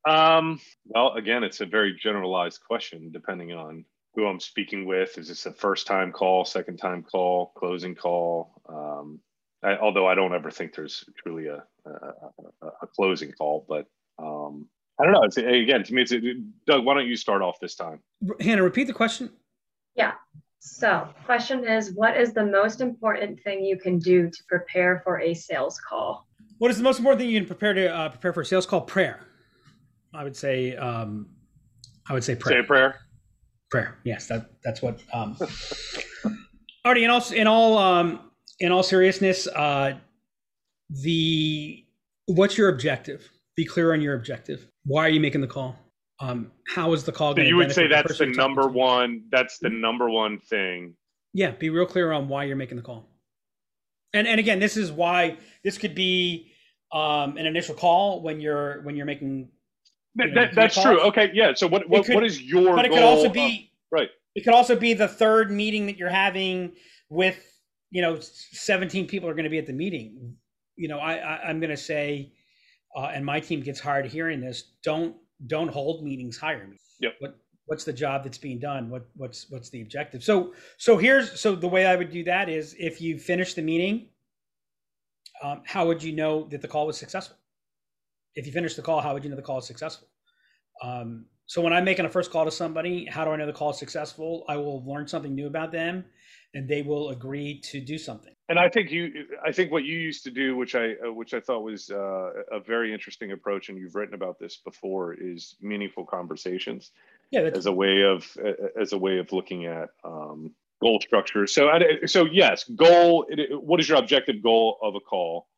Um, 0.08 0.60
well, 0.86 1.12
again, 1.12 1.44
it's 1.44 1.60
a 1.60 1.66
very 1.66 1.94
generalized 1.94 2.60
question 2.66 3.12
depending 3.12 3.52
on 3.52 3.84
who 4.14 4.26
I'm 4.26 4.40
speaking 4.40 4.84
with. 4.84 5.16
Is 5.16 5.28
this 5.28 5.46
a 5.46 5.52
first 5.52 5.86
time 5.86 6.10
call, 6.12 6.44
second 6.44 6.78
time 6.78 7.02
call, 7.02 7.52
closing 7.56 7.94
call? 7.94 8.60
Um, 8.68 9.20
I, 9.62 9.76
although 9.76 10.08
I 10.08 10.14
don't 10.14 10.34
ever 10.34 10.50
think 10.50 10.74
there's 10.74 11.04
truly 11.16 11.46
a, 11.46 11.62
a, 11.86 11.90
a, 11.90 12.66
a 12.82 12.86
closing 12.88 13.30
call, 13.32 13.64
but 13.68 13.86
um, 14.18 14.68
I 15.02 15.04
don't 15.04 15.14
know. 15.14 15.22
It's 15.24 15.36
again 15.36 15.82
to 15.82 15.94
me. 15.94 16.02
It's 16.02 16.12
Doug. 16.66 16.84
Why 16.84 16.94
don't 16.94 17.08
you 17.08 17.16
start 17.16 17.42
off 17.42 17.58
this 17.60 17.74
time? 17.74 17.98
Hannah, 18.40 18.62
repeat 18.62 18.84
the 18.86 18.92
question. 18.92 19.30
Yeah. 19.96 20.12
So, 20.60 21.08
question 21.24 21.66
is, 21.66 21.92
what 21.94 22.16
is 22.16 22.32
the 22.32 22.44
most 22.46 22.80
important 22.80 23.40
thing 23.42 23.64
you 23.64 23.76
can 23.76 23.98
do 23.98 24.30
to 24.30 24.44
prepare 24.48 25.00
for 25.02 25.20
a 25.20 25.34
sales 25.34 25.80
call? 25.80 26.28
What 26.58 26.70
is 26.70 26.76
the 26.76 26.84
most 26.84 27.00
important 27.00 27.20
thing 27.20 27.30
you 27.30 27.40
can 27.40 27.48
prepare 27.48 27.74
to 27.74 27.92
uh, 27.92 28.08
prepare 28.10 28.32
for 28.32 28.42
a 28.42 28.46
sales 28.46 28.64
call? 28.64 28.82
Prayer. 28.82 29.26
I 30.14 30.22
would 30.22 30.36
say. 30.36 30.76
Um, 30.76 31.30
I 32.08 32.12
would 32.14 32.22
say 32.22 32.34
Say 32.34 32.40
prayer. 32.40 32.60
a 32.60 32.64
prayer. 32.64 33.00
prayer 33.70 33.98
yes 34.04 34.26
that 34.26 34.50
that's 34.64 34.82
what 34.82 35.00
um 35.12 35.36
already 36.84 37.04
in 37.04 37.10
all 37.10 37.22
in 37.32 37.46
all 37.46 37.78
um 37.78 38.30
in 38.58 38.72
all 38.72 38.82
seriousness 38.82 39.46
uh 39.46 39.94
the 40.90 41.84
what's 42.26 42.58
your 42.58 42.68
objective 42.70 43.30
be 43.56 43.64
clear 43.64 43.92
on 43.92 44.00
your 44.00 44.14
objective 44.16 44.66
why 44.84 45.04
are 45.06 45.10
you 45.10 45.20
making 45.20 45.40
the 45.40 45.46
call 45.46 45.76
um 46.20 46.50
how 46.74 46.92
is 46.92 47.04
the 47.04 47.12
call 47.12 47.32
So 47.32 47.36
going 47.36 47.48
you 47.48 47.56
would 47.56 47.72
say 47.72 47.86
that's 47.86 48.18
the 48.18 48.26
number 48.26 48.66
one. 48.68 49.24
That's 49.30 49.58
the 49.58 49.70
number 49.70 50.08
one 50.10 50.38
thing. 50.38 50.94
yeah 51.34 51.50
be 51.52 51.70
real 51.70 51.86
clear 51.86 52.12
on 52.12 52.28
why 52.28 52.44
you're 52.44 52.56
making 52.56 52.76
the 52.76 52.82
call 52.82 53.08
and 54.14 54.26
and 54.28 54.38
again 54.38 54.58
this 54.58 54.76
is 54.76 54.92
why 54.92 55.36
this 55.64 55.78
could 55.78 55.94
be 55.94 56.52
um 56.92 57.36
an 57.38 57.46
initial 57.46 57.74
call 57.74 58.22
when 58.22 58.40
you're 58.40 58.82
when 58.82 58.96
you're 58.96 59.06
making 59.06 59.48
You 60.16 60.26
know, 60.26 60.34
that, 60.34 60.54
that's 60.54 60.80
true. 60.80 61.00
Okay, 61.08 61.30
yeah. 61.32 61.54
So 61.54 61.66
what 61.66 61.88
what, 61.88 62.04
could- 62.04 62.14
what 62.16 62.24
is 62.24 62.40
your 62.42 62.76
but 62.76 62.84
it 62.84 62.90
could 62.92 63.02
also 63.02 63.28
of- 63.28 63.32
be 63.32 63.72
right. 63.90 64.10
it 64.34 64.44
could 64.44 64.52
also 64.54 64.76
be 64.76 64.92
the 64.94 65.08
third 65.08 65.50
meeting 65.50 65.86
that 65.86 65.96
you're 65.96 66.10
having 66.10 66.72
with 67.08 67.38
you 67.90 68.02
know 68.02 68.18
17 68.20 69.06
people 69.06 69.28
are 69.28 69.34
going 69.34 69.44
to 69.44 69.50
be 69.50 69.58
at 69.58 69.66
the 69.66 69.72
meeting 69.72 70.36
you 70.76 70.88
know 70.88 70.98
i, 70.98 71.14
I 71.16 71.48
i'm 71.48 71.60
going 71.60 71.70
to 71.70 71.76
say 71.76 72.32
uh, 72.96 73.10
and 73.14 73.24
my 73.24 73.40
team 73.40 73.60
gets 73.60 73.80
hard 73.80 74.06
hearing 74.06 74.40
this 74.40 74.72
don't 74.82 75.16
don't 75.46 75.68
hold 75.68 76.04
meetings 76.04 76.36
hire 76.36 76.66
me 76.66 76.76
Yep. 77.00 77.14
what 77.20 77.38
what's 77.66 77.84
the 77.84 77.92
job 77.92 78.24
that's 78.24 78.38
being 78.38 78.58
done? 78.58 78.90
What 78.90 79.06
what's 79.16 79.50
what's 79.50 79.70
the 79.70 79.82
objective? 79.82 80.22
So 80.22 80.52
so 80.78 80.98
here's 80.98 81.40
so 81.40 81.54
the 81.54 81.68
way 81.68 81.86
i 81.86 81.96
would 81.96 82.10
do 82.10 82.24
that 82.24 82.48
is 82.48 82.74
if 82.78 83.00
you 83.00 83.18
finish 83.18 83.54
the 83.54 83.62
meeting 83.62 84.08
um, 85.42 85.62
how 85.64 85.86
would 85.86 86.02
you 86.02 86.12
know 86.12 86.46
that 86.50 86.60
the 86.62 86.68
call 86.68 86.86
was 86.86 86.96
successful? 86.96 87.36
If 88.34 88.46
you 88.46 88.52
finish 88.52 88.74
the 88.74 88.82
call 88.82 89.00
how 89.00 89.12
would 89.14 89.24
you 89.24 89.30
know 89.30 89.36
the 89.36 89.42
call 89.42 89.58
is 89.58 89.66
successful? 89.66 90.08
Um, 90.82 91.26
so 91.46 91.60
when 91.60 91.72
I'm 91.72 91.84
making 91.84 92.04
a 92.04 92.08
first 92.08 92.30
call 92.30 92.44
to 92.44 92.50
somebody, 92.50 93.06
how 93.06 93.24
do 93.24 93.30
I 93.30 93.36
know 93.36 93.46
the 93.46 93.52
call 93.52 93.70
is 93.70 93.78
successful? 93.78 94.44
I 94.48 94.56
will 94.56 94.84
learn 94.84 95.06
something 95.06 95.34
new 95.34 95.46
about 95.46 95.72
them, 95.72 96.04
and 96.54 96.68
they 96.68 96.82
will 96.82 97.10
agree 97.10 97.60
to 97.60 97.80
do 97.80 97.98
something. 97.98 98.32
And 98.48 98.58
I 98.58 98.68
think 98.68 98.90
you, 98.90 99.26
I 99.44 99.52
think 99.52 99.72
what 99.72 99.84
you 99.84 99.98
used 99.98 100.24
to 100.24 100.30
do, 100.30 100.56
which 100.56 100.74
I, 100.74 100.94
uh, 101.06 101.12
which 101.12 101.34
I 101.34 101.40
thought 101.40 101.62
was 101.62 101.90
uh, 101.90 102.30
a 102.50 102.60
very 102.60 102.92
interesting 102.92 103.32
approach, 103.32 103.68
and 103.68 103.78
you've 103.78 103.94
written 103.94 104.14
about 104.14 104.38
this 104.38 104.58
before, 104.58 105.14
is 105.14 105.56
meaningful 105.60 106.04
conversations 106.04 106.90
Yeah, 107.30 107.50
as 107.54 107.66
a 107.66 107.72
way 107.72 108.02
of, 108.02 108.36
as 108.80 108.92
a 108.92 108.98
way 108.98 109.18
of 109.18 109.32
looking 109.32 109.66
at 109.66 109.90
um, 110.04 110.52
goal 110.80 111.00
structure. 111.00 111.46
So, 111.46 111.70
so 112.06 112.26
yes, 112.26 112.64
goal. 112.64 113.26
What 113.52 113.80
is 113.80 113.88
your 113.88 113.98
objective 113.98 114.42
goal 114.42 114.78
of 114.82 114.94
a 114.94 115.00
call? 115.00 115.48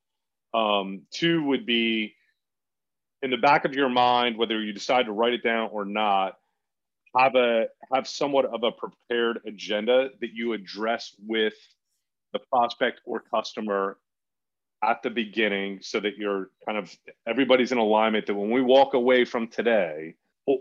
Um, 0.53 1.03
two 1.11 1.43
would 1.45 1.67
be 1.67 2.15
in 3.25 3.31
the 3.31 3.39
back 3.39 3.65
of 3.65 3.75
your 3.75 3.89
mind, 3.89 4.37
whether 4.37 4.61
you 4.61 4.73
decide 4.73 5.07
to 5.07 5.13
write 5.13 5.33
it 5.33 5.43
down 5.43 5.71
or 5.73 5.85
not. 5.87 6.37
Have 7.17 7.35
a 7.37 7.67
have 7.93 8.07
somewhat 8.07 8.45
of 8.45 8.65
a 8.65 8.73
prepared 8.73 9.41
agenda 9.47 10.11
that 10.21 10.35
you 10.35 10.53
address 10.53 11.17
with 11.27 11.55
the 12.33 12.41
prospect 12.51 13.01
or 13.07 13.21
customer 13.21 13.97
at 14.83 15.03
the 15.03 15.11
beginning 15.11 15.79
so 15.81 16.01
that 16.01 16.17
you're 16.19 16.51
kind 16.67 16.77
of 16.77 16.95
everybody's 17.27 17.73
in 17.73 17.79
alignment 17.79 18.27
that 18.27 18.35
when 18.35 18.51
we 18.51 18.61
walk 18.61 18.95
away 18.95 19.25
from 19.25 19.47
today 19.47 20.15
well, 20.47 20.59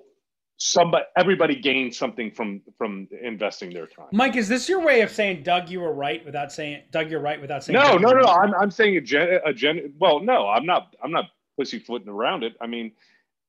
somebody 0.58 1.04
everybody 1.18 1.56
gains 1.56 1.98
something 1.98 2.32
from 2.32 2.62
from 2.78 3.08
investing 3.24 3.74
their 3.74 3.88
time 3.88 4.06
Mike, 4.12 4.36
is 4.36 4.48
this 4.48 4.70
your 4.70 4.82
way 4.82 5.02
of 5.02 5.10
saying 5.10 5.42
Doug, 5.42 5.70
you 5.70 5.82
were 5.82 5.92
right 5.94 6.24
without 6.24 6.52
saying 6.52 6.84
Doug, 6.92 7.10
you're 7.10 7.20
right 7.20 7.42
without 7.42 7.64
saying 7.64 7.74
no 7.74 7.98
no 7.98 8.12
you're 8.12 8.22
no 8.22 8.28
i'm, 8.28 8.54
I'm 8.54 8.72
saying 8.72 8.96
agenda, 8.96 9.46
agenda 9.46 9.90
well 10.00 10.20
no 10.20 10.48
i'm 10.48 10.66
not 10.68 10.96
i'm 11.04 11.12
not 11.12 11.26
pussyfooting 11.58 12.10
around 12.10 12.44
it 12.44 12.54
i 12.62 12.68
mean 12.68 12.92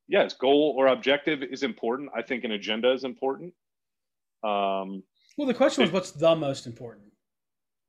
yes 0.08 0.34
goal 0.34 0.74
or 0.76 0.88
objective 0.88 1.42
is 1.42 1.62
important 1.62 2.10
i 2.16 2.22
think 2.22 2.44
an 2.44 2.52
agenda 2.52 2.92
is 2.92 3.04
important 3.04 3.52
um 4.44 5.02
Well, 5.38 5.46
the 5.46 5.54
question 5.54 5.82
was, 5.82 5.90
what's 5.92 6.10
the 6.10 6.34
most 6.36 6.66
important? 6.66 7.12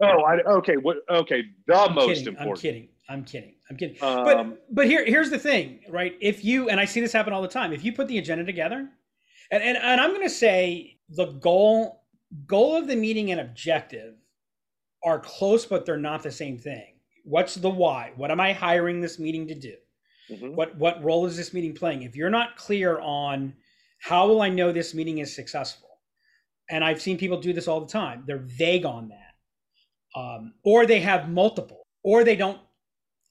oh 0.01 0.21
i 0.23 0.41
okay 0.41 0.78
what 0.78 0.97
okay 1.10 1.43
the 1.67 1.75
I'm 1.75 1.95
most 1.95 2.08
kidding, 2.08 2.28
important 2.28 2.58
I'm 2.58 2.62
kidding. 2.62 2.88
I'm 3.08 3.23
kidding. 3.23 3.54
I'm 3.69 3.78
kidding. 3.78 3.97
Um, 4.01 4.23
but 4.25 4.75
but 4.78 4.86
here 4.88 5.06
here's 5.06 5.30
the 5.30 5.38
thing, 5.38 5.82
right? 5.89 6.15
If 6.21 6.43
you 6.43 6.69
and 6.69 6.80
I 6.80 6.86
see 6.86 7.01
this 7.01 7.13
happen 7.13 7.34
all 7.34 7.43
the 7.43 7.47
time, 7.47 7.71
if 7.71 7.84
you 7.84 7.93
put 7.93 8.08
the 8.08 8.17
agenda 8.17 8.43
together, 8.43 8.89
and 9.51 9.63
and, 9.63 9.78
and 9.78 10.01
I'm 10.01 10.10
going 10.10 10.23
to 10.23 10.30
say 10.30 10.97
the 11.10 11.28
goal 11.34 12.01
goal 12.47 12.75
of 12.75 12.88
the 12.88 12.95
meeting 12.95 13.32
and 13.32 13.39
objective 13.39 14.15
are 15.04 15.19
close, 15.19 15.67
but 15.67 15.86
they're 15.86 15.97
not 15.97 16.23
the 16.23 16.32
same 16.32 16.58
thing. 16.58 16.95
What's 17.25 17.54
the 17.54 17.69
why? 17.69 18.12
What 18.15 18.32
am 18.32 18.39
I 18.39 18.54
hiring 18.54 19.01
this 19.01 19.19
meeting 19.19 19.47
to 19.49 19.56
do? 19.56 19.75
Mhm. 20.29 20.53
What 20.55 20.75
what 20.77 21.03
role 21.03 21.25
is 21.25 21.38
this 21.38 21.53
meeting 21.53 21.73
playing? 21.73 22.03
If 22.03 22.15
you're 22.15 22.29
not 22.29 22.55
clear 22.57 22.99
on 22.99 23.53
how 23.99 24.27
will 24.27 24.41
I 24.41 24.49
know 24.49 24.71
this 24.71 24.93
meeting 24.93 25.19
is 25.19 25.35
successful, 25.35 25.89
and 26.69 26.83
I've 26.83 27.01
seen 27.01 27.17
people 27.17 27.39
do 27.39 27.53
this 27.53 27.67
all 27.67 27.81
the 27.81 27.91
time, 27.91 28.23
they're 28.27 28.38
vague 28.45 28.85
on 28.85 29.09
that, 29.09 30.19
um, 30.19 30.54
or 30.63 30.85
they 30.85 31.00
have 31.00 31.29
multiple, 31.29 31.83
or 32.04 32.23
they 32.23 32.35
don't 32.35 32.60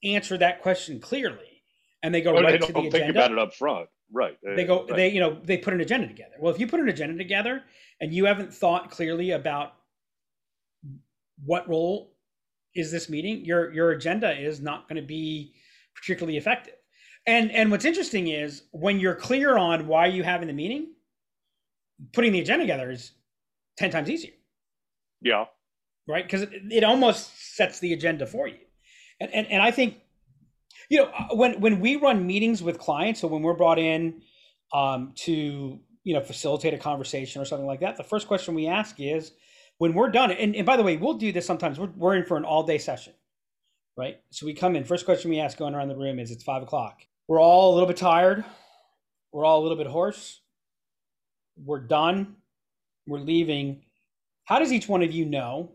answer 0.04 0.36
that 0.38 0.62
question 0.62 1.00
clearly, 1.00 1.62
and 2.02 2.14
they 2.14 2.20
go 2.20 2.32
right 2.32 2.46
they 2.46 2.52
to 2.52 2.58
don't 2.58 2.84
the 2.84 2.90
think 2.90 2.94
agenda. 2.94 3.10
about 3.10 3.32
it 3.32 3.38
up 3.38 3.54
front 3.54 3.88
right 4.12 4.38
They 4.42 4.64
go, 4.64 4.86
Right. 4.86 4.96
they 4.96 5.08
you 5.10 5.20
know, 5.20 5.40
they 5.42 5.56
put 5.58 5.74
an 5.74 5.80
agenda 5.80 6.06
together. 6.06 6.34
Well, 6.38 6.52
if 6.52 6.60
you 6.60 6.66
put 6.66 6.80
an 6.80 6.88
agenda 6.88 7.16
together 7.16 7.64
and 8.00 8.12
you 8.14 8.26
haven't 8.26 8.52
thought 8.52 8.90
clearly 8.90 9.30
about 9.32 9.74
what 11.44 11.68
role 11.68 12.14
is 12.74 12.90
this 12.92 13.08
meeting, 13.08 13.44
your 13.44 13.72
your 13.72 13.90
agenda 13.92 14.32
is 14.38 14.60
not 14.60 14.88
going 14.88 15.00
to 15.00 15.06
be 15.06 15.54
particularly 15.94 16.36
effective. 16.36 16.74
And 17.26 17.50
and 17.52 17.70
what's 17.70 17.84
interesting 17.84 18.28
is 18.28 18.64
when 18.72 19.00
you're 19.00 19.14
clear 19.14 19.56
on 19.56 19.86
why 19.86 20.06
you 20.06 20.22
having 20.22 20.48
the 20.48 20.54
meeting, 20.54 20.88
putting 22.12 22.32
the 22.32 22.40
agenda 22.40 22.64
together 22.64 22.90
is 22.90 23.12
ten 23.78 23.90
times 23.90 24.10
easier, 24.10 24.32
yeah 25.22 25.46
right? 26.06 26.24
Because 26.24 26.42
it, 26.42 26.50
it 26.70 26.84
almost 26.84 27.56
sets 27.56 27.78
the 27.80 27.92
agenda 27.92 28.26
for 28.26 28.48
you. 28.48 28.58
And 29.20 29.32
and 29.34 29.46
and 29.48 29.62
I 29.62 29.70
think, 29.70 29.98
you 30.88 30.98
know, 30.98 31.06
uh, 31.06 31.34
when 31.34 31.60
when 31.60 31.80
we 31.80 31.96
run 31.96 32.26
meetings 32.26 32.62
with 32.62 32.78
clients, 32.78 33.20
so 33.20 33.28
when 33.28 33.42
we're 33.42 33.54
brought 33.54 33.78
in 33.78 34.22
um, 34.72 35.12
to 35.16 35.78
you 36.02 36.14
know 36.14 36.20
facilitate 36.20 36.74
a 36.74 36.78
conversation 36.78 37.40
or 37.40 37.44
something 37.44 37.66
like 37.66 37.80
that, 37.80 37.96
the 37.96 38.04
first 38.04 38.26
question 38.26 38.54
we 38.54 38.66
ask 38.66 38.96
is, 38.98 39.32
when 39.78 39.94
we're 39.94 40.10
done, 40.10 40.30
and, 40.32 40.54
and 40.54 40.66
by 40.66 40.76
the 40.76 40.82
way, 40.82 40.96
we'll 40.96 41.14
do 41.14 41.32
this 41.32 41.46
sometimes. 41.46 41.78
We're, 41.78 41.90
we're 41.96 42.16
in 42.16 42.24
for 42.24 42.36
an 42.36 42.44
all 42.44 42.64
day 42.64 42.78
session, 42.78 43.14
right? 43.96 44.20
So 44.30 44.46
we 44.46 44.54
come 44.54 44.76
in. 44.76 44.84
First 44.84 45.04
question 45.04 45.30
we 45.30 45.40
ask 45.40 45.56
going 45.56 45.74
around 45.74 45.88
the 45.88 45.96
room 45.96 46.18
is 46.18 46.30
it's 46.30 46.44
five 46.44 46.62
o'clock. 46.62 47.02
We're 47.26 47.40
all 47.40 47.72
a 47.72 47.74
little 47.74 47.86
bit 47.86 47.96
tired. 47.96 48.44
We're 49.32 49.44
all 49.44 49.60
a 49.60 49.62
little 49.62 49.78
bit 49.78 49.86
hoarse. 49.86 50.40
We're 51.56 51.80
done. 51.80 52.36
We're 53.06 53.20
leaving. 53.20 53.82
How 54.44 54.58
does 54.58 54.72
each 54.72 54.88
one 54.88 55.02
of 55.02 55.12
you 55.12 55.24
know 55.24 55.72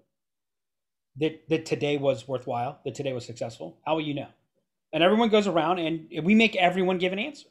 that, 1.18 1.48
that 1.50 1.66
today 1.66 1.98
was 1.98 2.28
worthwhile, 2.28 2.80
that 2.86 2.96
today 2.96 3.14
was 3.14 3.26
successful? 3.26 3.80
How 3.86 3.96
will 3.96 4.02
you 4.02 4.14
know? 4.14 4.28
And 4.94 5.04
everyone 5.04 5.30
goes 5.30 5.48
around 5.48 5.80
and 5.80 6.08
we 6.24 6.36
make 6.36 6.56
everyone 6.56 6.98
give 6.98 7.14
an 7.14 7.20
answer 7.20 7.50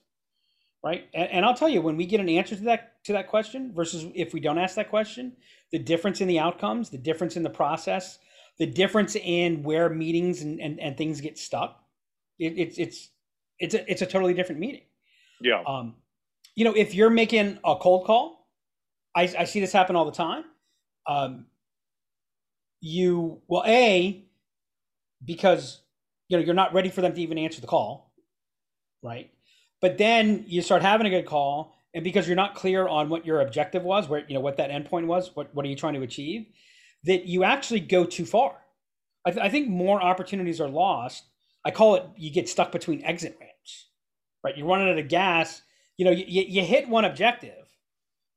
right 0.83 1.09
and, 1.15 1.29
and, 1.31 1.45
i'll 1.45 1.55
tell 1.55 1.69
you 1.69 1.81
when 1.81 1.97
we 1.97 2.07
get 2.07 2.21
an 2.21 2.29
answer 2.29 2.55
to 2.55 2.63
that 2.63 3.03
to 3.05 3.13
that 3.13 3.29
question 3.29 3.73
versus 3.75 4.07
if 4.15 4.33
we 4.33 4.41
don't 4.41 4.59
ask 4.59 4.77
that 4.77 4.91
question 4.91 5.33
the 5.73 5.79
difference 5.79 6.21
in 6.21 6.29
the 6.29 6.39
outcomes 6.39 6.91
the 6.91 6.99
difference 6.99 7.37
in 7.37 7.43
the 7.43 7.51
process 7.51 8.19
the 8.59 8.67
difference 8.67 9.17
in 9.17 9.63
where 9.63 9.89
meetings 9.89 10.43
and, 10.43 10.61
and, 10.61 10.81
and 10.81 10.97
things 10.97 11.21
get 11.21 11.39
stuck 11.39 11.83
it, 12.39 12.55
it's 12.57 12.79
it's 12.79 13.09
it's 13.59 13.75
a, 13.75 13.91
it's 13.91 14.03
a 14.03 14.07
totally 14.07 14.35
different 14.35 14.61
meeting. 14.61 14.83
Yeah. 15.41 15.63
Um 15.67 15.95
you 16.55 16.65
know 16.65 16.75
if 16.75 16.95
you're 16.95 17.11
making 17.11 17.59
a 17.65 17.77
cold 17.77 18.07
call 18.07 18.49
i, 19.15 19.23
I 19.39 19.45
see 19.45 19.61
this 19.61 19.73
happen 19.73 19.97
all 19.97 20.05
the 20.05 20.13
time. 20.13 20.45
Um 21.07 21.47
you 22.81 23.41
well 23.49 23.65
a 23.67 24.25
because 25.25 25.81
you 26.29 26.37
know 26.37 26.45
you're 26.45 26.55
not 26.55 26.75
ready 26.75 26.89
for 26.91 27.01
them 27.01 27.15
to 27.15 27.21
even 27.21 27.39
answer 27.39 27.61
the 27.61 27.67
call 27.67 28.09
right? 29.03 29.31
But 29.81 29.99
then 29.99 30.45
you 30.47 30.63
start 30.63 30.83
having 30.83 31.07
a 31.07 31.11
good 31.11 31.27
call, 31.27 31.77
and 31.95 32.05
because 32.05 32.27
you're 32.27 32.37
not 32.37 32.55
clear 32.55 32.87
on 32.87 33.09
what 33.09 33.25
your 33.25 33.41
objective 33.41 33.83
was, 33.83 34.09
where 34.09 34.25
you 34.27 34.35
know 34.35 34.41
what 34.41 34.57
that 34.57 34.71
endpoint 34.71 35.07
was, 35.07 35.35
what 35.35 35.55
what 35.55 35.65
are 35.65 35.69
you 35.69 35.77
trying 35.77 35.95
to 35.95 36.03
achieve, 36.03 36.47
that 37.05 37.27
you 37.27 37.45
actually 37.45 37.81
go 37.81 38.05
too 38.05 38.27
far. 38.27 38.57
I, 39.25 39.31
th- 39.31 39.45
I 39.45 39.49
think 39.49 39.69
more 39.69 40.03
opportunities 40.03 40.61
are 40.61 40.69
lost. 40.69 41.25
I 41.65 41.71
call 41.71 41.97
it 41.97 42.05
you 42.17 42.31
get 42.33 42.49
stuck 42.49 42.73
between 42.73 43.05
exit 43.05 43.37
ramps, 43.41 43.48
right? 44.45 44.57
You're 44.57 44.67
running 44.67 44.89
out 44.89 44.99
of 44.99 45.09
gas. 45.09 45.63
You 45.97 46.05
know, 46.05 46.11
you, 46.11 46.25
you 46.27 46.63
hit 46.63 46.89
one 46.89 47.05
objective, 47.05 47.69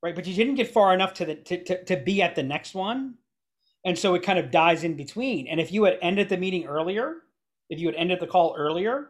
right? 0.02 0.14
But 0.14 0.26
you 0.26 0.34
didn't 0.34 0.56
get 0.56 0.72
far 0.72 0.92
enough 0.94 1.14
to 1.14 1.24
the 1.24 1.34
to, 1.36 1.64
to, 1.64 1.84
to 1.84 1.96
be 1.96 2.22
at 2.22 2.34
the 2.34 2.42
next 2.42 2.74
one, 2.74 3.14
and 3.84 3.98
so 3.98 4.14
it 4.14 4.22
kind 4.22 4.38
of 4.38 4.50
dies 4.50 4.84
in 4.84 4.96
between. 4.96 5.46
And 5.46 5.60
if 5.60 5.72
you 5.72 5.84
had 5.84 5.98
ended 6.02 6.28
the 6.28 6.36
meeting 6.36 6.66
earlier, 6.66 7.16
if 7.70 7.78
you 7.78 7.86
had 7.86 7.96
ended 7.96 8.20
the 8.20 8.26
call 8.26 8.54
earlier, 8.56 9.08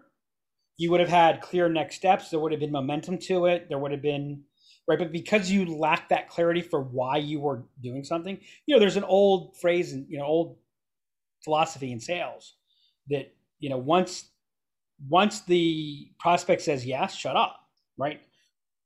you 0.76 0.90
would 0.90 1.01
have 1.01 1.09
had 1.09 1.40
clear 1.40 1.68
next 1.68 1.97
steps. 1.97 2.30
There 2.30 2.40
would 2.40 2.53
have 2.53 2.61
been 2.61 2.72
momentum 2.72 3.18
to 3.18 3.47
it. 3.47 3.68
There 3.68 3.78
would 3.78 3.93
have 3.93 4.03
been 4.03 4.45
right, 4.88 4.99
but 4.99 5.12
because 5.12 5.51
you 5.51 5.64
lack 5.64 6.09
that 6.11 6.28
clarity 6.28 6.62
for 6.62 6.80
why 6.80 7.16
you 7.16 7.40
were 7.40 7.62
doing 7.82 8.05
something, 8.05 8.38
you 8.66 8.74
know, 8.74 8.80
there's 8.80 8.97
an 8.97 9.05
old 9.05 9.57
phrase 9.57 9.93
and 9.93 10.07
you 10.09 10.18
know, 10.18 10.24
old 10.24 10.59
philosophy 11.45 11.93
in 11.93 12.01
sales 12.01 12.55
that 13.09 13.34
you 13.59 13.68
know 13.70 13.78
once 13.78 14.30
once 15.09 15.40
the 15.40 16.11
prospect 16.18 16.62
says 16.62 16.84
yes, 16.84 17.14
shut 17.14 17.36
up, 17.36 17.61
right? 17.96 18.20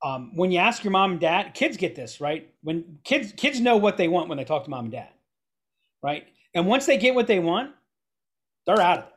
Um, 0.02 0.32
when 0.34 0.50
you 0.50 0.58
ask 0.58 0.84
your 0.84 0.90
mom 0.90 1.12
and 1.12 1.20
dad, 1.20 1.54
kids 1.54 1.76
get 1.76 1.94
this 1.94 2.20
right. 2.20 2.48
When 2.62 2.98
kids 3.04 3.32
kids 3.36 3.60
know 3.60 3.76
what 3.76 3.96
they 3.96 4.08
want 4.08 4.28
when 4.28 4.38
they 4.38 4.44
talk 4.44 4.64
to 4.64 4.70
mom 4.70 4.86
and 4.86 4.92
dad, 4.92 5.08
right? 6.02 6.26
And 6.54 6.66
once 6.66 6.86
they 6.86 6.98
get 6.98 7.14
what 7.14 7.26
they 7.26 7.38
want, 7.38 7.72
they're 8.66 8.80
out 8.80 8.98
of 8.98 9.04
it 9.04 9.10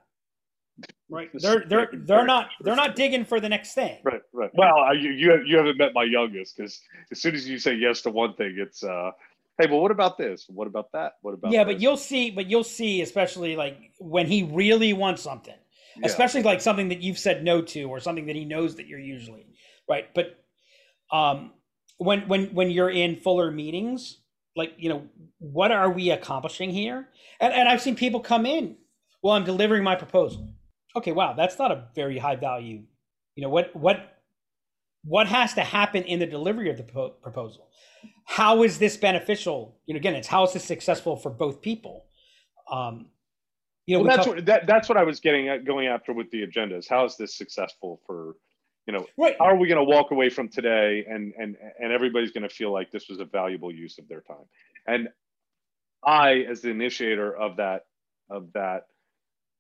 right 1.10 1.30
they're 1.34 1.66
they're 1.68 1.89
they're 1.93 2.26
not 2.26 2.50
they're 2.62 2.76
not 2.76 2.95
digging 2.95 3.26
for 3.26 3.39
the 3.39 3.50
next 3.50 3.74
thing 3.74 3.97
right 4.04 4.22
right 4.32 4.52
well 4.54 4.95
you 4.95 5.10
you, 5.12 5.43
you 5.45 5.58
haven't 5.58 5.78
met 5.78 5.91
my 5.93 6.04
youngest 6.04 6.56
because 6.56 6.80
as 7.12 7.20
soon 7.20 7.36
as 7.36 7.50
you 7.50 7.58
say 7.58 7.74
yes 7.74 8.02
to 8.02 8.10
one 8.10 8.34
thing 8.36 8.56
it's 8.58 8.84
uh 8.84 9.12
hey 9.58 9.68
well 9.70 9.82
what 9.82 9.91
about 9.91 10.18
this 10.18 10.45
what 10.50 10.68
about 10.68 10.91
that 10.93 11.14
what 11.22 11.34
about 11.34 11.52
yeah 11.52 11.64
this? 11.64 11.74
but 11.74 11.82
you'll 11.82 11.97
see 11.97 12.30
but 12.30 12.50
you'll 12.50 12.64
see 12.64 13.02
especially 13.02 13.56
like 13.56 13.91
when 14.00 14.28
he 14.28 14.43
really 14.43 14.93
wants 14.93 15.22
something 15.22 15.56
especially 16.04 16.43
like 16.43 16.62
something 16.62 16.89
that 16.89 17.02
you've 17.02 17.20
said 17.20 17.43
no 17.43 17.62
to 17.62 17.84
or 17.84 18.00
something 18.00 18.26
that 18.26 18.36
he 18.36 18.45
knows 18.45 18.76
that 18.76 18.88
you're 18.88 19.00
usually 19.00 19.45
right 19.89 20.14
but 20.14 20.43
um 21.12 21.52
when 21.97 22.28
when 22.28 22.45
when 22.54 22.70
you're 22.70 22.89
in 22.89 23.16
fuller 23.16 23.52
meetings 23.52 24.20
like 24.56 24.74
you 24.78 24.89
know 24.89 25.04
what 25.39 25.72
are 25.72 25.89
we 25.89 26.12
accomplishing 26.12 26.70
here 26.70 27.08
and, 27.39 27.54
and 27.54 27.68
i've 27.68 27.82
seen 27.82 27.95
people 27.95 28.20
come 28.20 28.45
in 28.45 28.76
well 29.22 29.34
i'm 29.34 29.43
delivering 29.43 29.84
my 29.84 29.95
proposal 29.95 30.54
okay, 30.95 31.12
wow, 31.12 31.34
that's 31.34 31.58
not 31.60 31.72
a 31.72 31.88
very 31.95 32.18
high 32.18 32.36
value. 32.36 32.84
You 33.36 33.43
know 33.43 33.50
what 33.50 33.76
what 33.76 34.18
what 35.04 35.28
has 35.28 35.54
to 35.54 35.62
happen 35.62 36.04
in 36.04 36.20
the 36.20 36.26
delivery 36.26 36.70
of 36.70 36.78
the 36.78 36.84
po- 36.84 37.16
proposal? 37.22 37.70
How 38.26 38.64
is 38.64 38.80
this 38.80 38.97
beneficial? 38.97 39.78
You 39.86 39.93
know, 39.93 39.97
again, 40.00 40.16
it's 40.16 40.28
how 40.28 40.43
is 40.43 40.54
this 40.54 40.66
successful 40.66 41.16
for 41.16 41.30
both 41.30 41.62
people? 41.62 42.06
Um, 42.72 43.08
you 43.90 43.98
know, 43.98 44.04
well, 44.04 44.16
that's 44.16 44.26
talk- 44.26 44.36
what 44.36 44.46
that, 44.46 44.68
that's 44.68 44.90
what 44.90 44.98
I 44.98 45.04
was 45.04 45.20
getting 45.20 45.50
at 45.50 45.66
going 45.66 45.88
after 45.88 46.14
with 46.14 46.30
the 46.32 46.46
agendas. 46.46 46.88
How 46.88 47.06
is 47.06 47.18
this 47.18 47.36
successful 47.36 48.02
for 48.06 48.36
you 48.88 48.94
know 48.94 49.06
right. 49.18 49.36
how 49.40 49.46
are 49.46 49.56
we 49.56 49.68
going 49.68 49.78
to 49.78 49.84
walk 49.84 50.12
away 50.12 50.30
from 50.30 50.50
today 50.50 51.06
and 51.08 51.34
and 51.38 51.56
and 51.80 51.92
everybody's 51.92 52.32
going 52.32 52.48
to 52.48 52.54
feel 52.54 52.72
like 52.72 52.92
this 52.92 53.08
was 53.10 53.20
a 53.20 53.26
valuable 53.26 53.72
use 53.72 54.00
of 54.00 54.08
their 54.08 54.22
time 54.22 54.48
and 54.88 55.10
i 56.04 56.46
as 56.50 56.62
the 56.62 56.70
initiator 56.70 57.36
of 57.36 57.58
that 57.58 57.82
of 58.32 58.52
that 58.54 58.88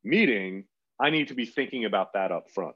meeting 0.03 0.63
I 0.99 1.09
need 1.09 1.29
to 1.29 1.33
be 1.33 1.45
thinking 1.45 1.85
about 1.85 2.13
that 2.13 2.31
up 2.31 2.51
front. 2.51 2.75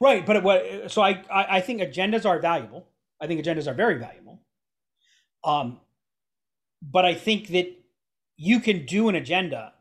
Right, 0.00 0.24
but 0.24 0.42
what? 0.42 0.90
So 0.90 1.02
I, 1.02 1.22
I 1.30 1.56
I 1.56 1.60
think 1.60 1.80
agendas 1.80 2.24
are 2.26 2.38
valuable. 2.38 2.86
I 3.20 3.26
think 3.26 3.44
agendas 3.44 3.66
are 3.66 3.74
very 3.74 3.98
valuable. 3.98 4.40
Um, 5.44 5.80
but 6.82 7.04
I 7.04 7.14
think 7.14 7.48
that 7.48 7.72
you 8.36 8.60
can 8.60 8.86
do 8.86 9.08
an 9.08 9.14
agenda 9.14 9.72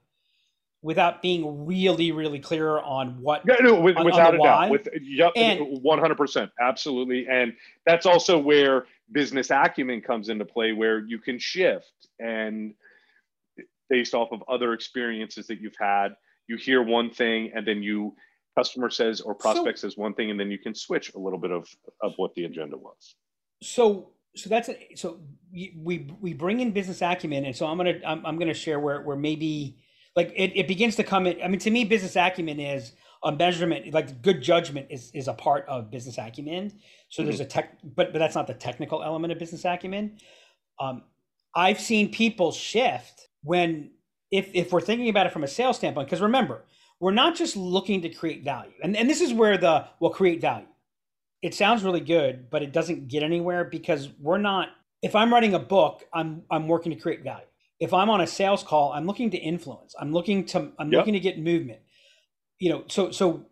without 0.82 1.22
being 1.22 1.66
really, 1.66 2.12
really 2.12 2.40
clear 2.40 2.80
on 2.80 3.22
what. 3.22 3.44
Yeah, 3.48 3.56
no, 3.62 3.80
with, 3.80 3.98
on, 3.98 4.06
without 4.06 4.34
on 4.34 4.36
a 4.36 4.40
why. 4.40 4.48
doubt. 4.48 4.72
With 4.72 4.88
yep, 5.02 5.34
hundred 5.36 6.18
percent, 6.18 6.52
absolutely, 6.60 7.28
and 7.28 7.54
that's 7.86 8.06
also 8.06 8.38
where 8.38 8.86
business 9.12 9.52
acumen 9.52 10.02
comes 10.02 10.30
into 10.30 10.46
play, 10.46 10.72
where 10.72 11.06
you 11.06 11.20
can 11.20 11.38
shift 11.38 12.08
and 12.20 12.74
based 13.90 14.14
off 14.14 14.30
of 14.32 14.42
other 14.48 14.74
experiences 14.74 15.48
that 15.48 15.60
you've 15.60 15.76
had 15.80 16.14
you 16.48 16.58
hear 16.58 16.82
one 16.82 17.10
thing 17.10 17.52
and 17.56 17.66
then 17.68 17.82
you 17.82 18.16
customer 18.58 18.90
says 18.90 19.22
or 19.22 19.34
prospect 19.34 19.80
so, 19.80 19.88
says 19.88 19.98
one 19.98 20.14
thing 20.14 20.32
and 20.32 20.40
then 20.40 20.52
you 20.52 20.58
can 20.58 20.76
switch 20.76 21.14
a 21.14 21.20
little 21.20 21.40
bit 21.40 21.52
of 21.52 21.68
of 22.02 22.14
what 22.18 22.34
the 22.36 22.46
agenda 22.46 22.78
was 22.78 23.16
so 23.62 24.12
so 24.36 24.50
that's 24.50 24.70
a, 24.70 24.76
so 24.96 25.20
we 25.54 26.10
we 26.20 26.34
bring 26.34 26.60
in 26.60 26.72
business 26.72 27.02
acumen 27.02 27.46
and 27.46 27.56
so 27.56 27.66
i'm 27.66 27.78
gonna 27.78 28.00
i'm, 28.06 28.26
I'm 28.26 28.38
gonna 28.38 28.54
share 28.54 28.80
where 28.80 29.02
where 29.02 29.18
maybe 29.18 29.78
like 30.16 30.34
it, 30.36 30.52
it 30.56 30.68
begins 30.68 30.96
to 30.96 31.04
come 31.04 31.28
in 31.28 31.42
i 31.44 31.48
mean 31.48 31.60
to 31.60 31.72
me 31.72 31.84
business 31.84 32.16
acumen 32.16 32.60
is 32.60 32.94
a 33.24 33.32
measurement 33.32 33.94
like 33.94 34.22
good 34.22 34.42
judgment 34.42 34.88
is 34.90 35.12
is 35.14 35.28
a 35.28 35.34
part 35.34 35.66
of 35.68 35.92
business 35.92 36.18
acumen 36.18 36.72
so 37.10 37.22
mm-hmm. 37.22 37.30
there's 37.30 37.40
a 37.40 37.46
tech 37.46 37.78
but 37.84 38.12
but 38.12 38.20
that's 38.20 38.36
not 38.36 38.48
the 38.48 38.54
technical 38.54 39.04
element 39.04 39.32
of 39.32 39.40
business 39.40 39.64
acumen 39.66 40.18
um 40.80 41.04
i've 41.56 41.80
seen 41.80 42.12
people 42.12 42.52
shift 42.52 43.28
when 43.44 43.92
if 44.32 44.50
if 44.54 44.72
we're 44.72 44.82
thinking 44.82 45.10
about 45.10 45.28
it 45.28 45.34
from 45.34 45.44
a 45.44 45.48
sales 45.48 45.78
standpoint, 45.78 46.08
because 46.08 46.22
remember, 46.22 46.66
we're 47.00 47.12
not 47.12 47.36
just 47.36 47.56
looking 47.56 48.02
to 48.02 48.10
create 48.10 48.44
value. 48.44 48.72
And, 48.82 48.96
and 48.96 49.10
this 49.10 49.22
is 49.22 49.34
where 49.34 49.58
the 49.58 49.88
will 50.00 50.10
create 50.10 50.42
value. 50.42 50.68
It 51.42 51.54
sounds 51.54 51.84
really 51.84 52.00
good, 52.00 52.50
but 52.50 52.62
it 52.62 52.72
doesn't 52.72 53.08
get 53.08 53.24
anywhere 53.24 53.66
because 53.66 54.10
we're 54.20 54.38
not 54.38 54.70
if 55.02 55.16
I'm 55.16 55.34
writing 55.34 55.54
a 55.54 55.60
book, 55.60 56.04
I'm 56.14 56.44
I'm 56.50 56.68
working 56.68 56.92
to 56.92 56.98
create 56.98 57.24
value. 57.24 57.46
If 57.82 57.94
I'm 57.94 58.12
on 58.12 58.22
a 58.22 58.28
sales 58.28 58.64
call, 58.64 58.94
I'm 58.94 59.08
looking 59.08 59.32
to 59.32 59.38
influence. 59.38 59.96
I'm 60.00 60.14
looking 60.14 60.46
to 60.46 60.72
I'm 60.78 60.92
yep. 60.92 61.00
looking 61.00 61.14
to 61.14 61.20
get 61.20 61.40
movement. 61.40 61.80
You 62.60 62.70
know, 62.70 62.84
so 62.88 63.12
so 63.12 63.48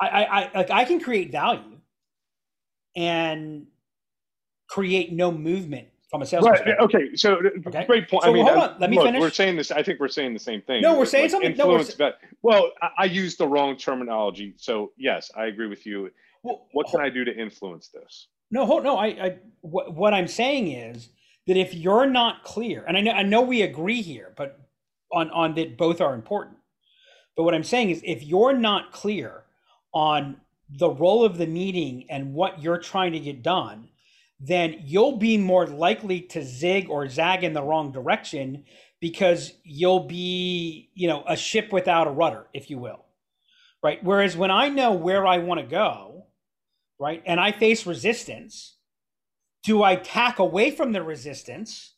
I, 0.00 0.06
I, 0.06 0.22
I 0.22 0.50
like 0.54 0.70
I 0.70 0.84
can 0.84 1.00
create 1.00 1.32
value 1.32 1.80
and 2.96 3.66
create 4.68 5.12
no 5.12 5.32
movement 5.32 5.88
from 6.10 6.22
a 6.22 6.26
sales 6.26 6.44
right. 6.44 6.78
Okay, 6.78 7.16
so 7.16 7.40
okay. 7.66 7.84
great 7.86 8.08
point. 8.08 8.22
So 8.22 8.30
I 8.30 8.32
mean, 8.32 8.46
hold 8.46 8.56
on, 8.56 8.76
let 8.78 8.88
me 8.88 8.96
look, 8.98 9.06
finish. 9.06 9.20
We're 9.20 9.30
saying 9.30 9.56
this. 9.56 9.72
I 9.72 9.82
think 9.82 9.98
we're 9.98 10.06
saying 10.06 10.32
the 10.32 10.38
same 10.38 10.62
thing. 10.62 10.80
No, 10.80 10.96
we're 10.96 11.04
saying 11.04 11.24
like 11.24 11.30
something. 11.32 11.56
No, 11.56 11.70
we're... 11.70 12.12
well, 12.42 12.70
I, 12.80 12.88
I 12.98 13.04
used 13.06 13.38
the 13.38 13.48
wrong 13.48 13.76
terminology. 13.76 14.54
So 14.58 14.92
yes, 14.96 15.32
I 15.36 15.46
agree 15.46 15.66
with 15.66 15.84
you. 15.86 16.08
Well, 16.44 16.68
what 16.70 16.86
can 16.86 17.00
I 17.00 17.08
do 17.08 17.24
to 17.24 17.36
influence 17.36 17.88
this? 17.88 18.28
No, 18.52 18.64
hold, 18.64 18.84
no. 18.84 18.96
I, 18.96 19.06
I 19.06 19.38
what, 19.62 19.92
what 19.92 20.14
I'm 20.14 20.28
saying 20.28 20.70
is 20.70 21.08
that 21.46 21.56
if 21.56 21.74
you're 21.74 22.06
not 22.06 22.42
clear, 22.44 22.84
and 22.86 22.96
I 22.96 23.00
know 23.00 23.12
I 23.12 23.22
know 23.22 23.42
we 23.42 23.62
agree 23.62 24.02
here, 24.02 24.32
but 24.36 24.58
on 25.12 25.30
on 25.30 25.54
that 25.54 25.76
both 25.76 26.00
are 26.00 26.14
important. 26.14 26.56
But 27.36 27.44
what 27.44 27.54
I'm 27.54 27.64
saying 27.64 27.90
is, 27.90 28.02
if 28.04 28.22
you're 28.22 28.52
not 28.52 28.92
clear 28.92 29.44
on 29.92 30.40
the 30.70 30.90
role 30.90 31.24
of 31.24 31.38
the 31.38 31.46
meeting 31.46 32.06
and 32.08 32.34
what 32.34 32.62
you're 32.62 32.78
trying 32.78 33.12
to 33.12 33.20
get 33.20 33.42
done, 33.42 33.88
then 34.40 34.80
you'll 34.84 35.16
be 35.16 35.36
more 35.38 35.66
likely 35.66 36.20
to 36.20 36.44
zig 36.44 36.88
or 36.88 37.08
zag 37.08 37.44
in 37.44 37.52
the 37.52 37.62
wrong 37.62 37.92
direction 37.92 38.64
because 39.00 39.52
you'll 39.64 40.06
be, 40.06 40.90
you 40.94 41.08
know, 41.08 41.24
a 41.26 41.36
ship 41.36 41.72
without 41.72 42.06
a 42.06 42.10
rudder, 42.10 42.46
if 42.54 42.70
you 42.70 42.78
will. 42.78 43.04
Right. 43.82 44.02
Whereas 44.02 44.36
when 44.36 44.50
I 44.50 44.70
know 44.70 44.92
where 44.92 45.26
I 45.26 45.38
want 45.38 45.60
to 45.60 45.66
go, 45.66 46.26
right, 46.98 47.22
and 47.26 47.38
I 47.38 47.52
face 47.52 47.84
resistance, 47.84 48.76
do 49.64 49.82
I 49.82 49.96
tack 49.96 50.38
away 50.38 50.70
from 50.70 50.92
the 50.92 51.02
resistance? 51.02 51.94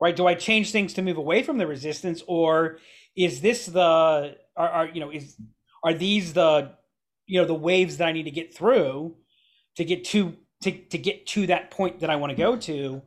right? 0.00 0.14
Do 0.14 0.26
I 0.26 0.34
change 0.34 0.70
things 0.70 0.94
to 0.94 1.02
move 1.02 1.16
away 1.16 1.42
from 1.42 1.58
the 1.58 1.66
resistance, 1.66 2.22
or 2.26 2.78
is 3.16 3.40
this 3.40 3.66
the 3.66 4.36
are, 4.56 4.68
are 4.68 4.86
you 4.86 5.00
know 5.00 5.10
is 5.10 5.36
are 5.84 5.94
these 5.94 6.32
the 6.32 6.72
you 7.26 7.40
know 7.40 7.46
the 7.46 7.54
waves 7.54 7.96
that 7.98 8.08
I 8.08 8.12
need 8.12 8.24
to 8.24 8.30
get 8.30 8.54
through 8.54 9.16
to 9.76 9.84
get 9.84 10.04
to 10.06 10.36
to 10.62 10.70
to 10.70 10.98
get 10.98 11.26
to 11.28 11.46
that 11.48 11.70
point 11.70 12.00
that 12.00 12.10
I 12.10 12.16
want 12.16 12.30
to 12.30 12.36
go 12.36 12.56
to? 12.56 13.02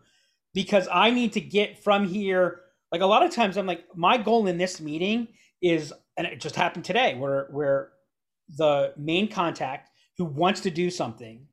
Because 0.53 0.87
I 0.91 1.11
need 1.11 1.33
to 1.33 1.41
get 1.41 1.83
from 1.83 2.07
here. 2.07 2.61
Like 2.91 3.01
a 3.01 3.05
lot 3.05 3.23
of 3.23 3.31
times, 3.31 3.55
I'm 3.55 3.65
like, 3.65 3.85
my 3.95 4.17
goal 4.17 4.47
in 4.47 4.57
this 4.57 4.81
meeting 4.81 5.29
is, 5.61 5.93
and 6.17 6.27
it 6.27 6.41
just 6.41 6.55
happened 6.55 6.83
today, 6.83 7.15
where 7.15 7.47
where 7.51 7.91
the 8.57 8.93
main 8.97 9.29
contact 9.29 9.89
who 10.17 10.25
wants 10.25 10.59
to 10.61 10.69
do 10.69 10.89
something, 10.89 11.47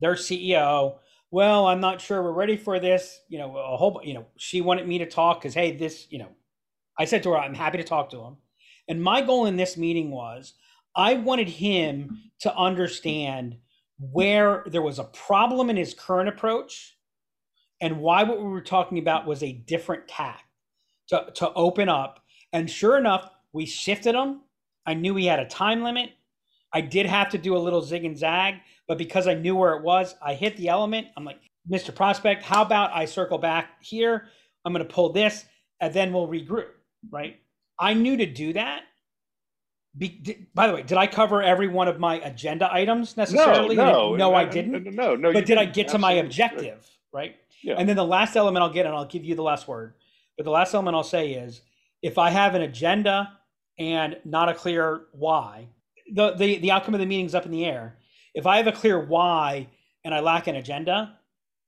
their 0.00 0.14
CEO 0.14 0.98
well, 1.32 1.66
I'm 1.66 1.80
not 1.80 2.00
sure 2.00 2.22
we're 2.22 2.30
ready 2.30 2.58
for 2.58 2.78
this. 2.78 3.20
You 3.28 3.38
know, 3.38 3.56
a 3.56 3.76
whole, 3.76 4.00
you 4.04 4.12
know, 4.12 4.26
she 4.36 4.60
wanted 4.60 4.86
me 4.86 4.98
to 4.98 5.06
talk 5.06 5.40
because, 5.40 5.54
hey, 5.54 5.74
this, 5.74 6.06
you 6.10 6.18
know, 6.18 6.28
I 6.98 7.06
said 7.06 7.22
to 7.22 7.30
her, 7.30 7.38
I'm 7.38 7.54
happy 7.54 7.78
to 7.78 7.84
talk 7.84 8.10
to 8.10 8.20
him. 8.20 8.36
And 8.86 9.02
my 9.02 9.22
goal 9.22 9.46
in 9.46 9.56
this 9.56 9.78
meeting 9.78 10.10
was 10.10 10.52
I 10.94 11.14
wanted 11.14 11.48
him 11.48 12.30
to 12.40 12.54
understand 12.54 13.56
where 13.98 14.62
there 14.66 14.82
was 14.82 14.98
a 14.98 15.04
problem 15.04 15.70
in 15.70 15.76
his 15.76 15.94
current 15.94 16.28
approach 16.28 16.98
and 17.80 18.00
why 18.00 18.24
what 18.24 18.38
we 18.38 18.48
were 18.48 18.60
talking 18.60 18.98
about 18.98 19.26
was 19.26 19.42
a 19.42 19.52
different 19.52 20.06
tack 20.08 20.44
to, 21.08 21.28
to 21.36 21.50
open 21.54 21.88
up. 21.88 22.20
And 22.52 22.70
sure 22.70 22.98
enough, 22.98 23.30
we 23.54 23.64
shifted 23.64 24.14
him. 24.14 24.42
I 24.84 24.92
knew 24.92 25.16
he 25.16 25.26
had 25.26 25.40
a 25.40 25.46
time 25.46 25.82
limit. 25.82 26.10
I 26.74 26.82
did 26.82 27.06
have 27.06 27.30
to 27.30 27.38
do 27.38 27.56
a 27.56 27.58
little 27.58 27.80
zig 27.80 28.04
and 28.04 28.18
zag, 28.18 28.56
but 28.88 28.98
because 28.98 29.26
I 29.26 29.34
knew 29.34 29.56
where 29.56 29.74
it 29.74 29.82
was, 29.82 30.14
I 30.22 30.34
hit 30.34 30.56
the 30.56 30.68
element. 30.68 31.08
I'm 31.16 31.24
like, 31.24 31.40
Mr. 31.70 31.94
Prospect, 31.94 32.42
how 32.42 32.62
about 32.62 32.92
I 32.92 33.04
circle 33.04 33.38
back 33.38 33.82
here? 33.82 34.26
I'm 34.64 34.72
going 34.72 34.86
to 34.86 34.92
pull 34.92 35.12
this 35.12 35.44
and 35.80 35.92
then 35.92 36.12
we'll 36.12 36.28
regroup, 36.28 36.68
right? 37.10 37.38
I 37.78 37.94
knew 37.94 38.16
to 38.16 38.26
do 38.26 38.52
that. 38.54 38.82
Be, 39.96 40.08
did, 40.08 40.46
by 40.54 40.68
the 40.68 40.74
way, 40.74 40.82
did 40.82 40.96
I 40.96 41.06
cover 41.06 41.42
every 41.42 41.68
one 41.68 41.86
of 41.86 41.98
my 41.98 42.16
agenda 42.20 42.72
items 42.72 43.16
necessarily? 43.16 43.76
No, 43.76 44.14
no, 44.14 44.16
no, 44.16 44.34
I 44.34 44.46
didn't. 44.46 44.94
No, 44.94 45.14
no, 45.14 45.32
but 45.32 45.44
did 45.44 45.58
I 45.58 45.66
get 45.66 45.88
to 45.88 45.98
my 45.98 46.12
objective, 46.12 46.88
right? 47.12 47.36
Yeah. 47.62 47.74
And 47.76 47.88
then 47.88 47.96
the 47.96 48.04
last 48.04 48.36
element 48.36 48.62
I'll 48.62 48.72
get, 48.72 48.86
and 48.86 48.94
I'll 48.94 49.04
give 49.04 49.24
you 49.24 49.34
the 49.34 49.42
last 49.42 49.68
word. 49.68 49.94
But 50.36 50.44
the 50.44 50.50
last 50.50 50.72
element 50.72 50.96
I'll 50.96 51.02
say 51.02 51.32
is, 51.32 51.60
if 52.00 52.16
I 52.16 52.30
have 52.30 52.54
an 52.54 52.62
agenda 52.62 53.38
and 53.78 54.16
not 54.24 54.48
a 54.48 54.54
clear 54.54 55.02
why, 55.12 55.68
the 56.10 56.32
the, 56.32 56.58
the 56.58 56.70
outcome 56.70 56.94
of 56.94 57.00
the 57.00 57.06
meeting's 57.06 57.34
up 57.34 57.44
in 57.44 57.50
the 57.50 57.66
air 57.66 57.98
if 58.34 58.46
I 58.46 58.56
have 58.56 58.66
a 58.66 58.72
clear 58.72 58.98
why 58.98 59.68
and 60.04 60.14
I 60.14 60.20
lack 60.20 60.46
an 60.46 60.56
agenda, 60.56 61.18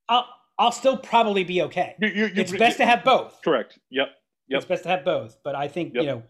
I'll 0.08 0.26
I'll 0.58 0.72
still 0.72 0.96
probably 0.96 1.44
be 1.44 1.62
okay. 1.62 1.96
You, 2.00 2.08
you, 2.08 2.30
it's 2.34 2.52
best 2.52 2.76
to 2.78 2.86
have 2.86 3.04
both. 3.04 3.40
Correct. 3.42 3.78
Yep. 3.90 4.08
Yep. 4.48 4.58
It's 4.58 4.66
best 4.66 4.82
to 4.84 4.88
have 4.88 5.04
both. 5.04 5.38
But 5.42 5.54
I 5.56 5.68
think, 5.68 5.94
yep. 5.94 6.02
you 6.02 6.08
know, 6.08 6.22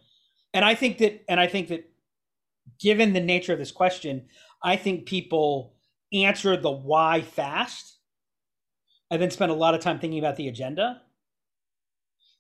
and 0.55 0.65
I 0.65 0.75
think 0.75 0.99
that 0.99 1.25
and 1.29 1.39
I 1.39 1.47
think 1.47 1.69
that 1.69 1.91
given 2.81 3.13
the 3.13 3.21
nature 3.21 3.53
of 3.53 3.59
this 3.59 3.73
question, 3.73 4.27
I 4.63 4.77
think 4.77 5.07
people 5.07 5.75
answer 6.13 6.57
the 6.57 6.71
why 6.71 7.21
fast 7.23 7.99
and 9.11 9.21
then 9.21 9.31
spend 9.31 9.51
a 9.51 9.55
lot 9.55 9.75
of 9.75 9.81
time 9.81 9.99
thinking 9.99 10.19
about 10.19 10.37
the 10.37 10.49
agenda. 10.49 11.03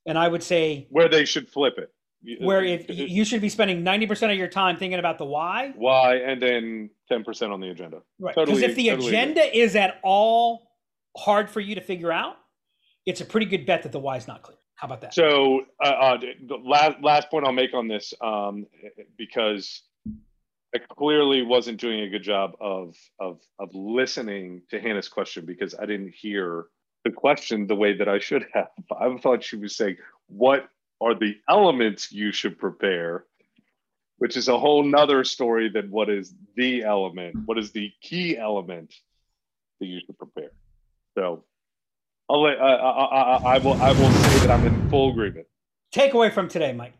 And 0.06 0.18
I 0.18 0.28
would 0.28 0.42
say 0.42 0.86
where 0.90 1.08
they 1.08 1.24
should 1.24 1.48
flip 1.48 1.74
it 1.78 1.93
where 2.40 2.62
if 2.62 2.86
you 2.88 3.24
should 3.24 3.40
be 3.40 3.48
spending 3.48 3.84
90% 3.84 4.32
of 4.32 4.38
your 4.38 4.48
time 4.48 4.76
thinking 4.76 4.98
about 4.98 5.18
the 5.18 5.24
why. 5.24 5.72
Why 5.76 6.16
and 6.16 6.40
then 6.40 6.90
10% 7.10 7.52
on 7.52 7.60
the 7.60 7.70
agenda. 7.70 8.02
Right 8.18 8.34
because 8.34 8.48
totally, 8.48 8.64
if 8.64 8.76
the 8.76 8.88
totally 8.88 9.08
agenda 9.08 9.48
agree. 9.48 9.60
is 9.60 9.76
at 9.76 10.00
all 10.02 10.70
hard 11.16 11.50
for 11.50 11.60
you 11.60 11.74
to 11.74 11.80
figure 11.80 12.12
out 12.12 12.36
it's 13.06 13.20
a 13.20 13.24
pretty 13.24 13.46
good 13.46 13.66
bet 13.66 13.82
that 13.82 13.92
the 13.92 13.98
why 13.98 14.16
is 14.16 14.26
not 14.26 14.42
clear. 14.42 14.56
How 14.76 14.86
about 14.86 15.00
that? 15.02 15.14
So 15.14 15.62
uh, 15.82 15.86
uh, 15.86 16.16
the 16.46 16.56
last, 16.56 17.02
last 17.02 17.30
point 17.30 17.46
i'll 17.46 17.52
make 17.52 17.74
on 17.74 17.88
this 17.88 18.12
um, 18.20 18.66
because 19.16 19.82
i 20.74 20.78
clearly 20.78 21.42
wasn't 21.42 21.80
doing 21.80 22.00
a 22.00 22.08
good 22.08 22.22
job 22.22 22.56
of 22.60 22.96
of 23.20 23.40
of 23.60 23.72
listening 23.74 24.62
to 24.70 24.80
hannah's 24.80 25.08
question 25.08 25.46
because 25.46 25.74
i 25.76 25.86
didn't 25.86 26.12
hear 26.12 26.66
the 27.04 27.10
question 27.10 27.66
the 27.66 27.76
way 27.76 27.96
that 27.96 28.08
i 28.08 28.18
should 28.18 28.46
have. 28.52 28.68
I 28.98 29.16
thought 29.18 29.44
she 29.44 29.56
was 29.56 29.76
saying 29.76 29.96
what 30.26 30.68
are 31.00 31.14
the 31.14 31.36
elements 31.48 32.12
you 32.12 32.32
should 32.32 32.58
prepare, 32.58 33.24
which 34.18 34.36
is 34.36 34.48
a 34.48 34.58
whole 34.58 34.82
nother 34.82 35.24
story 35.24 35.68
than 35.68 35.90
what 35.90 36.08
is 36.08 36.34
the 36.56 36.84
element, 36.84 37.36
what 37.46 37.58
is 37.58 37.72
the 37.72 37.92
key 38.00 38.36
element 38.36 38.94
that 39.80 39.86
you 39.86 40.00
should 40.04 40.18
prepare. 40.18 40.50
So 41.16 41.44
I'll 42.30 42.42
let, 42.42 42.58
uh, 42.58 42.62
I, 42.62 43.04
I, 43.04 43.54
I, 43.54 43.58
will 43.58 43.74
I 43.74 43.92
will 43.92 44.10
say 44.10 44.46
that 44.46 44.50
I'm 44.50 44.66
in 44.66 44.88
full 44.88 45.10
agreement. 45.10 45.46
Takeaway 45.94 46.32
from 46.32 46.48
today, 46.48 46.72
Mike. 46.72 46.94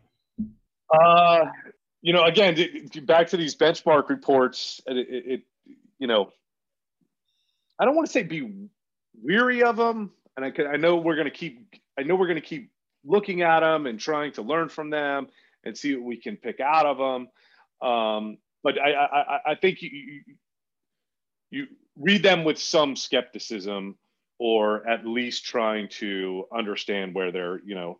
Uh, 0.93 1.45
you 2.01 2.13
know, 2.13 2.23
again, 2.23 2.89
back 3.03 3.29
to 3.29 3.37
these 3.37 3.55
benchmark 3.55 4.09
reports. 4.09 4.81
It, 4.85 4.97
it, 4.97 5.23
it 5.25 5.41
you 5.97 6.07
know, 6.07 6.31
I 7.79 7.85
don't 7.85 7.95
want 7.95 8.05
to 8.07 8.11
say 8.11 8.23
be 8.23 8.69
weary 9.21 9.63
of 9.63 9.77
them, 9.77 10.11
and 10.37 10.45
I 10.45 10.51
can, 10.51 10.67
I 10.67 10.75
know 10.75 10.97
we're 10.97 11.15
going 11.15 11.25
to 11.25 11.31
keep. 11.31 11.75
I 11.97 12.03
know 12.03 12.15
we're 12.15 12.27
going 12.27 12.41
to 12.41 12.47
keep 12.47 12.69
looking 13.05 13.41
at 13.41 13.61
them 13.61 13.85
and 13.85 13.99
trying 13.99 14.31
to 14.33 14.41
learn 14.41 14.69
from 14.69 14.89
them 14.89 15.27
and 15.63 15.77
see 15.77 15.95
what 15.95 16.03
we 16.03 16.17
can 16.17 16.37
pick 16.37 16.59
out 16.59 16.85
of 16.85 16.97
them. 16.97 17.87
Um, 17.87 18.37
but 18.63 18.79
I, 18.79 18.93
I, 18.93 19.39
I 19.51 19.55
think 19.55 19.81
you, 19.81 19.89
you, 19.89 20.21
you 21.51 21.67
read 21.97 22.23
them 22.23 22.43
with 22.43 22.57
some 22.57 22.95
skepticism 22.95 23.97
or 24.37 24.87
at 24.87 25.05
least 25.05 25.45
trying 25.45 25.87
to 25.87 26.45
understand 26.53 27.15
where 27.15 27.31
they're, 27.31 27.61
you 27.65 27.75
know, 27.75 27.99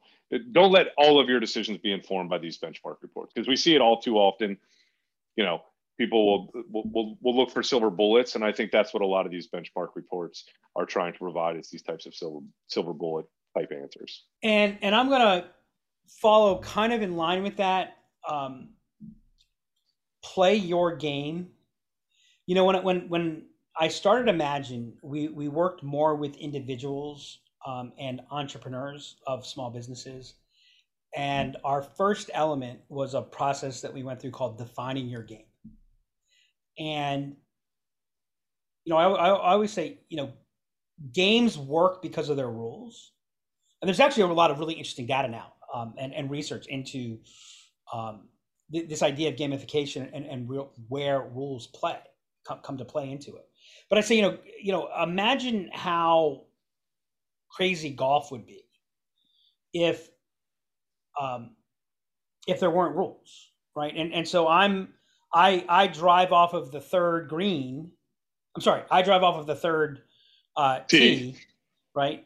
don't 0.51 0.71
let 0.71 0.87
all 0.97 1.19
of 1.19 1.29
your 1.29 1.39
decisions 1.39 1.77
be 1.77 1.91
informed 1.91 2.29
by 2.29 2.37
these 2.37 2.57
benchmark 2.57 2.97
reports 3.01 3.31
because 3.33 3.47
we 3.47 3.55
see 3.55 3.75
it 3.75 3.81
all 3.81 4.01
too 4.01 4.17
often. 4.17 4.57
You 5.35 5.45
know, 5.45 5.61
people 5.97 6.25
will, 6.25 6.63
will, 6.83 7.17
will, 7.21 7.35
look 7.37 7.51
for 7.51 7.63
silver 7.63 7.89
bullets. 7.89 8.35
And 8.35 8.43
I 8.43 8.51
think 8.51 8.71
that's 8.71 8.93
what 8.93 9.03
a 9.03 9.05
lot 9.05 9.25
of 9.25 9.31
these 9.31 9.47
benchmark 9.47 9.89
reports 9.95 10.45
are 10.75 10.85
trying 10.85 11.13
to 11.13 11.19
provide 11.19 11.57
is 11.57 11.69
these 11.69 11.83
types 11.83 12.05
of 12.05 12.15
silver, 12.15 12.39
silver 12.67 12.93
bullet 12.93 13.27
type 13.57 13.71
answers. 13.71 14.25
And 14.43 14.77
and 14.81 14.95
I'm 14.95 15.09
gonna 15.09 15.47
follow 16.07 16.59
kind 16.59 16.93
of 16.93 17.01
in 17.01 17.15
line 17.15 17.43
with 17.43 17.57
that. 17.57 17.97
Um, 18.27 18.69
play 20.23 20.55
your 20.55 20.95
game. 20.95 21.49
You 22.47 22.55
know, 22.55 22.65
when 22.65 22.83
when 22.83 23.09
when 23.09 23.43
I 23.79 23.87
started 23.87 24.27
Imagine, 24.29 24.93
we 25.03 25.27
we 25.29 25.47
worked 25.47 25.83
more 25.83 26.15
with 26.15 26.35
individuals 26.37 27.39
um, 27.65 27.91
and 27.97 28.21
entrepreneurs 28.31 29.17
of 29.27 29.45
small 29.45 29.69
businesses. 29.69 30.35
And 31.15 31.55
our 31.63 31.81
first 31.81 32.29
element 32.33 32.81
was 32.89 33.13
a 33.13 33.21
process 33.21 33.79
that 33.81 33.93
we 33.93 34.03
went 34.03 34.21
through 34.21 34.31
called 34.31 34.57
defining 34.57 35.07
your 35.07 35.23
game. 35.23 35.45
And 36.77 37.35
you 38.83 38.93
know, 38.93 38.97
I, 38.97 39.07
I, 39.07 39.29
I 39.29 39.51
always 39.53 39.71
say, 39.71 39.99
you 40.09 40.17
know, 40.17 40.33
games 41.13 41.57
work 41.57 42.01
because 42.01 42.29
of 42.29 42.37
their 42.37 42.49
rules 42.49 43.13
and 43.85 43.87
there's 43.87 43.99
actually 43.99 44.23
a 44.23 44.27
lot 44.33 44.49
of 44.49 44.57
really 44.57 44.73
interesting 44.73 45.05
data 45.05 45.27
now 45.27 45.53
um, 45.71 45.93
and, 45.99 46.11
and 46.11 46.31
research 46.31 46.65
into 46.65 47.19
um, 47.93 48.29
th- 48.71 48.89
this 48.89 49.03
idea 49.03 49.29
of 49.29 49.35
gamification 49.35 50.09
and, 50.11 50.25
and 50.25 50.49
real, 50.49 50.71
where 50.87 51.21
rules 51.21 51.67
play 51.67 51.95
come, 52.47 52.61
come 52.63 52.79
to 52.79 52.85
play 52.85 53.11
into 53.11 53.35
it. 53.35 53.47
But 53.87 53.99
I 53.99 54.01
say, 54.01 54.15
you 54.15 54.23
know, 54.23 54.39
you 54.59 54.71
know, 54.71 54.89
imagine 55.03 55.69
how 55.71 56.45
crazy 57.51 57.91
golf 57.91 58.31
would 58.31 58.47
be 58.47 58.63
if 59.71 60.09
um, 61.21 61.51
if 62.47 62.59
there 62.59 62.71
weren't 62.71 62.95
rules, 62.95 63.51
right? 63.75 63.93
And 63.95 64.11
and 64.15 64.27
so 64.27 64.47
I'm 64.47 64.95
I 65.31 65.63
I 65.69 65.85
drive 65.85 66.31
off 66.31 66.55
of 66.55 66.71
the 66.71 66.81
third 66.81 67.29
green. 67.29 67.91
I'm 68.55 68.63
sorry, 68.63 68.81
I 68.89 69.03
drive 69.03 69.21
off 69.21 69.35
of 69.35 69.45
the 69.45 69.55
third 69.55 70.01
uh, 70.57 70.79
tee, 70.87 71.35
right? 71.95 72.25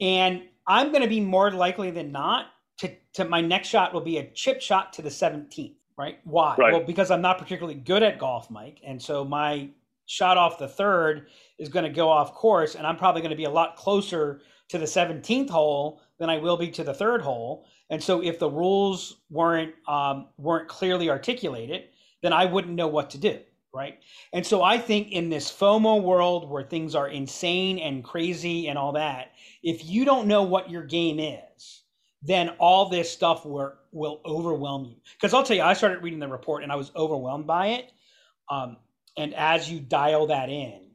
And 0.00 0.42
I'm 0.66 0.90
going 0.90 1.02
to 1.02 1.08
be 1.08 1.20
more 1.20 1.50
likely 1.50 1.90
than 1.90 2.12
not 2.12 2.46
to, 2.78 2.90
to 3.14 3.24
my 3.24 3.40
next 3.40 3.68
shot 3.68 3.92
will 3.92 4.00
be 4.00 4.18
a 4.18 4.30
chip 4.30 4.60
shot 4.60 4.92
to 4.94 5.02
the 5.02 5.08
17th, 5.08 5.74
right? 5.98 6.18
Why? 6.24 6.56
Right. 6.56 6.72
Well, 6.72 6.82
because 6.82 7.10
I'm 7.10 7.20
not 7.20 7.38
particularly 7.38 7.78
good 7.78 8.02
at 8.02 8.18
golf, 8.18 8.50
Mike. 8.50 8.80
And 8.86 9.00
so 9.00 9.24
my 9.24 9.68
shot 10.06 10.38
off 10.38 10.58
the 10.58 10.68
third 10.68 11.28
is 11.58 11.68
going 11.68 11.84
to 11.84 11.90
go 11.90 12.08
off 12.08 12.34
course, 12.34 12.74
and 12.74 12.86
I'm 12.86 12.96
probably 12.96 13.20
going 13.20 13.30
to 13.30 13.36
be 13.36 13.44
a 13.44 13.50
lot 13.50 13.76
closer 13.76 14.40
to 14.68 14.78
the 14.78 14.86
17th 14.86 15.50
hole 15.50 16.00
than 16.18 16.30
I 16.30 16.38
will 16.38 16.56
be 16.56 16.70
to 16.70 16.84
the 16.84 16.94
third 16.94 17.22
hole. 17.22 17.66
And 17.90 18.02
so 18.02 18.22
if 18.22 18.38
the 18.38 18.48
rules 18.48 19.20
weren't 19.30 19.74
um, 19.88 20.28
weren't 20.38 20.68
clearly 20.68 21.10
articulated, 21.10 21.84
then 22.22 22.32
I 22.32 22.44
wouldn't 22.44 22.74
know 22.74 22.88
what 22.88 23.10
to 23.10 23.18
do 23.18 23.40
right? 23.72 23.98
And 24.32 24.44
so 24.44 24.62
I 24.62 24.78
think 24.78 25.12
in 25.12 25.30
this 25.30 25.50
FOMO 25.50 26.02
world 26.02 26.48
where 26.50 26.62
things 26.64 26.94
are 26.94 27.08
insane 27.08 27.78
and 27.78 28.02
crazy 28.02 28.68
and 28.68 28.78
all 28.78 28.92
that, 28.92 29.32
if 29.62 29.84
you 29.84 30.04
don't 30.04 30.26
know 30.26 30.42
what 30.42 30.70
your 30.70 30.82
game 30.82 31.18
is, 31.20 31.82
then 32.22 32.50
all 32.58 32.88
this 32.88 33.10
stuff 33.10 33.46
will, 33.46 33.72
will 33.92 34.20
overwhelm 34.26 34.84
you. 34.84 34.96
Because 35.14 35.32
I'll 35.34 35.42
tell 35.42 35.56
you, 35.56 35.62
I 35.62 35.72
started 35.72 36.02
reading 36.02 36.18
the 36.18 36.28
report 36.28 36.62
and 36.62 36.72
I 36.72 36.76
was 36.76 36.90
overwhelmed 36.96 37.46
by 37.46 37.68
it. 37.68 37.92
Um, 38.50 38.76
and 39.16 39.34
as 39.34 39.70
you 39.70 39.80
dial 39.80 40.26
that 40.26 40.48
in, 40.50 40.90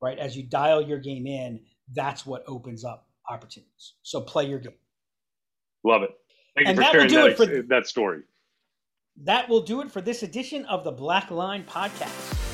right, 0.00 0.18
as 0.18 0.36
you 0.36 0.42
dial 0.42 0.80
your 0.80 0.98
game 0.98 1.26
in, 1.26 1.60
that's 1.94 2.26
what 2.26 2.42
opens 2.46 2.84
up 2.84 3.08
opportunities. 3.28 3.94
So 4.02 4.20
play 4.20 4.46
your 4.46 4.58
game. 4.58 4.72
Love 5.84 6.02
it. 6.02 6.10
Thank 6.56 6.68
And 6.68 6.76
you 6.78 6.82
for 6.82 6.86
that 6.86 6.92
sharing 6.92 7.08
do 7.08 7.14
that, 7.16 7.26
it 7.30 7.36
for- 7.36 7.42
ex- 7.58 7.68
that 7.68 7.86
story. 7.86 8.22
That 9.24 9.48
will 9.48 9.62
do 9.62 9.80
it 9.80 9.90
for 9.90 10.00
this 10.00 10.22
edition 10.22 10.64
of 10.66 10.84
the 10.84 10.92
Black 10.92 11.30
Line 11.30 11.64
Podcast. 11.64 12.47